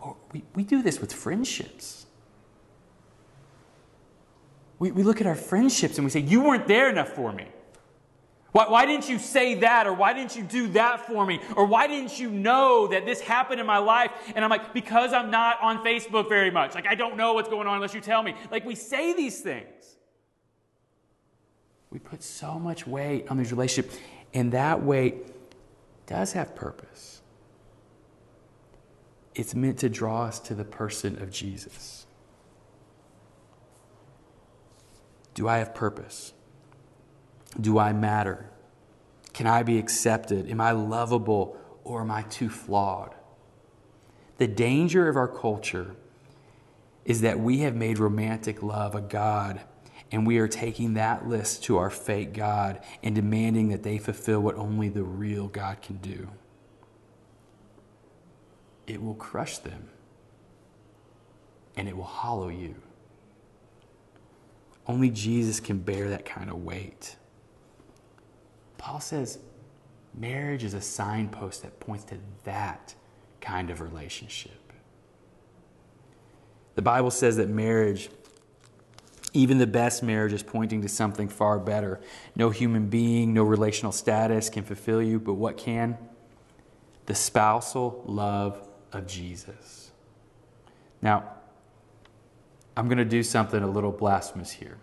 Or 0.00 0.16
we, 0.32 0.42
we 0.54 0.64
do 0.64 0.82
this 0.82 1.00
with 1.00 1.12
friendships. 1.12 2.05
We, 4.78 4.90
we 4.90 5.02
look 5.02 5.20
at 5.20 5.26
our 5.26 5.34
friendships 5.34 5.96
and 5.96 6.04
we 6.04 6.10
say, 6.10 6.20
You 6.20 6.42
weren't 6.42 6.66
there 6.66 6.90
enough 6.90 7.10
for 7.10 7.32
me. 7.32 7.46
Why, 8.52 8.68
why 8.68 8.86
didn't 8.86 9.08
you 9.08 9.18
say 9.18 9.54
that? 9.56 9.86
Or 9.86 9.92
why 9.92 10.12
didn't 10.12 10.36
you 10.36 10.42
do 10.42 10.68
that 10.68 11.06
for 11.06 11.26
me? 11.26 11.40
Or 11.56 11.66
why 11.66 11.86
didn't 11.86 12.18
you 12.18 12.30
know 12.30 12.86
that 12.88 13.04
this 13.04 13.20
happened 13.20 13.60
in 13.60 13.66
my 13.66 13.78
life? 13.78 14.10
And 14.34 14.44
I'm 14.44 14.50
like, 14.50 14.72
Because 14.72 15.12
I'm 15.12 15.30
not 15.30 15.60
on 15.60 15.84
Facebook 15.84 16.28
very 16.28 16.50
much. 16.50 16.74
Like, 16.74 16.86
I 16.86 16.94
don't 16.94 17.16
know 17.16 17.34
what's 17.34 17.48
going 17.48 17.66
on 17.66 17.76
unless 17.76 17.94
you 17.94 18.00
tell 18.00 18.22
me. 18.22 18.34
Like, 18.50 18.64
we 18.64 18.74
say 18.74 19.14
these 19.14 19.40
things. 19.40 19.96
We 21.90 21.98
put 21.98 22.22
so 22.22 22.58
much 22.58 22.86
weight 22.86 23.28
on 23.30 23.38
these 23.38 23.52
relationships, 23.52 23.98
and 24.34 24.52
that 24.52 24.82
weight 24.82 25.28
does 26.06 26.32
have 26.32 26.54
purpose. 26.54 27.22
It's 29.34 29.54
meant 29.54 29.78
to 29.78 29.88
draw 29.88 30.24
us 30.24 30.40
to 30.40 30.54
the 30.54 30.64
person 30.64 31.20
of 31.22 31.30
Jesus. 31.30 32.05
Do 35.36 35.46
I 35.46 35.58
have 35.58 35.74
purpose? 35.74 36.32
Do 37.60 37.78
I 37.78 37.92
matter? 37.92 38.48
Can 39.34 39.46
I 39.46 39.62
be 39.62 39.78
accepted? 39.78 40.50
Am 40.50 40.62
I 40.62 40.72
lovable 40.72 41.58
or 41.84 42.00
am 42.00 42.10
I 42.10 42.22
too 42.22 42.48
flawed? 42.48 43.14
The 44.38 44.46
danger 44.46 45.08
of 45.08 45.16
our 45.16 45.28
culture 45.28 45.94
is 47.04 47.20
that 47.20 47.38
we 47.38 47.58
have 47.58 47.76
made 47.76 47.98
romantic 47.98 48.62
love 48.62 48.94
a 48.94 49.02
God 49.02 49.60
and 50.10 50.26
we 50.26 50.38
are 50.38 50.48
taking 50.48 50.94
that 50.94 51.28
list 51.28 51.64
to 51.64 51.76
our 51.76 51.90
fake 51.90 52.32
God 52.32 52.80
and 53.02 53.14
demanding 53.14 53.68
that 53.68 53.82
they 53.82 53.98
fulfill 53.98 54.40
what 54.40 54.54
only 54.54 54.88
the 54.88 55.02
real 55.02 55.48
God 55.48 55.82
can 55.82 55.96
do. 55.96 56.30
It 58.86 59.02
will 59.02 59.14
crush 59.14 59.58
them 59.58 59.90
and 61.76 61.88
it 61.88 61.96
will 61.96 62.04
hollow 62.04 62.48
you. 62.48 62.76
Only 64.88 65.10
Jesus 65.10 65.60
can 65.60 65.78
bear 65.78 66.10
that 66.10 66.24
kind 66.24 66.48
of 66.48 66.64
weight. 66.64 67.16
Paul 68.78 69.00
says 69.00 69.38
marriage 70.14 70.64
is 70.64 70.74
a 70.74 70.80
signpost 70.80 71.62
that 71.62 71.80
points 71.80 72.04
to 72.04 72.18
that 72.44 72.94
kind 73.40 73.70
of 73.70 73.80
relationship. 73.80 74.72
The 76.76 76.82
Bible 76.82 77.10
says 77.10 77.36
that 77.36 77.48
marriage, 77.48 78.10
even 79.32 79.58
the 79.58 79.66
best 79.66 80.02
marriage, 80.02 80.32
is 80.32 80.42
pointing 80.42 80.82
to 80.82 80.88
something 80.88 81.28
far 81.28 81.58
better. 81.58 82.00
No 82.36 82.50
human 82.50 82.88
being, 82.88 83.34
no 83.34 83.42
relational 83.44 83.92
status 83.92 84.48
can 84.50 84.62
fulfill 84.62 85.02
you, 85.02 85.18
but 85.18 85.34
what 85.34 85.56
can? 85.56 85.96
The 87.06 87.14
spousal 87.14 88.02
love 88.06 88.68
of 88.92 89.06
Jesus. 89.06 89.90
Now, 91.00 91.32
I'm 92.76 92.88
going 92.88 92.98
to 92.98 93.04
do 93.04 93.22
something 93.22 93.62
a 93.62 93.70
little 93.70 93.92
blasphemous 93.92 94.50
here. 94.50 94.76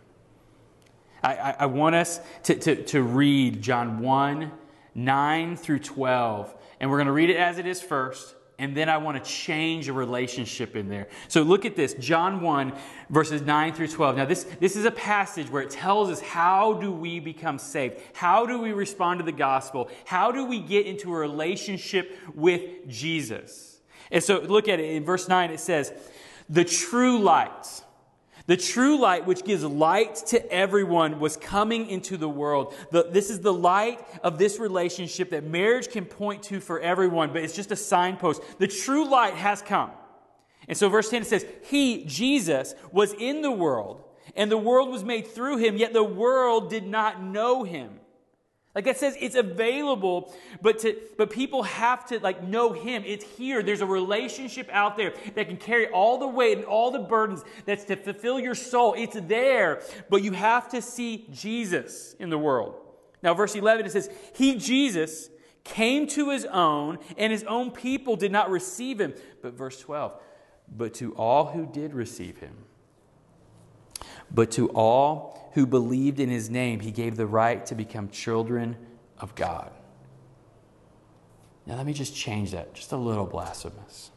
I, 1.24 1.36
I, 1.36 1.56
I 1.60 1.66
want 1.68 1.96
us 1.96 2.20
to, 2.44 2.56
to, 2.56 2.84
to 2.86 3.02
read 3.02 3.62
John 3.62 4.00
1 4.00 4.52
9 4.96 5.56
through 5.58 5.80
12. 5.80 6.56
And 6.80 6.90
we're 6.90 6.98
going 6.98 7.08
to 7.08 7.14
read 7.14 7.30
it 7.30 7.38
as 7.38 7.58
it 7.58 7.66
is 7.66 7.82
first. 7.82 8.36
And 8.60 8.78
then 8.78 8.88
I 8.88 8.98
want 8.98 9.22
to 9.22 9.30
change 9.30 9.90
a 9.90 9.94
relationship 9.94 10.76
in 10.76 10.88
there. 10.88 11.08
So 11.28 11.42
look 11.42 11.66
at 11.66 11.76
this 11.76 11.96
John 11.96 12.40
1, 12.40 12.74
verses 13.10 13.42
9 13.42 13.74
through 13.74 13.88
12. 13.88 14.18
Now, 14.18 14.26
this, 14.26 14.44
this 14.60 14.76
is 14.76 14.86
a 14.86 14.92
passage 14.92 15.50
where 15.50 15.64
it 15.64 15.72
tells 15.72 16.10
us 16.10 16.22
how 16.22 16.74
do 16.74 16.92
we 16.92 17.20
become 17.20 17.58
saved? 17.58 18.00
How 18.14 18.46
do 18.46 18.62
we 18.62 18.72
respond 18.72 19.20
to 19.20 19.26
the 19.26 19.32
gospel? 19.32 19.90
How 20.06 20.32
do 20.32 20.46
we 20.46 20.60
get 20.60 20.86
into 20.86 21.14
a 21.14 21.18
relationship 21.18 22.16
with 22.36 22.88
Jesus? 22.88 23.80
And 24.12 24.24
so 24.24 24.40
look 24.40 24.68
at 24.68 24.80
it 24.80 24.92
in 24.92 25.04
verse 25.04 25.28
9, 25.28 25.50
it 25.50 25.60
says, 25.60 25.92
The 26.50 26.66
true 26.66 27.20
light, 27.20 27.84
the 28.46 28.58
true 28.58 29.00
light 29.00 29.26
which 29.26 29.46
gives 29.46 29.64
light 29.64 30.16
to 30.28 30.52
everyone 30.52 31.20
was 31.20 31.38
coming 31.38 31.88
into 31.88 32.18
the 32.18 32.28
world. 32.28 32.74
The, 32.92 33.04
this 33.04 33.30
is 33.30 33.40
the 33.40 33.54
light 33.54 34.06
of 34.22 34.38
this 34.38 34.60
relationship 34.60 35.30
that 35.30 35.46
marriage 35.46 35.90
can 35.90 36.06
point 36.06 36.44
to 36.44 36.60
for 36.60 36.80
everyone, 36.80 37.32
but 37.32 37.44
it's 37.44 37.56
just 37.56 37.72
a 37.72 37.76
signpost. 37.78 38.42
The 38.60 38.68
true 38.68 39.10
light 39.10 39.36
has 39.36 39.62
come. 39.62 39.92
And 40.68 40.78
so 40.78 40.90
verse 40.90 41.10
10 41.10 41.24
says, 41.24 41.46
He, 41.64 42.04
Jesus, 42.06 42.76
was 42.92 43.14
in 43.14 43.42
the 43.42 43.52
world, 43.52 44.04
and 44.36 44.52
the 44.52 44.58
world 44.58 44.90
was 44.90 45.04
made 45.04 45.28
through 45.28 45.58
him, 45.58 45.78
yet 45.78 45.94
the 45.94 46.04
world 46.04 46.70
did 46.70 46.86
not 46.86 47.22
know 47.22 47.64
him. 47.64 48.00
Like 48.76 48.86
that 48.86 48.98
says 48.98 49.16
it's 49.20 49.36
available, 49.36 50.34
but 50.62 50.80
to, 50.80 50.98
but 51.18 51.30
people 51.30 51.62
have 51.64 52.08
to 52.08 52.20
like 52.20 52.44
know 52.44 52.74
him. 52.74 53.04
It's 53.06 53.24
here. 53.24 53.62
There's 53.62 53.82
a 53.82 53.86
relationship 53.86 54.68
out 54.72 54.98
there 54.98 55.14
that 55.36 55.48
can 55.48 55.58
carry 55.58 55.88
all 55.90 56.18
the 56.18 56.28
weight 56.28 56.58
and 56.58 56.66
all 56.66 56.90
the 56.90 57.00
burdens 57.00 57.44
that's 57.66 57.84
to 57.86 57.96
fulfill 57.96 58.40
your 58.40 58.56
soul. 58.56 58.96
It's 58.98 59.16
there, 59.22 59.82
but 60.10 60.24
you 60.24 60.32
have 60.32 60.70
to 60.70 60.82
see 60.82 61.28
Jesus 61.32 62.16
in 62.18 62.32
the 62.32 62.38
world. 62.38 62.80
Now, 63.22 63.34
verse 63.36 63.56
11, 63.56 63.86
it 63.86 63.92
says, 63.92 64.10
He, 64.36 64.56
Jesus, 64.56 65.30
came 65.64 66.08
to 66.08 66.30
his 66.30 66.46
own, 66.46 67.00
and 67.18 67.32
his 67.32 67.44
own 67.44 67.72
people 67.72 68.16
did 68.16 68.32
not 68.32 68.50
receive 68.50 69.00
him. 69.00 69.14
But 69.42 69.54
verse 69.54 69.80
12, 69.80 70.20
but 70.76 70.94
to 70.96 71.14
all 71.16 71.46
who 71.46 71.66
did 71.66 71.94
receive 71.94 72.40
him, 72.40 72.56
but 74.30 74.52
to 74.52 74.70
all 74.70 75.33
who 75.54 75.66
believed 75.66 76.20
in 76.20 76.30
his 76.30 76.50
name, 76.50 76.80
he 76.80 76.92
gave 76.92 77.16
the 77.16 77.28
right 77.28 77.66
to 77.68 77.76
become 77.76 78.10
children 78.10 78.76
of 79.20 79.36
God. 79.36 79.72
Now, 81.66 81.76
let 81.78 81.86
me 81.86 81.94
just 81.94 82.16
change 82.16 82.52
that 82.52 82.74
just 82.74 82.92
a 82.92 82.98
little 82.98 83.26
blasphemous. 83.26 84.12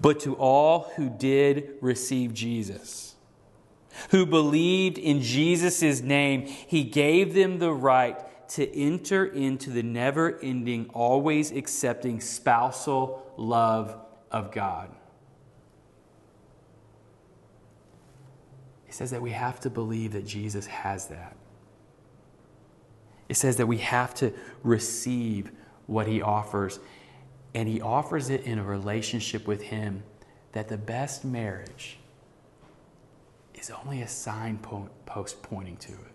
But 0.00 0.20
to 0.20 0.34
all 0.34 0.92
who 0.96 1.08
did 1.08 1.70
receive 1.80 2.34
Jesus, 2.34 3.14
who 4.10 4.26
believed 4.26 4.98
in 4.98 5.22
Jesus' 5.22 6.00
name, 6.02 6.46
he 6.46 6.84
gave 6.84 7.34
them 7.34 7.58
the 7.58 7.72
right 7.72 8.18
to 8.50 8.76
enter 8.76 9.26
into 9.26 9.70
the 9.70 9.82
never 9.82 10.38
ending, 10.40 10.90
always 10.94 11.50
accepting 11.50 12.20
spousal 12.20 13.32
love 13.36 13.96
of 14.30 14.52
God. 14.52 14.90
Says 18.98 19.12
that 19.12 19.22
we 19.22 19.30
have 19.30 19.60
to 19.60 19.70
believe 19.70 20.10
that 20.10 20.26
Jesus 20.26 20.66
has 20.66 21.06
that. 21.06 21.36
It 23.28 23.36
says 23.36 23.54
that 23.58 23.68
we 23.68 23.78
have 23.78 24.12
to 24.16 24.32
receive 24.64 25.52
what 25.86 26.08
he 26.08 26.20
offers, 26.20 26.80
and 27.54 27.68
he 27.68 27.80
offers 27.80 28.28
it 28.28 28.40
in 28.42 28.58
a 28.58 28.64
relationship 28.64 29.46
with 29.46 29.62
him 29.62 30.02
that 30.50 30.66
the 30.66 30.76
best 30.76 31.24
marriage 31.24 31.98
is 33.54 33.70
only 33.70 34.02
a 34.02 34.08
signpost 34.08 35.42
pointing 35.42 35.76
to 35.76 35.92
it. 35.92 36.12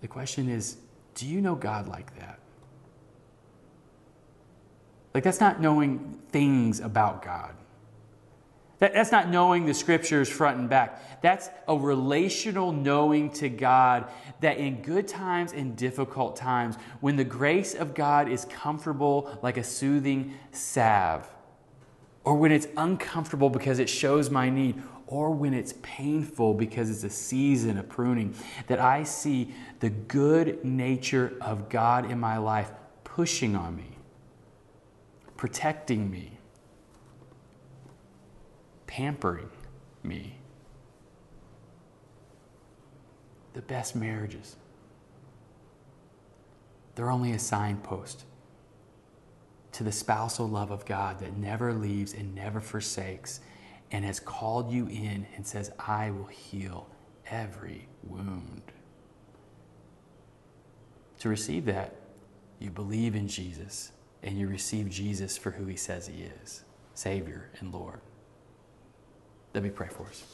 The 0.00 0.08
question 0.08 0.48
is 0.48 0.78
do 1.14 1.26
you 1.26 1.42
know 1.42 1.54
God 1.54 1.86
like 1.86 2.18
that? 2.18 2.38
Like, 5.12 5.22
that's 5.22 5.40
not 5.40 5.60
knowing 5.60 6.18
things 6.30 6.80
about 6.80 7.22
God. 7.22 7.54
That, 8.80 8.94
that's 8.94 9.12
not 9.12 9.28
knowing 9.28 9.66
the 9.66 9.74
scriptures 9.74 10.28
front 10.28 10.58
and 10.58 10.68
back. 10.68 11.22
That's 11.22 11.50
a 11.68 11.76
relational 11.76 12.72
knowing 12.72 13.30
to 13.32 13.48
God 13.50 14.10
that 14.40 14.56
in 14.56 14.82
good 14.82 15.06
times 15.06 15.52
and 15.52 15.76
difficult 15.76 16.34
times, 16.34 16.76
when 17.00 17.16
the 17.16 17.24
grace 17.24 17.74
of 17.74 17.94
God 17.94 18.28
is 18.28 18.46
comfortable 18.46 19.38
like 19.42 19.58
a 19.58 19.62
soothing 19.62 20.34
salve, 20.50 21.30
or 22.24 22.36
when 22.36 22.52
it's 22.52 22.68
uncomfortable 22.76 23.50
because 23.50 23.78
it 23.78 23.88
shows 23.88 24.30
my 24.30 24.48
need, 24.48 24.82
or 25.06 25.30
when 25.30 25.52
it's 25.52 25.74
painful 25.82 26.54
because 26.54 26.88
it's 26.88 27.04
a 27.04 27.10
season 27.10 27.76
of 27.76 27.88
pruning, 27.88 28.34
that 28.66 28.80
I 28.80 29.02
see 29.02 29.54
the 29.80 29.90
good 29.90 30.64
nature 30.64 31.34
of 31.42 31.68
God 31.68 32.10
in 32.10 32.18
my 32.18 32.38
life 32.38 32.70
pushing 33.04 33.54
on 33.56 33.76
me, 33.76 33.98
protecting 35.36 36.10
me 36.10 36.39
pampering 38.90 39.48
me. 40.02 40.36
The 43.52 43.62
best 43.62 43.94
marriages, 43.94 44.56
they're 46.96 47.10
only 47.10 47.30
a 47.30 47.38
signpost 47.38 48.24
to 49.70 49.84
the 49.84 49.92
spousal 49.92 50.48
love 50.48 50.72
of 50.72 50.84
God 50.84 51.20
that 51.20 51.36
never 51.36 51.72
leaves 51.72 52.12
and 52.12 52.34
never 52.34 52.60
forsakes 52.60 53.40
and 53.92 54.04
has 54.04 54.18
called 54.18 54.72
you 54.72 54.88
in 54.88 55.24
and 55.36 55.46
says, 55.46 55.70
I 55.78 56.10
will 56.10 56.26
heal 56.26 56.88
every 57.30 57.86
wound. 58.02 58.62
To 61.20 61.28
receive 61.28 61.64
that, 61.66 61.94
you 62.58 62.70
believe 62.70 63.14
in 63.14 63.28
Jesus 63.28 63.92
and 64.24 64.36
you 64.36 64.48
receive 64.48 64.90
Jesus 64.90 65.38
for 65.38 65.52
who 65.52 65.66
he 65.66 65.76
says 65.76 66.08
he 66.08 66.24
is 66.42 66.64
Savior 66.94 67.50
and 67.60 67.72
Lord. 67.72 68.00
Let 69.54 69.62
me 69.62 69.70
pray 69.70 69.88
for 69.88 70.06
us. 70.06 70.24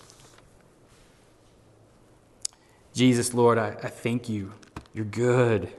Jesus, 2.94 3.34
Lord, 3.34 3.58
I, 3.58 3.68
I 3.68 3.88
thank 3.88 4.28
you. 4.28 4.52
You're 4.94 5.04
good. 5.04 5.70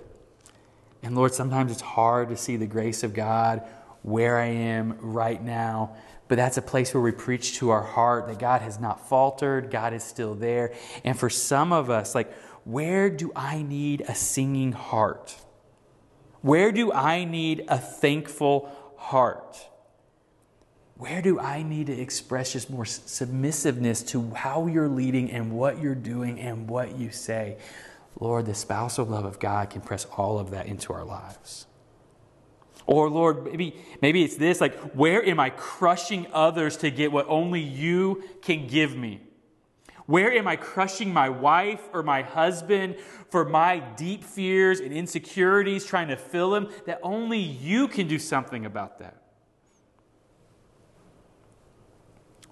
And 1.02 1.16
Lord, 1.16 1.34
sometimes 1.34 1.72
it's 1.72 1.82
hard 1.82 2.30
to 2.30 2.38
see 2.38 2.58
the 2.58 2.68
grace 2.68 3.04
of 3.04 3.14
God 3.14 3.64
where 4.04 4.38
I 4.38 4.46
am 4.48 4.98
right 5.00 5.42
now. 5.44 5.96
But 6.28 6.36
that's 6.36 6.58
a 6.58 6.62
place 6.62 6.94
where 6.94 7.02
we 7.02 7.12
preach 7.12 7.56
to 7.56 7.70
our 7.70 7.84
heart 7.84 8.28
that 8.28 8.40
God 8.40 8.62
has 8.62 8.80
not 8.80 9.08
faltered, 9.08 9.72
God 9.72 9.94
is 9.94 10.04
still 10.04 10.36
there. 10.36 10.74
And 11.04 11.18
for 11.18 11.30
some 11.30 11.72
of 11.72 11.90
us, 11.90 12.14
like, 12.14 12.34
where 12.66 13.10
do 13.10 13.32
I 13.36 13.62
need 13.62 14.02
a 14.02 14.14
singing 14.14 14.74
heart? 14.74 15.36
Where 16.42 16.72
do 16.72 16.92
I 16.92 17.24
need 17.24 17.66
a 17.68 17.78
thankful 17.78 18.70
heart? 18.98 19.58
Where 20.98 21.22
do 21.22 21.39
I 21.39 21.62
need 21.62 21.88
to 21.88 21.93
express 21.93 22.54
just 22.54 22.70
more 22.70 22.86
submissiveness 22.86 24.02
to 24.08 24.32
how 24.32 24.66
you're 24.66 24.88
leading 24.88 25.32
and 25.32 25.52
what 25.52 25.80
you're 25.82 25.95
doing 25.95 26.39
and 26.39 26.68
what 26.68 26.98
you 26.98 27.12
say? 27.12 27.58
Lord, 28.20 28.48
the 28.48 28.56
spousal 28.56 29.06
love 29.06 29.26
of 29.26 29.38
God 29.39 29.70
can 29.70 29.82
press 29.82 30.06
all 30.06 30.39
of 30.39 30.50
that 30.52 30.66
into 30.66 30.93
our 30.93 31.04
lives. 31.06 31.68
Or 32.88 33.10
Lord, 33.10 33.43
maybe 33.43 33.76
maybe 34.02 34.24
it's 34.24 34.38
this 34.38 34.60
like 34.60 34.76
where 34.93 35.24
am 35.24 35.39
I 35.39 35.52
crushing 35.52 36.26
others 36.34 36.78
to 36.78 36.89
get 36.89 37.12
what 37.12 37.28
only 37.28 37.62
you 37.62 38.24
can 38.41 38.66
give 38.66 38.95
me? 38.95 39.22
Where 40.08 40.32
am 40.32 40.48
I 40.48 40.56
crushing 40.56 41.14
my 41.14 41.28
wife 41.28 41.82
or 41.91 42.02
my 42.02 42.22
husband 42.22 42.95
for 43.30 43.43
my 43.43 43.80
deep 43.80 44.24
fears 44.24 44.80
and 44.80 44.93
insecurities 44.93 45.86
trying 45.86 46.08
to 46.08 46.16
fill 46.16 46.52
them 46.52 46.70
that 46.86 47.02
only 47.04 47.39
you 47.39 47.89
can 47.89 48.08
do 48.08 48.18
something 48.18 48.66
about 48.66 49.00
that? 49.00 49.26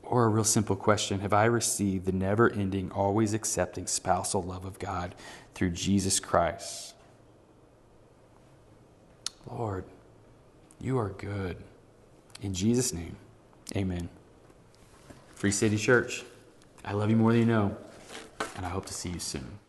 Or 0.06 0.26
a 0.26 0.28
real 0.28 0.44
simple 0.44 0.76
question 0.76 1.20
Have 1.22 1.34
I 1.34 1.46
received 1.46 2.06
the 2.06 2.12
never 2.12 2.50
ending, 2.50 2.92
always 2.92 3.34
accepting 3.34 3.88
spousal 3.88 4.44
love 4.44 4.66
of 4.66 4.80
God 4.80 5.16
through 5.54 5.72
Jesus 5.72 6.20
Christ? 6.20 6.94
Lord, 9.50 9.86
you 10.80 10.98
are 10.98 11.10
good. 11.10 11.58
In 12.42 12.54
Jesus' 12.54 12.94
name, 12.94 13.16
amen. 13.76 14.10
Free 15.36 15.52
City 15.52 15.78
Church, 15.78 16.24
I 16.84 16.94
love 16.94 17.10
you 17.10 17.16
more 17.16 17.32
than 17.32 17.42
you 17.42 17.48
know, 17.48 17.78
and 18.56 18.66
I 18.66 18.70
hope 18.70 18.86
to 18.88 18.94
see 18.94 19.10
you 19.10 19.20
soon. 19.20 19.60